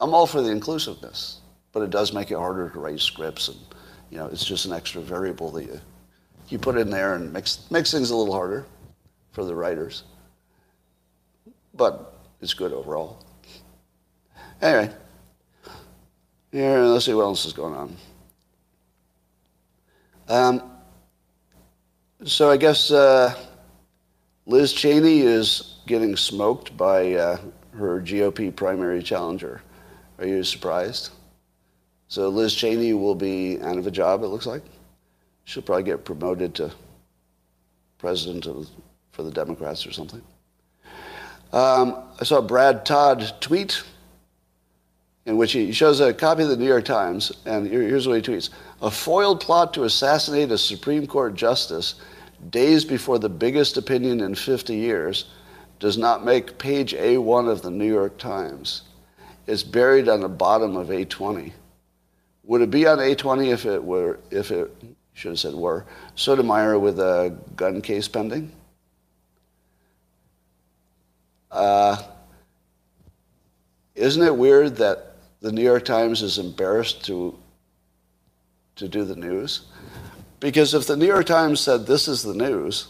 I'm 0.00 0.12
all 0.12 0.26
for 0.26 0.42
the 0.42 0.50
inclusiveness, 0.50 1.40
but 1.72 1.82
it 1.82 1.90
does 1.90 2.12
make 2.12 2.30
it 2.30 2.36
harder 2.36 2.68
to 2.70 2.78
write 2.78 3.00
scripts, 3.00 3.48
and 3.48 3.58
you 4.10 4.18
know, 4.18 4.26
it's 4.26 4.44
just 4.44 4.66
an 4.66 4.72
extra 4.72 5.00
variable 5.00 5.50
that 5.52 5.64
you 5.64 5.80
you 6.48 6.58
put 6.58 6.76
in 6.76 6.90
there 6.90 7.14
and 7.14 7.32
makes 7.32 7.70
makes 7.70 7.90
things 7.90 8.10
a 8.10 8.16
little 8.16 8.34
harder 8.34 8.66
for 9.32 9.44
the 9.44 9.54
writers. 9.54 10.04
But 11.74 12.14
it's 12.40 12.54
good 12.54 12.72
overall. 12.72 13.24
Anyway, 14.60 14.94
here 16.52 16.78
let's 16.80 17.06
see 17.06 17.14
what 17.14 17.22
else 17.22 17.44
is 17.46 17.52
going 17.52 17.74
on. 17.74 17.96
Um, 20.28 20.70
so 22.24 22.50
I 22.50 22.56
guess 22.56 22.90
uh, 22.90 23.34
Liz 24.46 24.72
Cheney 24.72 25.20
is 25.20 25.73
getting 25.86 26.16
smoked 26.16 26.76
by 26.76 27.14
uh, 27.14 27.38
her 27.72 28.00
GOP 28.00 28.54
primary 28.54 29.02
challenger. 29.02 29.60
Are 30.18 30.26
you 30.26 30.44
surprised? 30.44 31.10
So 32.08 32.28
Liz 32.28 32.54
Cheney 32.54 32.92
will 32.94 33.14
be 33.14 33.60
out 33.60 33.78
of 33.78 33.86
a 33.86 33.90
job, 33.90 34.22
it 34.22 34.28
looks 34.28 34.46
like. 34.46 34.62
She'll 35.44 35.62
probably 35.62 35.84
get 35.84 36.04
promoted 36.04 36.54
to 36.56 36.72
president 37.98 38.46
of, 38.46 38.68
for 39.12 39.22
the 39.22 39.30
Democrats 39.30 39.86
or 39.86 39.92
something. 39.92 40.22
Um, 41.52 42.02
I 42.20 42.24
saw 42.24 42.40
Brad 42.40 42.84
Todd 42.84 43.34
tweet 43.40 43.82
in 45.26 45.36
which 45.36 45.52
he 45.52 45.72
shows 45.72 46.00
a 46.00 46.12
copy 46.12 46.42
of 46.42 46.48
the 46.48 46.56
New 46.56 46.66
York 46.66 46.84
Times, 46.84 47.32
and 47.46 47.66
here's 47.66 48.06
what 48.06 48.16
he 48.16 48.32
tweets 48.32 48.50
A 48.82 48.90
foiled 48.90 49.40
plot 49.40 49.72
to 49.74 49.84
assassinate 49.84 50.50
a 50.50 50.58
Supreme 50.58 51.06
Court 51.06 51.34
justice 51.34 51.94
days 52.50 52.84
before 52.84 53.18
the 53.18 53.28
biggest 53.28 53.76
opinion 53.76 54.20
in 54.20 54.34
50 54.34 54.74
years 54.74 55.24
does 55.78 55.98
not 55.98 56.24
make 56.24 56.58
page 56.58 56.94
A1 56.94 57.48
of 57.48 57.62
the 57.62 57.70
New 57.70 57.86
York 57.86 58.18
Times. 58.18 58.82
It's 59.46 59.62
buried 59.62 60.08
on 60.08 60.20
the 60.20 60.28
bottom 60.28 60.76
of 60.76 60.88
A20. 60.88 61.52
Would 62.44 62.60
it 62.62 62.70
be 62.70 62.86
on 62.86 62.98
A20 62.98 63.52
if 63.52 63.66
it 63.66 63.82
were, 63.82 64.18
if 64.30 64.50
it, 64.50 64.74
should 65.14 65.30
have 65.30 65.38
said 65.38 65.54
were, 65.54 65.84
Sotomayor 66.14 66.78
with 66.78 66.98
a 66.98 67.36
gun 67.56 67.80
case 67.80 68.08
pending? 68.08 68.52
Uh, 71.50 72.02
isn't 73.94 74.22
it 74.22 74.36
weird 74.36 74.76
that 74.76 75.14
the 75.40 75.52
New 75.52 75.62
York 75.62 75.84
Times 75.84 76.22
is 76.22 76.38
embarrassed 76.38 77.04
to, 77.04 77.38
to 78.76 78.88
do 78.88 79.04
the 79.04 79.14
news? 79.14 79.66
Because 80.40 80.74
if 80.74 80.86
the 80.86 80.96
New 80.96 81.06
York 81.06 81.26
Times 81.26 81.60
said 81.60 81.86
this 81.86 82.08
is 82.08 82.22
the 82.22 82.34
news, 82.34 82.88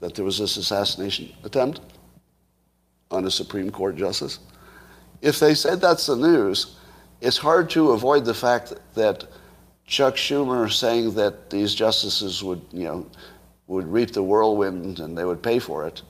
that 0.00 0.14
there 0.14 0.24
was 0.24 0.38
this 0.38 0.56
assassination 0.56 1.32
attempt 1.42 1.80
on 3.10 3.24
a 3.24 3.30
Supreme 3.30 3.70
Court 3.70 3.96
justice, 3.96 4.38
if 5.22 5.38
they 5.38 5.54
said 5.54 5.80
that's 5.80 6.06
the 6.06 6.16
news, 6.16 6.76
it's 7.20 7.38
hard 7.38 7.70
to 7.70 7.92
avoid 7.92 8.24
the 8.24 8.34
fact 8.34 8.74
that 8.94 9.26
Chuck 9.86 10.16
Schumer 10.16 10.70
saying 10.70 11.14
that 11.14 11.50
these 11.50 11.74
justices 11.74 12.42
would, 12.42 12.62
you 12.72 12.84
know, 12.84 13.06
would 13.66 13.86
reap 13.86 14.12
the 14.12 14.22
whirlwind 14.22 15.00
and 15.00 15.16
they 15.16 15.24
would 15.24 15.42
pay 15.42 15.58
for 15.58 15.86
it 15.86 16.02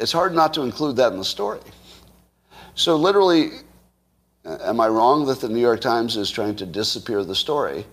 it's 0.00 0.12
hard 0.12 0.34
not 0.34 0.54
to 0.54 0.62
include 0.62 0.96
that 0.96 1.12
in 1.12 1.18
the 1.18 1.24
story. 1.24 1.60
So, 2.74 2.96
literally, 2.96 3.50
am 4.44 4.80
I 4.80 4.88
wrong 4.88 5.26
that 5.26 5.40
the 5.40 5.48
New 5.48 5.60
York 5.60 5.82
Times 5.82 6.16
is 6.16 6.30
trying 6.30 6.56
to 6.56 6.66
disappear 6.66 7.22
the 7.22 7.34
story? 7.34 7.84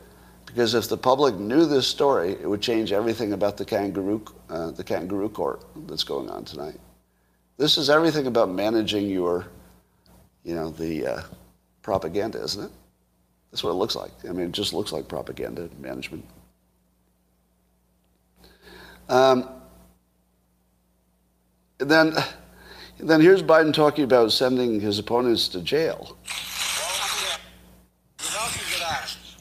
Because 0.45 0.73
if 0.73 0.87
the 0.87 0.97
public 0.97 1.35
knew 1.35 1.65
this 1.65 1.85
story, 1.85 2.31
it 2.31 2.49
would 2.49 2.61
change 2.61 2.93
everything 2.93 3.33
about 3.33 3.57
the 3.57 3.65
kangaroo, 3.65 4.23
uh, 4.49 4.71
the 4.71 4.83
kangaroo 4.83 5.27
court 5.27 5.65
that's 5.87 6.05
going 6.05 6.29
on 6.29 6.45
tonight. 6.45 6.79
This 7.57 7.77
is 7.77 7.89
everything 7.89 8.27
about 8.27 8.49
managing 8.49 9.09
your, 9.09 9.47
you 10.43 10.53
know, 10.53 10.69
the 10.69 11.07
uh, 11.07 11.21
propaganda, 11.81 12.41
isn't 12.43 12.65
it? 12.65 12.71
That's 13.51 13.63
what 13.63 13.71
it 13.71 13.75
looks 13.75 13.95
like. 13.95 14.11
I 14.29 14.31
mean, 14.31 14.47
it 14.47 14.51
just 14.51 14.73
looks 14.73 14.91
like 14.91 15.07
propaganda 15.07 15.69
management. 15.79 16.25
Um, 19.09 19.49
then, 21.79 22.13
then 22.99 23.21
here's 23.21 23.41
Biden 23.41 23.73
talking 23.73 24.03
about 24.03 24.31
sending 24.31 24.79
his 24.79 24.99
opponents 24.99 25.47
to 25.49 25.61
jail. 25.61 26.17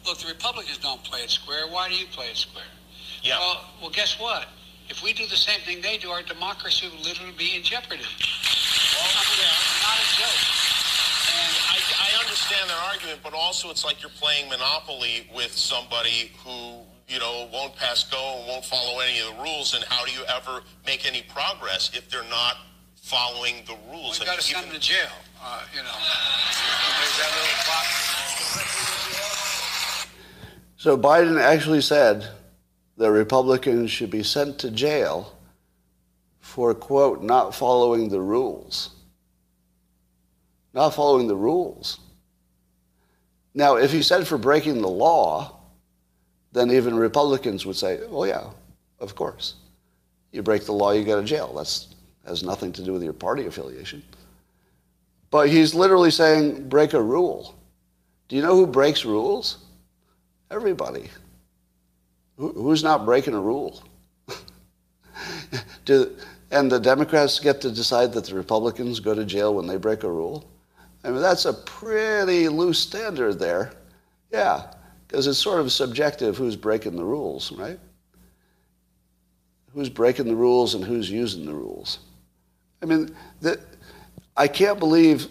Look, 0.07 0.19
the 0.19 0.29
Republicans 0.29 0.79
don't 0.79 1.03
play 1.03 1.21
it 1.23 1.31
square. 1.31 1.67
Why 1.69 1.89
do 1.89 1.97
you 1.97 2.07
play 2.07 2.27
it 2.27 2.37
square? 2.37 2.65
Yeah. 3.23 3.39
Well, 3.41 3.65
well, 3.83 3.91
guess 3.91 4.21
what? 4.21 4.47
If 4.89 5.03
we 5.03 5.13
do 5.13 5.27
the 5.27 5.37
same 5.37 5.61
thing 5.61 5.83
they 5.83 5.99
do, 5.99 6.11
our 6.11 6.23
democracy 6.23 6.89
will 6.89 7.03
literally 7.03 7.35
be 7.37 7.57
in 7.57 7.63
jeopardy. 7.63 8.03
Well, 8.03 9.11
yeah. 9.39 9.51
Not 9.83 9.99
a 9.99 10.09
joke. 10.17 10.43
And 11.37 11.53
I, 11.69 11.79
I 12.01 12.21
understand 12.23 12.71
their 12.71 12.79
argument, 12.79 13.21
but 13.23 13.35
also 13.35 13.71
it's 13.71 13.85
like 13.85 14.01
you're 14.01 14.19
playing 14.19 14.49
Monopoly 14.49 15.29
with 15.35 15.53
somebody 15.53 16.33
who 16.45 16.87
you 17.09 17.19
know, 17.21 17.49
won't 17.53 17.77
pass 17.77 18.05
go 18.05 18.39
and 18.39 18.49
won't 18.49 18.65
follow 18.65 19.01
any 19.01 19.21
of 19.21 19.37
the 19.37 19.43
rules, 19.43 19.75
and 19.75 19.85
how 19.85 20.05
do 20.05 20.11
you 20.13 20.25
ever 20.25 20.63
make 20.87 21.07
any 21.07 21.23
progress 21.23 21.91
if 21.95 22.11
they're 22.11 22.25
not 22.25 22.57
following 22.97 23.63
the 23.67 23.77
rules? 23.91 24.19
We've 24.19 24.27
got 24.27 24.39
to 24.39 24.43
send 24.43 24.67
them 24.67 24.75
to 24.75 24.81
jail, 24.81 25.07
uh, 25.43 25.63
you 25.73 25.83
know. 25.83 25.89
That 27.19 27.31
little 27.31 27.57
So 30.77 30.99
Biden 30.99 31.41
actually 31.41 31.81
said 31.81 32.29
that 32.97 33.11
Republicans 33.11 33.91
should 33.91 34.11
be 34.11 34.23
sent 34.23 34.59
to 34.61 34.71
jail 34.71 35.33
for, 36.41 36.75
quote, 36.75 37.23
not 37.23 37.55
following 37.55 38.09
the 38.09 38.21
rules. 38.21 38.91
Not 40.73 40.95
following 40.95 41.27
the 41.27 41.37
rules. 41.37 41.99
Now, 43.55 43.77
if 43.77 43.91
he 43.91 44.03
said 44.03 44.27
for 44.27 44.39
breaking 44.39 44.83
the 44.83 44.89
law, 44.89 45.57
then 46.53 46.71
even 46.71 46.95
Republicans 46.95 47.67
would 47.67 47.77
say, 47.77 48.01
"Oh 48.11 48.25
yeah, 48.25 48.51
of 49.01 49.15
course. 49.15 49.55
You 50.33 50.43
break 50.43 50.65
the 50.65 50.73
law, 50.73 50.93
you 50.93 51.05
go 51.05 51.21
to 51.21 51.27
jail. 51.27 51.53
That's 51.55 51.89
has 52.27 52.43
nothing 52.43 52.73
to 52.73 52.83
do 52.83 52.93
with 52.93 53.03
your 53.03 53.13
party 53.13 53.47
affiliation." 53.47 54.03
But 55.31 55.49
he's 55.49 55.75
literally 55.75 56.11
saying, 56.11 56.69
"Break 56.69 56.93
a 56.93 57.03
rule." 57.03 57.55
Do 58.29 58.37
you 58.37 58.43
know 58.43 58.57
who 58.57 58.67
breaks 58.67 59.05
rules? 59.05 59.59
Everybody. 60.51 61.11
Who, 62.37 62.53
who's 62.53 62.83
not 62.83 63.05
breaking 63.05 63.35
a 63.35 63.41
rule? 63.41 63.83
do, 65.85 66.17
and 66.51 66.71
the 66.71 66.79
Democrats 66.79 67.41
get 67.41 67.61
to 67.63 67.71
decide 67.71 68.13
that 68.13 68.25
the 68.25 68.35
Republicans 68.35 69.01
go 69.01 69.15
to 69.15 69.25
jail 69.25 69.55
when 69.55 69.67
they 69.67 69.77
break 69.77 70.05
a 70.05 70.11
rule? 70.11 70.49
I 71.03 71.11
mean, 71.11 71.23
that's 71.23 71.45
a 71.45 71.53
pretty 71.53 72.49
loose 72.49 72.79
standard 72.79 73.39
there. 73.39 73.73
Yeah. 74.31 74.67
Because 75.07 75.27
it's 75.27 75.39
sort 75.39 75.61
of 75.61 75.73
subjective 75.73 76.37
who's 76.37 76.57
breaking 76.57 76.97
the 76.97 77.05
rules, 77.05 77.53
right? 77.53 77.79
Who's 79.73 79.89
breaking 79.89 80.27
the 80.27 80.35
rules 80.35 80.75
and 80.75 80.85
who's 80.85 81.11
using 81.11 81.47
the 81.47 81.55
rules. 81.55 82.01
I 82.83 82.87
mean, 82.87 83.15
the, 83.41 83.61
I 84.37 84.49
can't 84.49 84.79
believe, 84.79 85.29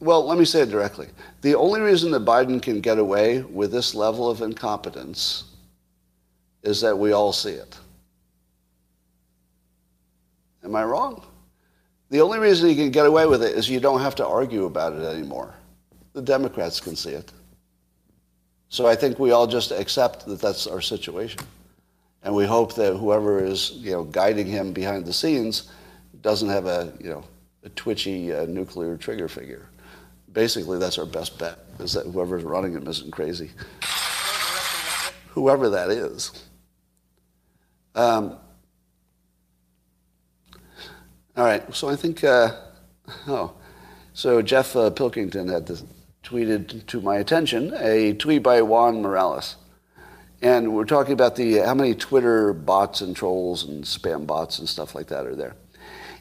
well, 0.00 0.24
let 0.26 0.38
me 0.38 0.44
say 0.44 0.60
it 0.62 0.70
directly. 0.70 1.08
The 1.42 1.54
only 1.56 1.80
reason 1.80 2.10
that 2.12 2.24
Biden 2.24 2.62
can 2.62 2.80
get 2.80 2.98
away 2.98 3.42
with 3.42 3.72
this 3.72 3.94
level 3.94 4.30
of 4.30 4.40
incompetence 4.40 5.53
is 6.64 6.80
that 6.80 6.98
we 6.98 7.12
all 7.12 7.32
see 7.32 7.50
it. 7.50 7.78
Am 10.64 10.74
I 10.74 10.84
wrong? 10.84 11.24
The 12.10 12.20
only 12.20 12.38
reason 12.38 12.68
you 12.68 12.74
can 12.74 12.90
get 12.90 13.06
away 13.06 13.26
with 13.26 13.42
it 13.42 13.56
is 13.56 13.68
you 13.68 13.80
don't 13.80 14.00
have 14.00 14.14
to 14.16 14.26
argue 14.26 14.64
about 14.64 14.94
it 14.94 15.04
anymore. 15.04 15.54
The 16.14 16.22
Democrats 16.22 16.80
can 16.80 16.96
see 16.96 17.10
it. 17.10 17.32
So 18.70 18.86
I 18.86 18.94
think 18.94 19.18
we 19.18 19.30
all 19.30 19.46
just 19.46 19.70
accept 19.72 20.26
that 20.26 20.40
that's 20.40 20.66
our 20.66 20.80
situation. 20.80 21.40
And 22.22 22.34
we 22.34 22.46
hope 22.46 22.74
that 22.76 22.96
whoever 22.96 23.44
is, 23.44 23.72
you 23.72 23.92
know, 23.92 24.04
guiding 24.04 24.46
him 24.46 24.72
behind 24.72 25.04
the 25.04 25.12
scenes 25.12 25.70
doesn't 26.22 26.48
have 26.48 26.66
a, 26.66 26.92
you 26.98 27.10
know, 27.10 27.24
a 27.62 27.68
twitchy 27.70 28.32
uh, 28.32 28.46
nuclear 28.46 28.96
trigger 28.96 29.28
figure. 29.28 29.68
Basically, 30.32 30.78
that's 30.78 30.98
our 30.98 31.06
best 31.06 31.38
bet, 31.38 31.58
is 31.78 31.92
that 31.92 32.06
whoever's 32.06 32.42
running 32.42 32.72
him 32.72 32.88
isn't 32.88 33.10
crazy. 33.10 33.50
Whoever 35.28 35.68
that 35.70 35.90
is. 35.90 36.32
Um, 37.94 38.36
all 41.36 41.44
right, 41.44 41.74
so 41.74 41.88
I 41.88 41.96
think, 41.96 42.24
uh, 42.24 42.52
oh, 43.28 43.54
so 44.12 44.42
Jeff 44.42 44.74
uh, 44.76 44.90
Pilkington 44.90 45.48
had 45.48 45.66
this, 45.66 45.84
tweeted 46.24 46.86
to 46.86 47.00
my 47.00 47.16
attention 47.16 47.74
a 47.78 48.14
tweet 48.14 48.42
by 48.42 48.62
Juan 48.62 49.02
Morales. 49.02 49.56
And 50.40 50.74
we're 50.74 50.84
talking 50.84 51.12
about 51.12 51.36
the 51.36 51.58
how 51.58 51.74
many 51.74 51.94
Twitter 51.94 52.52
bots 52.52 53.00
and 53.00 53.14
trolls 53.14 53.64
and 53.64 53.84
spam 53.84 54.26
bots 54.26 54.58
and 54.58 54.68
stuff 54.68 54.94
like 54.94 55.06
that 55.08 55.26
are 55.26 55.36
there. 55.36 55.54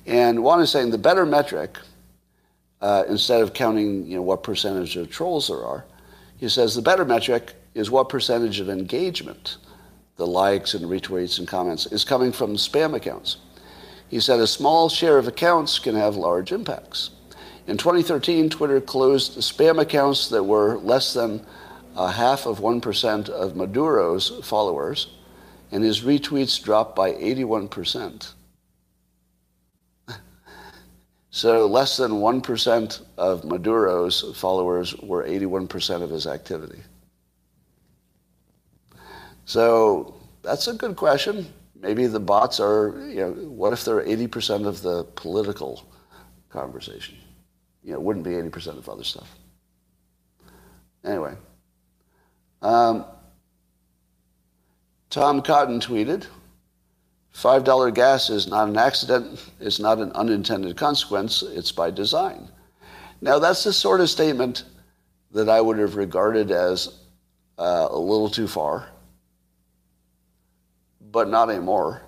And 0.06 0.44
Juan 0.44 0.62
is 0.62 0.72
saying 0.72 0.92
the 0.92 0.98
better 0.98 1.26
metric, 1.26 1.78
uh, 2.82 3.04
instead 3.08 3.42
of 3.42 3.54
counting 3.54 4.06
you 4.06 4.18
know, 4.18 4.22
what 4.22 4.44
percentage 4.44 4.98
of 4.98 5.10
trolls 5.10 5.48
there 5.48 5.66
are, 5.66 5.86
he 6.38 6.50
says 6.50 6.76
the 6.76 6.82
better 6.82 7.06
metric 7.06 7.54
is 7.74 7.90
what 7.90 8.10
percentage 8.10 8.60
of 8.60 8.70
engagement, 8.70 9.58
the 10.18 10.28
likes 10.28 10.74
and 10.74 10.86
retweets 10.86 11.40
and 11.40 11.48
comments, 11.48 11.86
is 11.88 12.04
coming 12.04 12.32
from 12.32 12.56
spam 12.56 12.94
accounts. 12.96 13.38
He 14.10 14.20
said 14.20 14.40
a 14.40 14.48
small 14.48 14.90
share 14.90 15.18
of 15.18 15.28
accounts 15.28 15.80
can 15.80 15.96
have 15.96 16.16
large 16.16 16.52
impacts. 16.52 17.10
In 17.66 17.78
2013, 17.78 18.50
Twitter 18.50 18.82
closed 18.82 19.38
spam 19.40 19.82
accounts 19.82 20.30
that 20.30 20.44
were 20.44 20.78
less 20.78 21.14
than 21.14 21.46
a 21.96 22.12
half 22.12 22.46
of 22.46 22.60
1% 22.60 23.30
of 23.30 23.56
Maduro's 23.56 24.40
followers, 24.44 25.08
and 25.72 25.84
his 25.84 26.02
retweets 26.02 26.62
dropped 26.62 26.96
by 26.96 27.14
81%. 27.14 28.34
so 31.32 31.66
less 31.66 31.98
than 31.98 32.12
1% 32.12 33.02
of 33.18 33.44
Maduro's 33.46 34.38
followers 34.38 34.96
were 34.98 35.24
81% 35.24 36.02
of 36.02 36.10
his 36.10 36.28
activity. 36.28 36.82
So 39.46 40.16
that's 40.42 40.68
a 40.68 40.74
good 40.74 40.96
question. 40.96 41.52
Maybe 41.76 42.08
the 42.08 42.20
bots 42.20 42.60
are, 42.60 43.06
you 43.10 43.16
know, 43.16 43.32
what 43.32 43.74
if 43.74 43.84
they're 43.84 44.04
80% 44.04 44.66
of 44.66 44.82
the 44.82 45.04
political 45.16 45.84
conversation? 46.50 47.18
You 47.84 47.92
know, 47.92 48.00
it 48.00 48.02
wouldn't 48.02 48.26
be 48.26 48.32
80% 48.32 48.78
of 48.78 48.88
other 48.88 49.04
stuff. 49.04 49.30
Anyway. 51.04 51.36
Um, 52.62 53.06
Tom 55.10 55.42
Cotton 55.42 55.80
tweeted, 55.80 56.26
$5 57.36 57.94
gas 57.94 58.30
is 58.30 58.48
not 58.48 58.70
an 58.70 58.78
accident, 58.78 59.44
it's 59.60 59.80
not 59.80 60.00
an 60.00 60.12
unintended 60.14 60.78
consequence, 60.78 61.42
it's 61.42 61.72
by 61.72 61.92
design. 61.92 62.48
Now, 63.22 63.40
that's 63.40 63.64
the 63.64 63.74
sort 63.74 64.00
of 64.00 64.10
statement 64.10 64.64
that 65.32 65.50
I 65.50 65.60
would 65.60 65.80
have 65.80 65.96
regarded 65.96 66.52
as 66.52 67.00
uh, 67.58 67.88
a 67.90 67.98
little 67.98 68.30
too 68.30 68.48
far 68.48 68.88
but 71.14 71.30
not 71.30 71.52
anymore, 71.52 72.02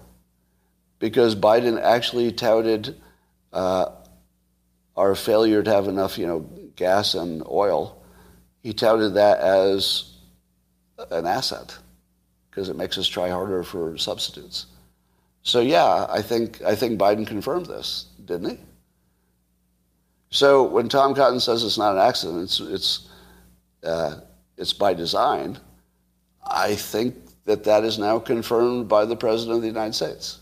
because 0.97 1.35
Biden 1.35 1.79
actually 1.79 2.31
touted 2.31 2.99
uh, 3.53 3.91
our 4.97 5.13
failure 5.13 5.61
to 5.61 5.71
have 5.71 5.87
enough, 5.87 6.17
you 6.17 6.25
know, 6.25 6.39
gas 6.75 7.13
and 7.13 7.43
oil. 7.47 8.03
He 8.63 8.73
touted 8.73 9.13
that 9.13 9.39
as 9.39 10.11
an 11.11 11.27
asset 11.27 11.77
because 12.49 12.67
it 12.67 12.75
makes 12.75 12.97
us 12.97 13.07
try 13.07 13.29
harder 13.29 13.61
for 13.61 13.95
substitutes. 13.97 14.65
So 15.43 15.61
yeah, 15.61 16.07
I 16.09 16.23
think 16.23 16.63
I 16.63 16.73
think 16.73 16.99
Biden 16.99 17.27
confirmed 17.27 17.67
this, 17.67 18.07
didn't 18.25 18.49
he? 18.49 18.57
So 20.31 20.63
when 20.63 20.89
Tom 20.89 21.13
Cotton 21.13 21.39
says 21.39 21.63
it's 21.63 21.77
not 21.77 21.93
an 21.93 22.01
accident, 22.01 22.41
it's 22.41 22.59
it's 22.59 23.09
uh, 23.83 24.15
it's 24.57 24.73
by 24.73 24.95
design. 24.95 25.59
I 26.43 26.73
think 26.73 27.15
that 27.45 27.63
that 27.63 27.83
is 27.83 27.97
now 27.97 28.19
confirmed 28.19 28.87
by 28.87 29.05
the 29.05 29.15
President 29.15 29.55
of 29.55 29.61
the 29.61 29.67
United 29.67 29.93
States. 29.93 30.39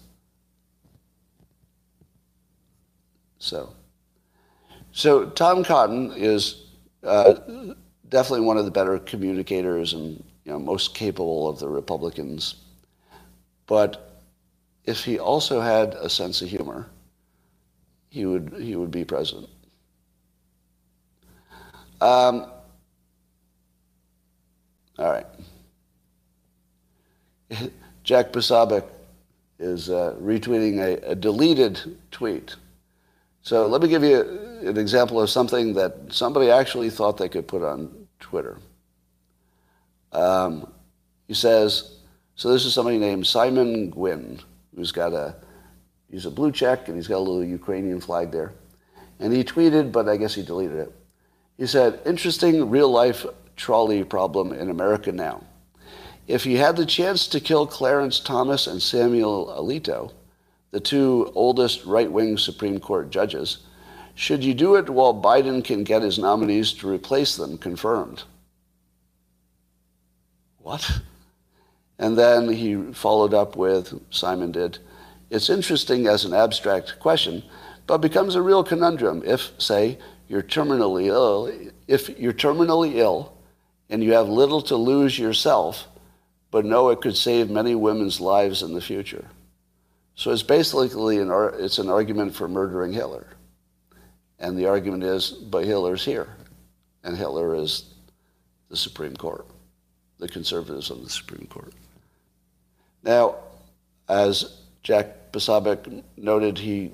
So, 3.40 3.74
so 4.94 5.30
Tom 5.32 5.64
Cotton 5.64 6.14
is 6.16 6.64
uh, 7.04 7.34
definitely 8.08 8.46
one 8.46 8.58
of 8.58 8.66
the 8.66 8.72
better 8.72 8.98
communicators 9.00 9.94
and 9.94 10.24
you 10.46 10.52
know, 10.52 10.60
most 10.60 10.96
capable 10.96 11.50
of 11.50 11.60
the 11.60 11.68
Republicans. 11.68 12.56
But 13.68 14.22
if 14.86 15.04
he 15.04 15.20
also 15.20 15.60
had 15.60 15.94
a 15.96 16.10
sense 16.10 16.42
of 16.42 16.50
humor, 16.50 16.90
he 18.10 18.26
would, 18.26 18.54
he 18.60 18.76
would 18.76 18.92
be 18.92 19.04
president. 19.04 19.50
Um, 22.00 22.52
all 25.00 25.12
right. 25.12 25.26
Jack 28.04 28.32
Posobiec 28.32 28.86
is 29.60 29.90
uh, 29.90 30.16
retweeting 30.20 30.80
a, 30.80 31.12
a, 31.12 31.16
deleted 31.16 31.98
tweet. 32.12 32.56
So 33.42 33.68
let 33.68 33.82
me 33.82 33.88
give 33.88 34.04
you 34.04 34.22
an 34.64 34.78
example 34.78 35.22
of 35.22 35.30
something 35.30 35.74
that 35.76 35.96
somebody 36.10 36.50
actually 36.50 36.90
thought 36.90 37.18
they 37.18 37.30
could 37.30 37.48
put 37.48 37.64
on 37.64 38.08
Twitter. 38.20 38.58
Um, 40.12 40.72
he 41.28 41.34
says, 41.34 41.98
so 42.36 42.52
this 42.52 42.66
is 42.66 42.74
somebody 42.74 42.98
named 42.98 43.26
Simon 43.28 43.90
Gwynn, 43.90 44.40
who's 44.76 44.92
got 44.92 45.14
a, 45.14 45.36
he's 46.10 46.26
a 46.26 46.32
blue 46.32 46.52
check 46.52 46.88
and 46.88 46.98
he's 46.98 47.08
got 47.08 47.18
a 47.18 47.20
little 47.20 47.44
Ukrainian 47.44 48.00
flag 48.00 48.32
there. 48.32 48.54
And 49.20 49.32
he 49.32 49.44
tweeted, 49.44 49.92
but 49.92 50.10
I 50.10 50.18
guess 50.18 50.34
he 50.34 50.44
deleted 50.44 50.78
it. 50.78 50.94
He 51.58 51.68
said, 51.68 52.02
interesting 52.06 52.70
real 52.70 52.90
life 52.90 53.26
trolley 53.56 54.04
problem 54.04 54.52
in 54.52 54.70
America 54.70 55.12
now. 55.12 55.44
If 56.28 56.46
you 56.46 56.58
had 56.58 56.78
the 56.78 56.86
chance 56.86 57.28
to 57.28 57.40
kill 57.40 57.68
Clarence 57.68 58.20
Thomas 58.20 58.66
and 58.68 58.82
Samuel 58.82 59.54
Alito, 59.58 60.14
the 60.72 60.80
two 60.80 61.32
oldest 61.36 61.86
right 61.86 62.12
wing 62.12 62.38
Supreme 62.38 62.80
Court 62.80 63.10
judges, 63.10 63.60
should 64.16 64.44
you 64.44 64.54
do 64.54 64.76
it 64.76 64.90
while 64.90 65.14
Biden 65.14 65.64
can 65.64 65.84
get 65.84 66.02
his 66.02 66.18
nominees 66.18 66.72
to 66.74 66.90
replace 66.90 67.36
them 67.36 67.58
confirmed? 67.58 68.24
What? 70.60 71.02
And 72.00 72.18
then 72.18 72.50
he 72.50 72.94
followed 72.94 73.34
up 73.34 73.56
with, 73.58 74.00
Simon 74.10 74.52
did, 74.52 74.80
it's 75.30 75.50
interesting 75.50 76.08
as 76.08 76.24
an 76.26 76.34
abstract 76.34 77.00
question, 77.00 77.44
but 77.86 77.98
becomes 77.98 78.36
a 78.36 78.42
real 78.42 78.64
conundrum 78.64 79.24
if, 79.26 79.52
say, 79.58 79.98
you're 80.30 80.44
terminally 80.44 81.08
ill, 81.08 81.52
if 81.88 82.08
you're 82.18 82.34
terminally 82.34 82.96
ill 82.96 83.34
and 83.90 84.02
you 84.02 84.14
have 84.14 84.30
little 84.30 84.62
to 84.62 84.76
lose 84.76 85.20
yourself, 85.20 85.88
but 86.54 86.66
know 86.66 86.90
it 86.90 87.02
could 87.02 87.18
save 87.18 87.50
many 87.50 87.74
women's 87.74 88.22
lives 88.22 88.62
in 88.62 88.76
the 88.76 88.80
future. 88.80 89.26
So 90.14 90.30
it's 90.30 90.44
basically 90.44 91.18
an, 91.18 91.32
it's 91.56 91.80
an 91.80 91.90
argument 91.90 92.36
for 92.36 92.48
murdering 92.48 92.94
Hitler. 92.94 93.26
And 94.38 94.56
the 94.56 94.68
argument 94.68 95.04
is, 95.04 95.32
but 95.32 95.66
Hitler's 95.66 96.06
here. 96.06 96.30
And 97.04 97.18
Hitler 97.18 97.56
is 97.56 97.86
the 98.70 98.78
Supreme 98.78 99.16
Court, 99.16 99.48
the 100.20 100.28
conservatives 100.28 100.92
on 100.92 101.04
the 101.04 101.10
Supreme 101.10 101.48
Court. 101.48 101.74
Now, 103.02 103.38
as 104.08 104.60
Jack 104.84 105.32
Posobiec 105.32 106.04
noted, 106.18 106.60
he, 106.60 106.92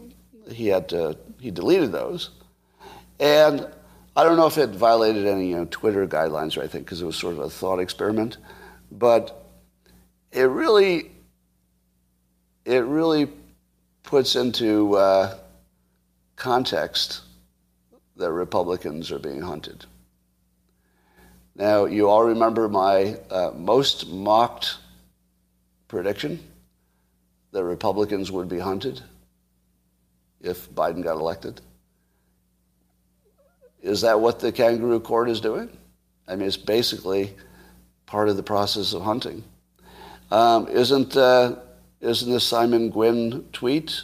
he, 0.50 0.68
had 0.68 0.88
to, 0.88 1.18
he 1.38 1.52
deleted 1.52 1.92
those. 1.92 2.30
And 3.20 3.68
I 4.16 4.24
don't 4.24 4.38
know 4.38 4.48
if 4.48 4.58
it 4.58 4.70
violated 4.70 5.26
any 5.26 5.50
you 5.50 5.58
know, 5.58 5.68
Twitter 5.70 6.08
guidelines 6.08 6.56
or 6.56 6.62
anything, 6.62 6.84
because 6.84 7.02
it 7.02 7.06
was 7.06 7.18
sort 7.18 7.34
of 7.34 7.40
a 7.40 7.50
thought 7.50 7.80
experiment. 7.80 8.38
But 8.90 9.48
it 10.32 10.44
really 10.44 11.12
it 12.66 12.86
really 12.86 13.28
puts 14.04 14.36
into 14.36 14.96
uh, 14.96 15.38
context 16.36 17.22
that 18.16 18.32
Republicans 18.32 19.12
are 19.12 19.20
being 19.20 19.42
hunted. 19.42 19.86
Now, 21.56 21.86
you 21.86 22.08
all 22.08 22.24
remember 22.24 22.70
my 22.70 23.18
uh, 23.30 23.52
most 23.56 24.08
mocked 24.08 24.78
prediction 25.88 26.40
that 27.52 27.64
Republicans 27.64 28.32
would 28.32 28.48
be 28.48 28.60
hunted 28.60 29.02
if 30.42 30.70
Biden 30.72 31.04
got 31.04 31.18
elected. 31.18 31.60
Is 33.82 34.02
that 34.02 34.20
what 34.20 34.40
the 34.40 34.52
kangaroo 34.52 35.00
court 35.00 35.30
is 35.30 35.42
doing? 35.42 35.70
I 36.28 36.36
mean, 36.36 36.48
it's 36.48 36.58
basically 36.58 37.36
part 38.06 38.30
of 38.30 38.38
the 38.38 38.44
process 38.44 38.94
of 38.94 39.02
hunting. 39.02 39.44
Um, 40.32 40.68
isn't, 40.68 41.18
uh, 41.18 41.56
isn't 42.02 42.32
this 42.32 42.44
Simon 42.44 42.90
Gwynn 42.90 43.46
tweet 43.52 44.04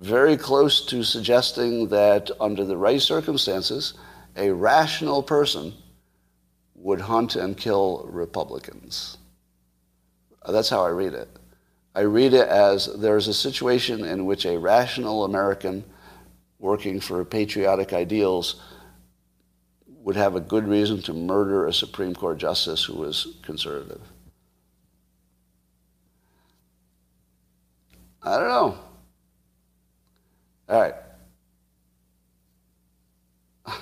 very 0.00 0.36
close 0.36 0.84
to 0.86 1.02
suggesting 1.02 1.88
that 1.88 2.30
under 2.40 2.64
the 2.64 2.76
right 2.76 3.00
circumstances, 3.00 3.94
a 4.36 4.50
rational 4.50 5.22
person 5.22 5.72
would 6.74 7.00
hunt 7.00 7.36
and 7.36 7.56
kill 7.56 8.06
Republicans. 8.10 9.18
That's 10.48 10.70
how 10.70 10.84
I 10.84 10.88
read 10.88 11.12
it. 11.12 11.28
I 11.94 12.00
read 12.00 12.32
it 12.34 12.48
as 12.48 12.86
there's 12.98 13.28
a 13.28 13.34
situation 13.34 14.04
in 14.04 14.24
which 14.24 14.46
a 14.46 14.58
rational 14.58 15.24
American 15.24 15.84
working 16.58 17.00
for 17.00 17.24
patriotic 17.24 17.92
ideals 17.92 18.60
would 19.86 20.16
have 20.16 20.36
a 20.36 20.40
good 20.40 20.66
reason 20.66 21.02
to 21.02 21.12
murder 21.12 21.66
a 21.66 21.72
Supreme 21.72 22.14
Court 22.14 22.38
justice 22.38 22.84
who 22.84 22.94
was 22.94 23.36
conservative. 23.42 24.00
I 28.22 28.36
don't 28.38 28.48
know. 28.48 28.78
All 30.68 30.80
right. 30.80 30.94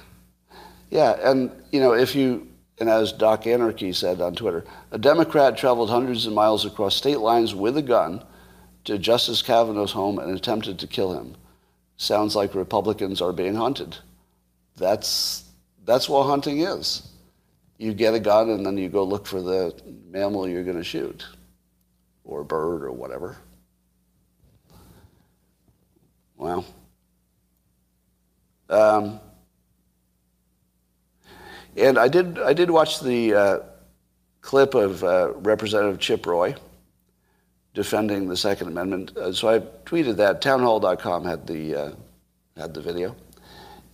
Yeah, 0.91 1.18
and 1.22 1.51
you 1.70 1.80
know, 1.80 1.93
if 1.93 2.14
you 2.14 2.49
and 2.80 2.89
as 2.89 3.12
Doc 3.12 3.47
Anarchy 3.47 3.93
said 3.93 4.20
on 4.20 4.34
Twitter, 4.34 4.64
a 4.91 4.99
Democrat 4.99 5.57
traveled 5.57 5.91
hundreds 5.91 6.26
of 6.26 6.32
miles 6.32 6.64
across 6.64 6.95
state 6.95 7.18
lines 7.18 7.55
with 7.55 7.76
a 7.76 7.82
gun 7.82 8.24
to 8.84 8.99
Justice 8.99 9.43
Kavanaugh's 9.43 9.93
home 9.93 10.18
and 10.18 10.34
attempted 10.34 10.78
to 10.78 10.86
kill 10.86 11.12
him. 11.12 11.36
Sounds 11.97 12.36
like 12.36 12.55
Republicans 12.55 13.20
are 13.20 13.32
being 13.32 13.55
hunted. 13.55 13.97
That's, 14.76 15.45
that's 15.84 16.09
what 16.09 16.24
hunting 16.24 16.61
is. 16.61 17.09
You 17.78 17.93
get 17.93 18.14
a 18.14 18.20
gun 18.20 18.51
and 18.51 18.64
then 18.64 18.78
you 18.78 18.89
go 18.89 19.03
look 19.03 19.26
for 19.26 19.43
the 19.43 19.74
mammal 20.09 20.49
you're 20.49 20.64
going 20.64 20.76
to 20.76 20.84
shoot, 20.84 21.26
or 22.24 22.45
bird, 22.45 22.84
or 22.84 22.93
whatever. 22.93 23.36
Well, 26.39 26.64
um, 28.70 29.18
and 31.76 31.99
I 31.99 32.07
did, 32.07 32.39
I 32.39 32.53
did 32.53 32.70
watch 32.70 33.01
the 33.01 33.34
uh, 33.34 33.59
clip 34.41 34.74
of 34.74 35.03
uh, 35.03 35.32
Representative 35.36 35.99
Chip 35.99 36.26
Roy 36.26 36.55
defending 37.74 38.28
the 38.28 38.36
Second 38.36 38.68
Amendment. 38.68 39.16
Uh, 39.16 39.32
so 39.32 39.49
I 39.49 39.61
tweeted 39.84 40.16
that. 40.16 40.41
Townhall.com 40.41 41.24
had 41.24 41.47
the, 41.47 41.74
uh, 41.74 41.91
had 42.57 42.72
the 42.72 42.80
video. 42.80 43.16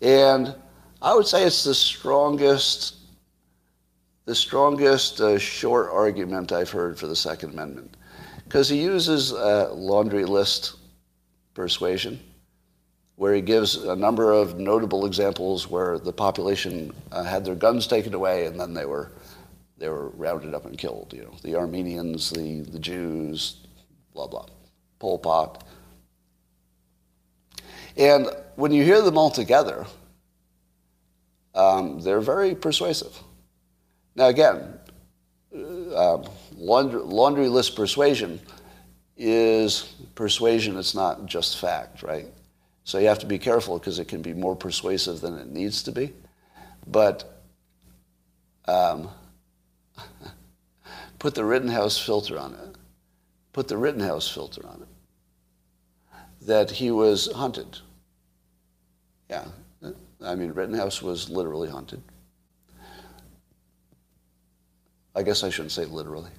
And 0.03 0.55
I 1.01 1.15
would 1.15 1.27
say 1.27 1.45
it's 1.45 1.65
the 1.65 1.75
strongest, 1.75 2.97
the 4.27 4.35
strongest 4.35 5.21
uh, 5.21 5.39
short 5.39 5.91
argument 5.91 6.53
I've 6.53 6.71
heard 6.71 6.99
for 6.99 7.07
the 7.07 7.17
Second 7.17 7.55
Amendment. 7.55 7.97
Because 8.45 8.69
he 8.69 8.83
uses 8.83 9.33
laundry 9.33 10.27
list 10.27 10.77
persuasion 11.55 12.21
where 13.17 13.35
he 13.35 13.41
gives 13.41 13.77
a 13.77 13.95
number 13.95 14.33
of 14.33 14.59
notable 14.59 15.07
examples 15.07 15.71
where 15.71 15.99
the 15.99 16.13
population 16.13 16.93
uh, 17.13 17.23
had 17.23 17.45
their 17.45 17.55
guns 17.55 17.87
taken 17.87 18.13
away 18.15 18.47
and 18.47 18.59
then 18.59 18.75
they 18.75 18.85
were 18.85 19.13
they 19.77 19.89
were 19.89 20.09
rounded 20.11 20.55
up 20.55 20.67
and 20.67 20.79
killed. 20.79 21.13
You 21.13 21.25
know, 21.25 21.35
the 21.43 21.57
Armenians, 21.57 22.31
the 22.31 22.61
the 22.63 22.79
Jews, 22.79 23.67
blah 24.13 24.27
blah, 24.27 24.47
Pol 24.99 25.19
Pot. 25.19 25.65
And 27.97 28.29
when 28.57 28.73
you 28.73 28.83
hear 28.83 29.03
them 29.03 29.17
all 29.17 29.31
together, 29.31 29.87
um, 31.55 32.01
they're 32.01 32.21
very 32.21 32.55
persuasive. 32.55 33.17
Now 34.17 34.27
again, 34.27 34.79
uh, 35.55 36.15
um, 36.15 36.25
laundry, 36.57 37.01
laundry 37.01 37.49
list 37.49 37.77
persuasion 37.77 38.41
is 39.17 39.95
persuasion. 40.15 40.77
It's 40.77 40.95
not 40.95 41.27
just 41.27 41.59
fact, 41.59 42.03
right? 42.03 42.27
So 42.85 42.99
you 42.99 43.09
have 43.09 43.19
to 43.21 43.27
be 43.27 43.39
careful 43.39 43.79
because 43.79 43.99
it 43.99 44.09
can 44.09 44.21
be 44.21 44.35
more 44.35 44.55
persuasive 44.55 45.23
than 45.23 45.39
it 45.39 45.49
needs 45.49 45.83
to 45.85 45.93
be. 45.93 46.13
But 46.87 47.43
um, 48.67 49.09
put 51.19 51.35
the 51.35 51.45
Rittenhouse 51.45 51.99
filter 51.99 52.39
on 52.39 52.53
it. 52.55 52.77
Put 53.55 53.69
the 53.69 53.79
Rittenhouse 53.79 54.29
filter 54.29 54.67
on 54.67 54.83
it. 54.83 54.89
That 56.47 56.71
he 56.71 56.91
was 56.91 57.33
hunted. 57.33 57.79
Yeah. 59.31 59.47
I 60.23 60.35
mean, 60.35 60.53
Rittenhouse 60.53 61.01
was 61.01 61.31
literally 61.31 61.71
hunted. 61.71 62.03
I 65.17 65.23
guess 65.23 65.43
I 65.43 65.49
shouldn't 65.49 65.73
say 65.73 65.87
literally. 65.87 66.31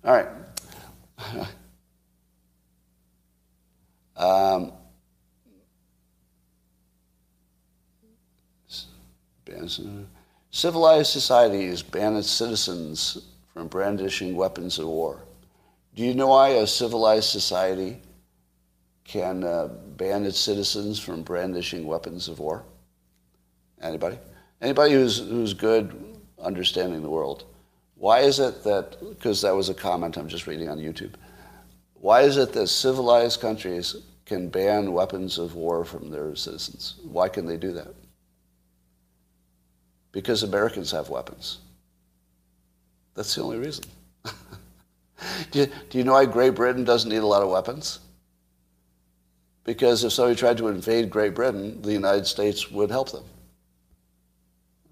All 0.04 0.12
right. 0.12 1.46
Um, 4.20 4.72
civilized 10.50 11.10
societies 11.10 11.82
ban 11.82 12.16
its 12.16 12.28
citizens 12.28 13.16
from 13.54 13.68
brandishing 13.68 14.36
weapons 14.36 14.78
of 14.78 14.88
war. 14.88 15.22
Do 15.94 16.02
you 16.02 16.12
know 16.12 16.26
why 16.26 16.50
a 16.50 16.66
civilized 16.66 17.30
society 17.30 17.96
can 19.04 19.42
uh, 19.42 19.68
ban 19.96 20.26
its 20.26 20.38
citizens 20.38 21.00
from 21.00 21.22
brandishing 21.22 21.86
weapons 21.86 22.28
of 22.28 22.40
war? 22.40 22.62
Anybody? 23.80 24.18
Anybody 24.60 24.92
who's, 24.92 25.18
who's 25.18 25.54
good 25.54 26.18
understanding 26.38 27.00
the 27.00 27.08
world. 27.08 27.44
Why 27.94 28.20
is 28.20 28.38
it 28.38 28.64
that, 28.64 28.98
because 29.00 29.40
that 29.40 29.56
was 29.56 29.70
a 29.70 29.74
comment 29.74 30.18
I'm 30.18 30.28
just 30.28 30.46
reading 30.46 30.68
on 30.68 30.76
YouTube, 30.76 31.14
why 31.94 32.22
is 32.22 32.36
it 32.36 32.52
that 32.52 32.66
civilized 32.66 33.40
countries 33.40 33.96
can 34.30 34.48
ban 34.48 34.92
weapons 34.92 35.38
of 35.38 35.56
war 35.56 35.84
from 35.84 36.08
their 36.08 36.36
citizens. 36.36 36.94
Why 37.02 37.28
can 37.28 37.46
they 37.46 37.56
do 37.56 37.72
that? 37.72 37.92
Because 40.12 40.44
Americans 40.44 40.92
have 40.92 41.08
weapons. 41.08 41.58
That's 43.16 43.34
the 43.34 43.42
only 43.42 43.58
reason. 43.58 43.86
do, 45.50 45.58
you, 45.58 45.66
do 45.88 45.98
you 45.98 46.04
know 46.04 46.12
why 46.12 46.26
Great 46.26 46.54
Britain 46.54 46.84
doesn't 46.84 47.10
need 47.10 47.24
a 47.24 47.26
lot 47.26 47.42
of 47.42 47.48
weapons? 47.48 47.98
Because 49.64 50.04
if 50.04 50.12
somebody 50.12 50.36
tried 50.36 50.58
to 50.58 50.68
invade 50.68 51.10
Great 51.10 51.34
Britain, 51.34 51.82
the 51.82 51.92
United 51.92 52.24
States 52.24 52.70
would 52.70 52.88
help 52.88 53.10
them. 53.10 53.24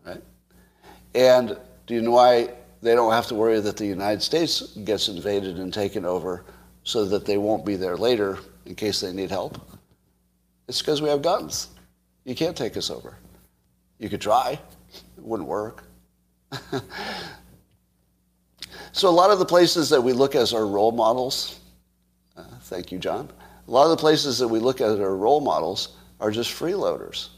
Right? 0.05 0.23
And 1.15 1.57
do 1.87 1.95
you 1.95 2.03
know 2.03 2.11
why 2.11 2.55
they 2.83 2.97
don't 2.97 3.13
have 3.13 3.29
to 3.29 3.37
worry 3.37 3.61
that 3.61 3.77
the 3.77 3.87
United 3.87 4.21
States 4.21 4.77
gets 4.79 5.07
invaded 5.07 5.61
and 5.61 5.73
taken 5.73 6.05
over 6.05 6.45
so 6.83 7.05
that 7.05 7.25
they 7.25 7.39
won't 7.39 7.65
be 7.65 7.77
there 7.77 7.97
later 7.97 8.41
in 8.69 8.75
case 8.75 9.01
they 9.01 9.13
need 9.13 9.31
help? 9.31 9.59
It's 10.69 10.81
because 10.81 11.01
we 11.01 11.09
have 11.09 11.23
guns. 11.23 11.69
You 12.25 12.35
can't 12.35 12.57
take 12.57 12.77
us 12.77 12.91
over. 12.91 13.17
You 13.99 14.11
could 14.11 14.21
try. 14.21 14.61
It 15.17 15.25
wouldn't 15.25 15.49
work. 15.49 15.85
so 18.93 19.09
a 19.09 19.11
lot 19.11 19.31
of 19.31 19.39
the 19.39 19.47
places 19.47 19.89
that 19.89 20.01
we 20.01 20.13
look 20.13 20.35
as 20.35 20.53
our 20.53 20.67
role 20.67 20.93
models, 20.93 21.61
uh, 22.37 22.45
thank 22.63 22.93
you, 22.93 22.99
John. 22.99 23.31
A 23.67 23.71
lot 23.71 23.85
of 23.85 23.91
the 23.91 23.97
places 23.97 24.39
that 24.39 24.49
we 24.49 24.59
look 24.59 24.83
at 24.83 25.01
our 25.01 25.17
role 25.17 25.41
models 25.41 25.97
are 26.21 26.31
just 26.31 26.51
freeloaders. 26.51 27.29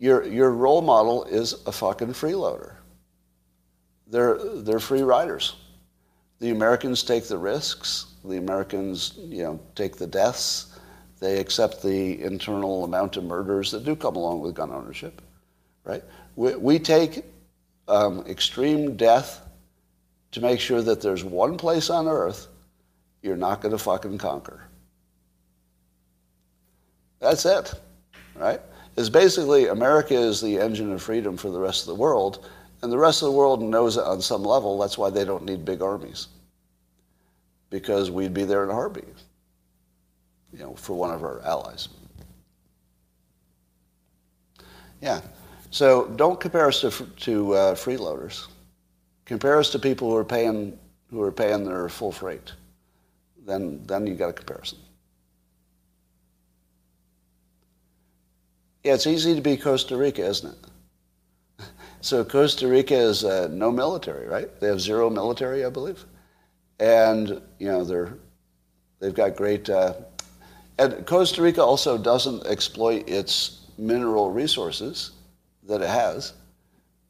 Your, 0.00 0.24
your 0.24 0.50
role 0.50 0.82
model 0.82 1.24
is 1.24 1.54
a 1.66 1.72
fucking 1.72 2.08
freeloader. 2.08 2.74
They're, 4.08 4.38
they're 4.56 4.80
free 4.80 5.02
riders. 5.02 5.54
The 6.40 6.50
Americans 6.50 7.04
take 7.04 7.28
the 7.28 7.38
risks. 7.38 8.06
The 8.24 8.38
Americans, 8.38 9.18
you 9.18 9.42
know, 9.42 9.60
take 9.74 9.96
the 9.96 10.06
deaths. 10.06 10.78
They 11.20 11.38
accept 11.38 11.82
the 11.82 12.22
internal 12.22 12.84
amount 12.84 13.16
of 13.16 13.24
murders 13.24 13.70
that 13.70 13.84
do 13.84 13.94
come 13.96 14.16
along 14.16 14.40
with 14.40 14.54
gun 14.54 14.70
ownership, 14.70 15.22
right? 15.84 16.02
We, 16.36 16.54
we 16.56 16.78
take 16.78 17.24
um, 17.88 18.24
extreme 18.26 18.96
death 18.96 19.40
to 20.32 20.40
make 20.40 20.60
sure 20.60 20.82
that 20.82 21.00
there's 21.00 21.24
one 21.24 21.56
place 21.56 21.90
on 21.90 22.08
earth 22.08 22.48
you're 23.24 23.36
not 23.36 23.62
going 23.62 23.72
to 23.72 23.78
fucking 23.78 24.18
conquer. 24.18 24.64
That's 27.20 27.46
it, 27.46 27.72
right? 28.36 28.60
It's 28.96 29.08
basically 29.08 29.68
America 29.68 30.14
is 30.14 30.42
the 30.42 30.58
engine 30.58 30.92
of 30.92 31.02
freedom 31.02 31.38
for 31.38 31.48
the 31.50 31.58
rest 31.58 31.82
of 31.82 31.88
the 31.88 31.94
world, 31.94 32.46
and 32.82 32.92
the 32.92 32.98
rest 32.98 33.22
of 33.22 33.26
the 33.26 33.32
world 33.32 33.62
knows 33.62 33.96
it 33.96 34.04
on 34.04 34.20
some 34.20 34.44
level. 34.44 34.78
That's 34.78 34.98
why 34.98 35.08
they 35.08 35.24
don't 35.24 35.44
need 35.44 35.64
big 35.64 35.80
armies. 35.80 36.28
Because 37.74 38.08
we'd 38.08 38.32
be 38.32 38.44
there 38.44 38.62
in 38.62 38.70
a 38.70 38.72
heartbeat, 38.72 39.18
you 40.52 40.60
know, 40.60 40.74
for 40.74 40.94
one 40.94 41.10
of 41.10 41.24
our 41.24 41.42
allies. 41.42 41.88
Yeah. 45.00 45.20
So 45.72 46.06
don't 46.14 46.38
compare 46.38 46.68
us 46.68 46.82
to, 46.82 46.90
to 46.92 47.52
uh, 47.54 47.74
freeloaders. 47.74 48.46
Compare 49.24 49.58
us 49.58 49.70
to 49.70 49.80
people 49.80 50.08
who 50.08 50.14
are 50.16 50.24
paying 50.24 50.78
who 51.10 51.20
are 51.20 51.32
paying 51.32 51.64
their 51.64 51.88
full 51.88 52.12
freight. 52.12 52.52
Then 53.44 53.82
then 53.86 54.06
you 54.06 54.14
got 54.14 54.28
a 54.28 54.34
comparison. 54.34 54.78
Yeah, 58.84 58.94
it's 58.94 59.08
easy 59.08 59.34
to 59.34 59.40
be 59.40 59.56
Costa 59.56 59.96
Rica, 59.96 60.24
isn't 60.24 60.54
it? 61.58 61.64
So 62.02 62.24
Costa 62.24 62.68
Rica 62.68 62.94
is 62.94 63.24
uh, 63.24 63.48
no 63.50 63.72
military, 63.72 64.28
right? 64.28 64.48
They 64.60 64.68
have 64.68 64.80
zero 64.80 65.10
military, 65.10 65.64
I 65.64 65.70
believe, 65.70 66.04
and 66.80 67.40
you 67.58 67.68
know 67.68 67.84
they're 67.84 68.14
they've 69.00 69.14
got 69.14 69.36
great. 69.36 69.68
Uh, 69.68 69.94
and 70.78 71.06
Costa 71.06 71.40
Rica 71.40 71.62
also 71.62 71.96
doesn't 71.96 72.46
exploit 72.46 73.08
its 73.08 73.66
mineral 73.78 74.30
resources 74.30 75.12
that 75.64 75.80
it 75.80 75.88
has. 75.88 76.32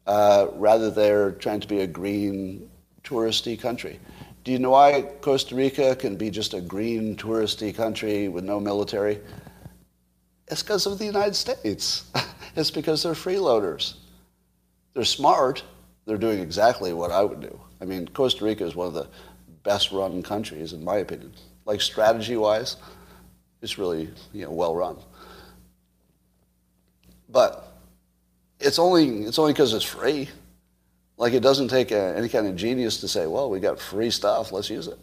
Uh, 0.05 0.47
rather, 0.53 0.91
they're 0.91 1.31
trying 1.31 1.59
to 1.59 1.67
be 1.67 1.79
a 1.79 1.87
green, 1.87 2.69
touristy 3.03 3.59
country. 3.59 3.99
Do 4.43 4.51
you 4.51 4.59
know 4.59 4.69
why 4.69 5.01
Costa 5.21 5.55
Rica 5.55 5.95
can 5.95 6.15
be 6.15 6.29
just 6.29 6.53
a 6.53 6.61
green, 6.61 7.15
touristy 7.15 7.73
country 7.73 8.27
with 8.27 8.43
no 8.43 8.59
military? 8.59 9.19
It's 10.47 10.61
because 10.61 10.85
of 10.85 10.99
the 10.99 11.05
United 11.05 11.35
States. 11.35 12.11
it's 12.55 12.69
because 12.69 13.01
they're 13.01 13.13
freeloaders. 13.13 13.95
They're 14.93 15.03
smart. 15.03 15.63
They're 16.05 16.19
doing 16.19 16.39
exactly 16.39 16.93
what 16.93 17.11
I 17.11 17.23
would 17.23 17.41
do. 17.41 17.59
I 17.81 17.85
mean, 17.85 18.07
Costa 18.09 18.45
Rica 18.45 18.63
is 18.63 18.75
one 18.75 18.87
of 18.87 18.93
the 18.93 19.07
best 19.65 19.91
run 19.91 20.23
countries, 20.23 20.71
in 20.71 20.83
my 20.83 20.97
opinion. 20.97 21.33
Like 21.65 21.81
strategy 21.81 22.37
wise, 22.37 22.77
it's 23.61 23.77
really 23.77 24.09
you 24.31 24.45
know, 24.45 24.51
well 24.51 24.75
run. 24.75 24.95
But 27.27 27.73
it's 28.59 28.79
only 28.79 29.23
it's 29.25 29.37
only 29.39 29.51
because 29.51 29.73
it's 29.73 29.83
free. 29.83 30.29
Like 31.17 31.33
it 31.33 31.41
doesn't 31.41 31.69
take 31.69 31.91
a, 31.91 32.15
any 32.15 32.29
kind 32.29 32.47
of 32.47 32.55
genius 32.55 33.01
to 33.01 33.07
say, 33.07 33.25
well, 33.25 33.49
we 33.49 33.59
got 33.59 33.79
free 33.79 34.09
stuff, 34.09 34.51
let's 34.51 34.69
use 34.69 34.87
it. 34.87 34.99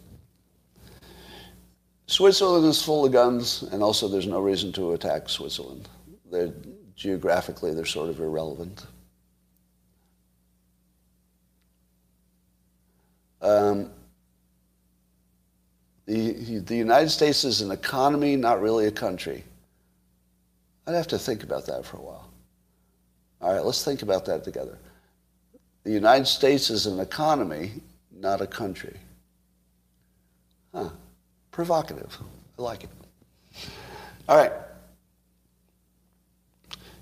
Switzerland 2.07 2.65
is 2.65 2.81
full 2.81 3.05
of 3.05 3.11
guns, 3.11 3.63
and 3.71 3.81
also 3.81 4.07
there's 4.07 4.27
no 4.27 4.39
reason 4.39 4.71
to 4.73 4.93
attack 4.93 5.29
Switzerland. 5.29 5.89
They're, 6.29 6.53
geographically, 6.95 7.73
they're 7.73 7.85
sort 7.85 8.09
of 8.09 8.19
irrelevant. 8.19 8.85
Um, 13.41 13.89
the, 16.05 16.59
the 16.59 16.75
United 16.75 17.09
States 17.09 17.43
is 17.43 17.61
an 17.61 17.71
economy, 17.71 18.35
not 18.35 18.61
really 18.61 18.87
a 18.87 18.91
country. 18.91 19.43
I'd 20.85 20.95
have 20.95 21.07
to 21.07 21.19
think 21.19 21.43
about 21.43 21.65
that 21.67 21.85
for 21.85 21.97
a 21.97 22.01
while. 22.01 22.29
All 23.41 23.53
right, 23.53 23.63
let's 23.63 23.83
think 23.83 24.01
about 24.01 24.25
that 24.25 24.43
together. 24.43 24.77
The 25.83 25.91
United 25.91 26.27
States 26.27 26.69
is 26.69 26.85
an 26.85 26.99
economy, 26.99 27.71
not 28.11 28.41
a 28.41 28.47
country. 28.47 28.97
Huh. 30.73 30.89
Provocative. 31.51 32.17
I 32.57 32.61
like 32.61 32.83
it. 32.83 32.89
All 34.27 34.37
right. 34.37 34.51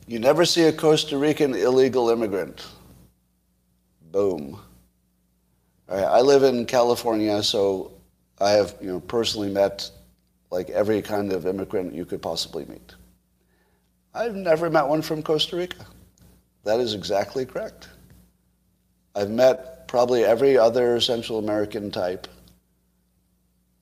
You 0.08 0.20
never 0.20 0.46
see 0.46 0.64
a 0.64 0.74
Costa 0.74 1.18
Rican 1.18 1.54
illegal 1.54 2.10
immigrant. 2.10 2.66
Boom. 4.12 4.60
All 5.88 5.96
right. 5.96 6.06
I 6.06 6.22
live 6.22 6.44
in 6.44 6.66
California, 6.66 7.42
so 7.44 7.92
I 8.42 8.52
have 8.52 8.76
you 8.82 8.88
know, 8.88 9.00
personally 9.00 9.50
met 9.50 9.90
like 10.50 10.70
every 10.70 11.02
kind 11.02 11.32
of 11.32 11.46
immigrant 11.46 11.94
you 11.94 12.06
could 12.06 12.22
possibly 12.22 12.66
meet. 12.66 12.96
I've 14.14 14.36
never 14.36 14.70
met 14.70 14.88
one 14.88 15.02
from 15.02 15.24
Costa 15.24 15.56
Rica. 15.56 15.86
That 16.64 16.80
is 16.80 16.94
exactly 16.94 17.46
correct. 17.46 17.90
I've 19.16 19.30
met 19.30 19.88
probably 19.88 20.24
every 20.26 20.58
other 20.58 21.00
Central 21.00 21.40
American 21.40 21.92
type. 21.92 22.28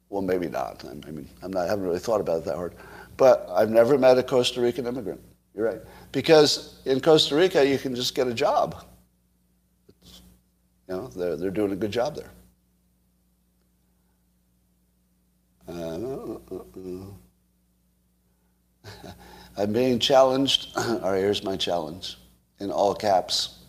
Well, 0.10 0.22
maybe 0.22 0.48
not. 0.48 0.84
I 0.86 0.94
mean, 1.12 1.30
I'm 1.42 1.52
not, 1.52 1.66
I 1.66 1.70
haven't 1.70 1.86
really 1.86 2.00
thought 2.00 2.22
about 2.22 2.40
it 2.40 2.46
that 2.46 2.56
hard. 2.56 2.76
But 3.18 3.48
I've 3.52 3.70
never 3.70 3.98
met 3.98 4.18
a 4.18 4.24
Costa 4.24 4.62
Rican 4.62 4.88
immigrant. 4.88 5.22
You're 5.54 5.66
right. 5.66 5.82
Because 6.12 6.80
in 6.86 7.00
Costa 7.00 7.36
Rica, 7.36 7.66
you 7.66 7.78
can 7.78 7.96
just 7.96 8.16
get 8.16 8.28
a 8.28 8.34
job. 8.34 8.86
It's, 9.88 10.22
you 10.88 10.96
know, 10.96 11.08
they're, 11.08 11.36
they're 11.36 11.52
doing 11.52 11.74
a 11.74 11.76
good 11.76 11.92
job 11.92 12.16
there. 12.16 12.32
Uh, 15.59 15.59
uh, 15.59 15.59
uh. 15.59 15.59
Uh, 15.70 16.38
uh, 16.52 16.56
uh, 16.56 17.06
I'm 19.58 19.72
being 19.74 20.00
challenged. 20.00 20.70
All 20.78 21.00
right, 21.00 21.20
here's 21.20 21.44
my 21.44 21.56
challenge 21.56 22.18
in 22.60 22.72
all 22.72 22.94
caps 22.94 23.60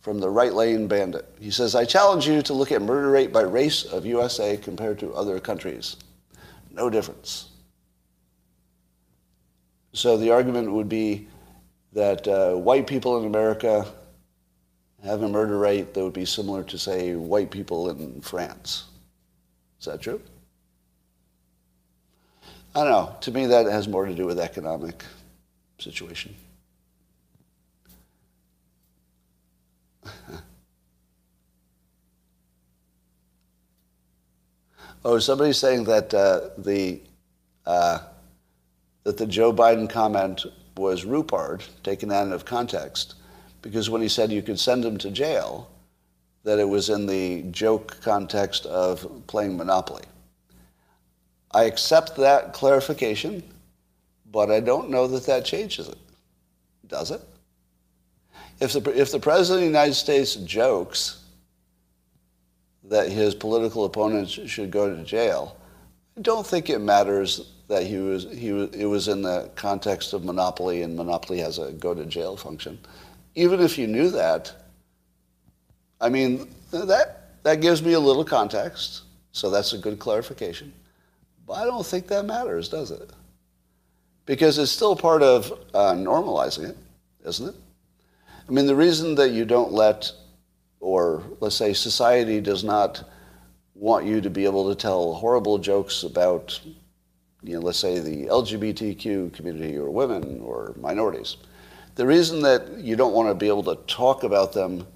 from 0.00 0.18
the 0.18 0.30
right 0.30 0.52
lane 0.52 0.86
bandit. 0.86 1.28
He 1.40 1.50
says, 1.50 1.74
I 1.74 1.84
challenge 1.84 2.26
you 2.26 2.40
to 2.42 2.54
look 2.54 2.72
at 2.72 2.80
murder 2.82 3.10
rate 3.10 3.32
by 3.32 3.42
race 3.42 3.84
of 3.84 4.06
USA 4.06 4.56
compared 4.56 4.98
to 5.00 5.12
other 5.14 5.40
countries. 5.40 5.96
No 6.70 6.88
difference. 6.88 7.50
So 9.92 10.16
the 10.16 10.30
argument 10.30 10.72
would 10.72 10.88
be 10.88 11.28
that 11.92 12.26
uh, 12.26 12.54
white 12.54 12.86
people 12.86 13.18
in 13.18 13.26
America 13.26 13.86
have 15.04 15.22
a 15.22 15.28
murder 15.28 15.58
rate 15.58 15.94
that 15.94 16.02
would 16.02 16.12
be 16.12 16.24
similar 16.24 16.64
to, 16.64 16.78
say, 16.78 17.14
white 17.14 17.50
people 17.50 17.90
in 17.90 18.20
France. 18.20 18.84
Is 19.78 19.86
that 19.86 20.00
true? 20.00 20.20
I 22.74 22.82
don't 22.82 22.90
know. 22.90 23.14
To 23.20 23.30
me, 23.30 23.46
that 23.46 23.66
has 23.66 23.86
more 23.86 24.04
to 24.04 24.14
do 24.14 24.26
with 24.26 24.40
economic 24.40 25.04
situation. 25.78 26.34
oh, 35.04 35.20
somebody's 35.20 35.58
saying 35.58 35.84
that 35.84 36.12
uh, 36.12 36.48
the 36.58 37.00
uh, 37.64 38.00
that 39.04 39.18
the 39.18 39.26
Joe 39.26 39.52
Biden 39.52 39.88
comment 39.88 40.44
was 40.76 41.04
Rupard, 41.04 41.62
taken 41.84 42.10
out 42.10 42.32
of 42.32 42.44
context, 42.44 43.14
because 43.62 43.88
when 43.88 44.02
he 44.02 44.08
said 44.08 44.32
you 44.32 44.42
could 44.42 44.58
send 44.58 44.84
him 44.84 44.98
to 44.98 45.12
jail, 45.12 45.70
that 46.42 46.58
it 46.58 46.68
was 46.68 46.90
in 46.90 47.06
the 47.06 47.42
joke 47.52 48.00
context 48.02 48.66
of 48.66 49.06
playing 49.28 49.56
Monopoly. 49.56 50.02
I 51.54 51.64
accept 51.64 52.16
that 52.16 52.52
clarification, 52.52 53.42
but 54.32 54.50
I 54.50 54.58
don't 54.58 54.90
know 54.90 55.06
that 55.06 55.24
that 55.26 55.44
changes 55.44 55.88
it. 55.88 55.98
Does 56.88 57.12
it? 57.12 57.20
If 58.60 58.72
the, 58.72 59.00
if 59.00 59.12
the 59.12 59.20
President 59.20 59.58
of 59.58 59.60
the 59.60 59.66
United 59.66 59.94
States 59.94 60.34
jokes 60.34 61.22
that 62.84 63.10
his 63.10 63.34
political 63.34 63.84
opponents 63.84 64.32
should 64.32 64.70
go 64.72 64.94
to 64.94 65.04
jail, 65.04 65.56
I 66.16 66.22
don't 66.22 66.46
think 66.46 66.70
it 66.70 66.80
matters 66.80 67.52
that 67.68 67.84
he 67.84 67.98
was, 67.98 68.24
he 68.30 68.52
was, 68.52 68.70
it 68.70 68.84
was 68.84 69.08
in 69.08 69.22
the 69.22 69.50
context 69.54 70.12
of 70.12 70.24
monopoly 70.24 70.82
and 70.82 70.96
monopoly 70.96 71.38
has 71.38 71.58
a 71.58 71.72
go 71.72 71.94
to 71.94 72.04
jail 72.04 72.36
function. 72.36 72.78
Even 73.36 73.60
if 73.60 73.78
you 73.78 73.86
knew 73.86 74.10
that, 74.10 74.52
I 76.00 76.08
mean, 76.08 76.52
that, 76.72 77.42
that 77.44 77.60
gives 77.60 77.82
me 77.82 77.92
a 77.92 78.00
little 78.00 78.24
context, 78.24 79.02
so 79.32 79.50
that's 79.50 79.72
a 79.72 79.78
good 79.78 79.98
clarification. 79.98 80.72
But 81.46 81.54
I 81.54 81.64
don't 81.64 81.84
think 81.84 82.08
that 82.08 82.24
matters, 82.24 82.68
does 82.68 82.90
it? 82.90 83.10
Because 84.26 84.58
it's 84.58 84.72
still 84.72 84.96
part 84.96 85.22
of 85.22 85.52
uh, 85.74 85.92
normalizing 85.92 86.70
it, 86.70 86.76
isn't 87.26 87.48
it? 87.48 87.54
I 88.48 88.52
mean, 88.52 88.66
the 88.66 88.74
reason 88.74 89.14
that 89.16 89.30
you 89.30 89.44
don't 89.44 89.72
let, 89.72 90.10
or 90.80 91.22
let's 91.40 91.56
say 91.56 91.72
society 91.72 92.40
does 92.40 92.64
not 92.64 93.04
want 93.74 94.06
you 94.06 94.20
to 94.20 94.30
be 94.30 94.44
able 94.44 94.68
to 94.68 94.74
tell 94.74 95.14
horrible 95.14 95.58
jokes 95.58 96.02
about, 96.02 96.58
you 97.42 97.54
know, 97.54 97.60
let's 97.60 97.78
say 97.78 97.98
the 97.98 98.26
LGBTQ 98.26 99.34
community 99.34 99.76
or 99.76 99.90
women 99.90 100.40
or 100.40 100.74
minorities. 100.80 101.36
The 101.96 102.06
reason 102.06 102.40
that 102.42 102.78
you 102.78 102.96
don't 102.96 103.12
want 103.12 103.28
to 103.28 103.34
be 103.34 103.48
able 103.48 103.62
to 103.64 103.76
talk 103.86 104.24
about 104.24 104.52
them 104.52 104.86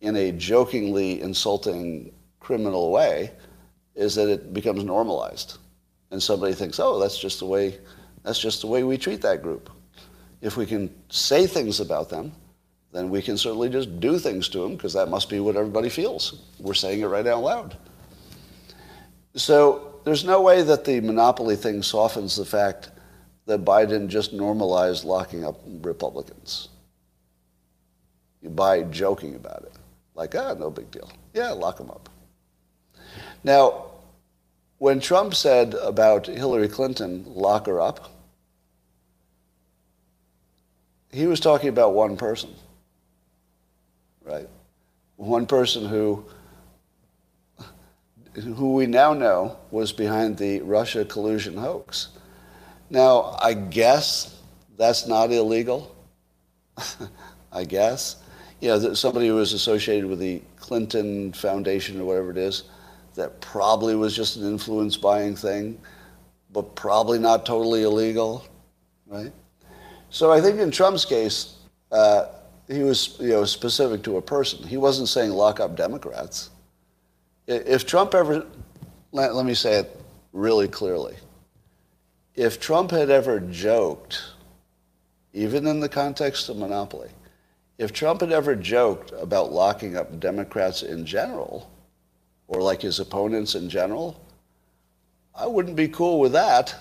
in 0.00 0.16
a 0.16 0.32
jokingly 0.32 1.20
insulting 1.20 2.12
criminal 2.40 2.90
way 2.90 3.30
is 3.94 4.14
that 4.14 4.28
it 4.28 4.52
becomes 4.52 4.84
normalized 4.84 5.58
and 6.10 6.22
somebody 6.22 6.54
thinks, 6.54 6.78
oh, 6.80 6.98
that's 6.98 7.18
just 7.18 7.38
the 7.38 7.46
way, 7.46 7.78
that's 8.22 8.38
just 8.38 8.60
the 8.60 8.66
way 8.66 8.82
we 8.84 8.96
treat 8.96 9.20
that 9.22 9.42
group. 9.42 9.70
If 10.40 10.56
we 10.56 10.66
can 10.66 10.94
say 11.08 11.46
things 11.46 11.80
about 11.80 12.08
them, 12.08 12.32
then 12.92 13.10
we 13.10 13.20
can 13.20 13.36
certainly 13.36 13.68
just 13.68 14.00
do 14.00 14.18
things 14.18 14.48
to 14.50 14.58
them 14.58 14.76
because 14.76 14.94
that 14.94 15.08
must 15.08 15.28
be 15.28 15.40
what 15.40 15.56
everybody 15.56 15.88
feels. 15.88 16.42
We're 16.58 16.74
saying 16.74 17.00
it 17.00 17.06
right 17.06 17.26
out 17.26 17.42
loud. 17.42 17.76
So 19.34 20.00
there's 20.04 20.24
no 20.24 20.40
way 20.40 20.62
that 20.62 20.84
the 20.84 21.00
monopoly 21.00 21.56
thing 21.56 21.82
softens 21.82 22.36
the 22.36 22.44
fact 22.44 22.90
that 23.46 23.64
Biden 23.64 24.08
just 24.08 24.32
normalized 24.32 25.04
locking 25.04 25.44
up 25.44 25.60
Republicans 25.82 26.68
by 28.42 28.82
joking 28.84 29.34
about 29.34 29.64
it. 29.64 29.72
Like, 30.14 30.34
ah, 30.34 30.54
no 30.54 30.70
big 30.70 30.90
deal. 30.90 31.10
Yeah, 31.34 31.50
lock 31.50 31.76
them 31.76 31.90
up. 31.90 32.08
Now, 33.44 33.86
when 34.78 35.00
Trump 35.00 35.34
said 35.34 35.74
about 35.74 36.26
Hillary 36.26 36.68
Clinton, 36.68 37.24
lock 37.26 37.66
her 37.66 37.80
up, 37.80 38.12
he 41.10 41.26
was 41.26 41.40
talking 41.40 41.68
about 41.68 41.94
one 41.94 42.16
person, 42.16 42.50
right? 44.24 44.48
One 45.16 45.46
person 45.46 45.86
who, 45.86 46.24
who 48.34 48.74
we 48.74 48.86
now 48.86 49.14
know 49.14 49.58
was 49.70 49.92
behind 49.92 50.36
the 50.36 50.60
Russia 50.60 51.04
collusion 51.04 51.56
hoax. 51.56 52.08
Now, 52.88 53.36
I 53.40 53.54
guess 53.54 54.36
that's 54.76 55.08
not 55.08 55.32
illegal. 55.32 55.94
I 57.52 57.64
guess. 57.64 58.16
You 58.60 58.68
know, 58.68 58.94
somebody 58.94 59.26
who 59.28 59.34
was 59.34 59.52
associated 59.52 60.06
with 60.06 60.20
the 60.20 60.42
Clinton 60.56 61.32
Foundation 61.32 62.00
or 62.00 62.04
whatever 62.04 62.30
it 62.30 62.36
is 62.36 62.64
that 63.18 63.40
probably 63.40 63.96
was 63.96 64.14
just 64.14 64.36
an 64.36 64.46
influence 64.46 64.96
buying 64.96 65.34
thing, 65.34 65.78
but 66.52 66.76
probably 66.76 67.18
not 67.18 67.44
totally 67.44 67.82
illegal, 67.82 68.44
right? 69.06 69.32
So 70.08 70.30
I 70.30 70.40
think 70.40 70.60
in 70.60 70.70
Trump's 70.70 71.04
case, 71.04 71.56
uh, 71.90 72.26
he 72.68 72.84
was 72.84 73.16
you 73.18 73.30
know 73.30 73.44
specific 73.44 74.02
to 74.04 74.18
a 74.18 74.22
person. 74.22 74.66
He 74.66 74.76
wasn't 74.76 75.08
saying 75.08 75.32
lock 75.32 75.58
up 75.58 75.76
Democrats. 75.76 76.50
If 77.48 77.86
Trump 77.86 78.14
ever, 78.14 78.46
let, 79.10 79.34
let 79.34 79.44
me 79.44 79.54
say 79.54 79.80
it 79.80 80.00
really 80.32 80.68
clearly. 80.68 81.16
If 82.36 82.60
Trump 82.60 82.92
had 82.92 83.10
ever 83.10 83.40
joked, 83.40 84.22
even 85.32 85.66
in 85.66 85.80
the 85.80 85.88
context 85.88 86.48
of 86.48 86.56
monopoly, 86.56 87.10
if 87.78 87.92
Trump 87.92 88.20
had 88.20 88.30
ever 88.30 88.54
joked 88.54 89.12
about 89.18 89.50
locking 89.50 89.96
up 89.96 90.20
Democrats 90.20 90.82
in 90.82 91.04
general, 91.04 91.68
or 92.48 92.60
like 92.60 92.82
his 92.82 92.98
opponents 92.98 93.54
in 93.54 93.70
general, 93.70 94.20
I 95.34 95.46
wouldn't 95.46 95.76
be 95.76 95.88
cool 95.88 96.18
with 96.18 96.32
that. 96.32 96.74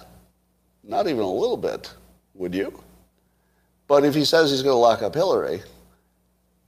Not 0.84 1.08
even 1.08 1.22
a 1.22 1.32
little 1.32 1.58
bit, 1.58 1.94
would 2.34 2.56
you? 2.56 2.82
But 3.88 4.04
if 4.04 4.16
he 4.16 4.26
says 4.26 4.50
he's 4.50 4.64
going 4.64 4.74
to 4.74 4.80
lock 4.80 5.02
up 5.02 5.14
Hillary, 5.14 5.62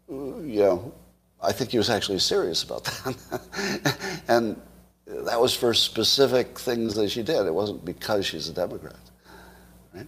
you 0.09 0.61
know, 0.61 0.93
I 1.41 1.51
think 1.51 1.71
he 1.71 1.77
was 1.77 1.89
actually 1.89 2.19
serious 2.19 2.63
about 2.63 2.83
that. 2.85 4.21
and 4.27 4.61
that 5.05 5.39
was 5.39 5.55
for 5.55 5.73
specific 5.73 6.59
things 6.59 6.95
that 6.95 7.09
she 7.09 7.23
did. 7.23 7.45
It 7.45 7.53
wasn't 7.53 7.83
because 7.85 8.25
she's 8.25 8.49
a 8.49 8.53
Democrat. 8.53 8.95
Right? 9.93 10.07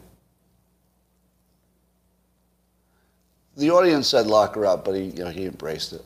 The 3.57 3.71
audience 3.71 4.07
said 4.07 4.27
lock 4.27 4.55
her 4.55 4.65
up, 4.65 4.85
but 4.85 4.95
he, 4.95 5.05
you 5.05 5.23
know, 5.23 5.29
he 5.29 5.45
embraced 5.45 5.93
it. 5.93 6.03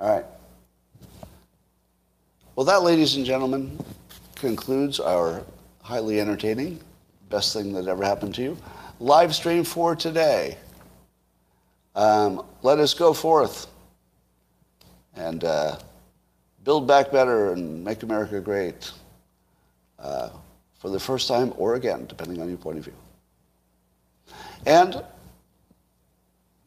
All 0.00 0.08
right. 0.14 0.24
Well, 2.54 2.64
that, 2.66 2.82
ladies 2.82 3.16
and 3.16 3.26
gentlemen, 3.26 3.76
concludes 4.36 5.00
our 5.00 5.42
highly 5.82 6.20
entertaining, 6.20 6.78
best 7.30 7.52
thing 7.52 7.72
that 7.72 7.88
ever 7.88 8.04
happened 8.04 8.34
to 8.36 8.42
you, 8.42 8.56
live 9.00 9.34
stream 9.34 9.64
for 9.64 9.96
today. 9.96 10.56
Um, 11.96 12.44
let 12.62 12.78
us 12.78 12.94
go 12.94 13.12
forth 13.12 13.66
and 15.16 15.42
uh, 15.42 15.78
build 16.62 16.86
back 16.86 17.10
better 17.10 17.52
and 17.52 17.82
make 17.82 18.04
America 18.04 18.38
great 18.40 18.92
uh, 19.98 20.30
for 20.78 20.90
the 20.90 21.00
first 21.00 21.26
time 21.26 21.52
or 21.56 21.74
again, 21.74 22.06
depending 22.06 22.40
on 22.40 22.48
your 22.48 22.58
point 22.58 22.78
of 22.78 22.84
view. 22.84 22.94
And 24.64 24.94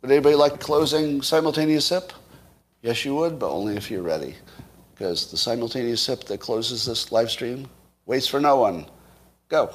would 0.01 0.11
anybody 0.11 0.35
like 0.35 0.59
closing 0.59 1.21
simultaneous 1.21 1.85
sip? 1.85 2.11
Yes, 2.81 3.05
you 3.05 3.15
would, 3.15 3.37
but 3.37 3.51
only 3.51 3.77
if 3.77 3.91
you're 3.91 4.01
ready. 4.01 4.35
Because 4.93 5.29
the 5.29 5.37
simultaneous 5.37 6.01
sip 6.01 6.23
that 6.25 6.39
closes 6.39 6.85
this 6.85 7.11
live 7.11 7.29
stream 7.29 7.67
waits 8.05 8.27
for 8.27 8.39
no 8.39 8.57
one. 8.57 8.85
Go. 9.49 9.73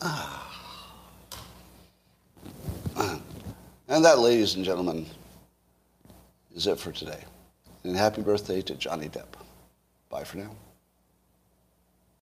Ah. 0.00 0.46
And 3.88 4.04
that, 4.04 4.18
ladies 4.18 4.56
and 4.56 4.64
gentlemen, 4.64 5.06
is 6.54 6.66
it 6.66 6.78
for 6.78 6.92
today. 6.92 7.22
And 7.84 7.96
happy 7.96 8.20
birthday 8.20 8.60
to 8.62 8.74
Johnny 8.74 9.08
Depp. 9.08 9.28
Bye 10.10 10.24
for 10.24 10.38
now. 10.38 10.50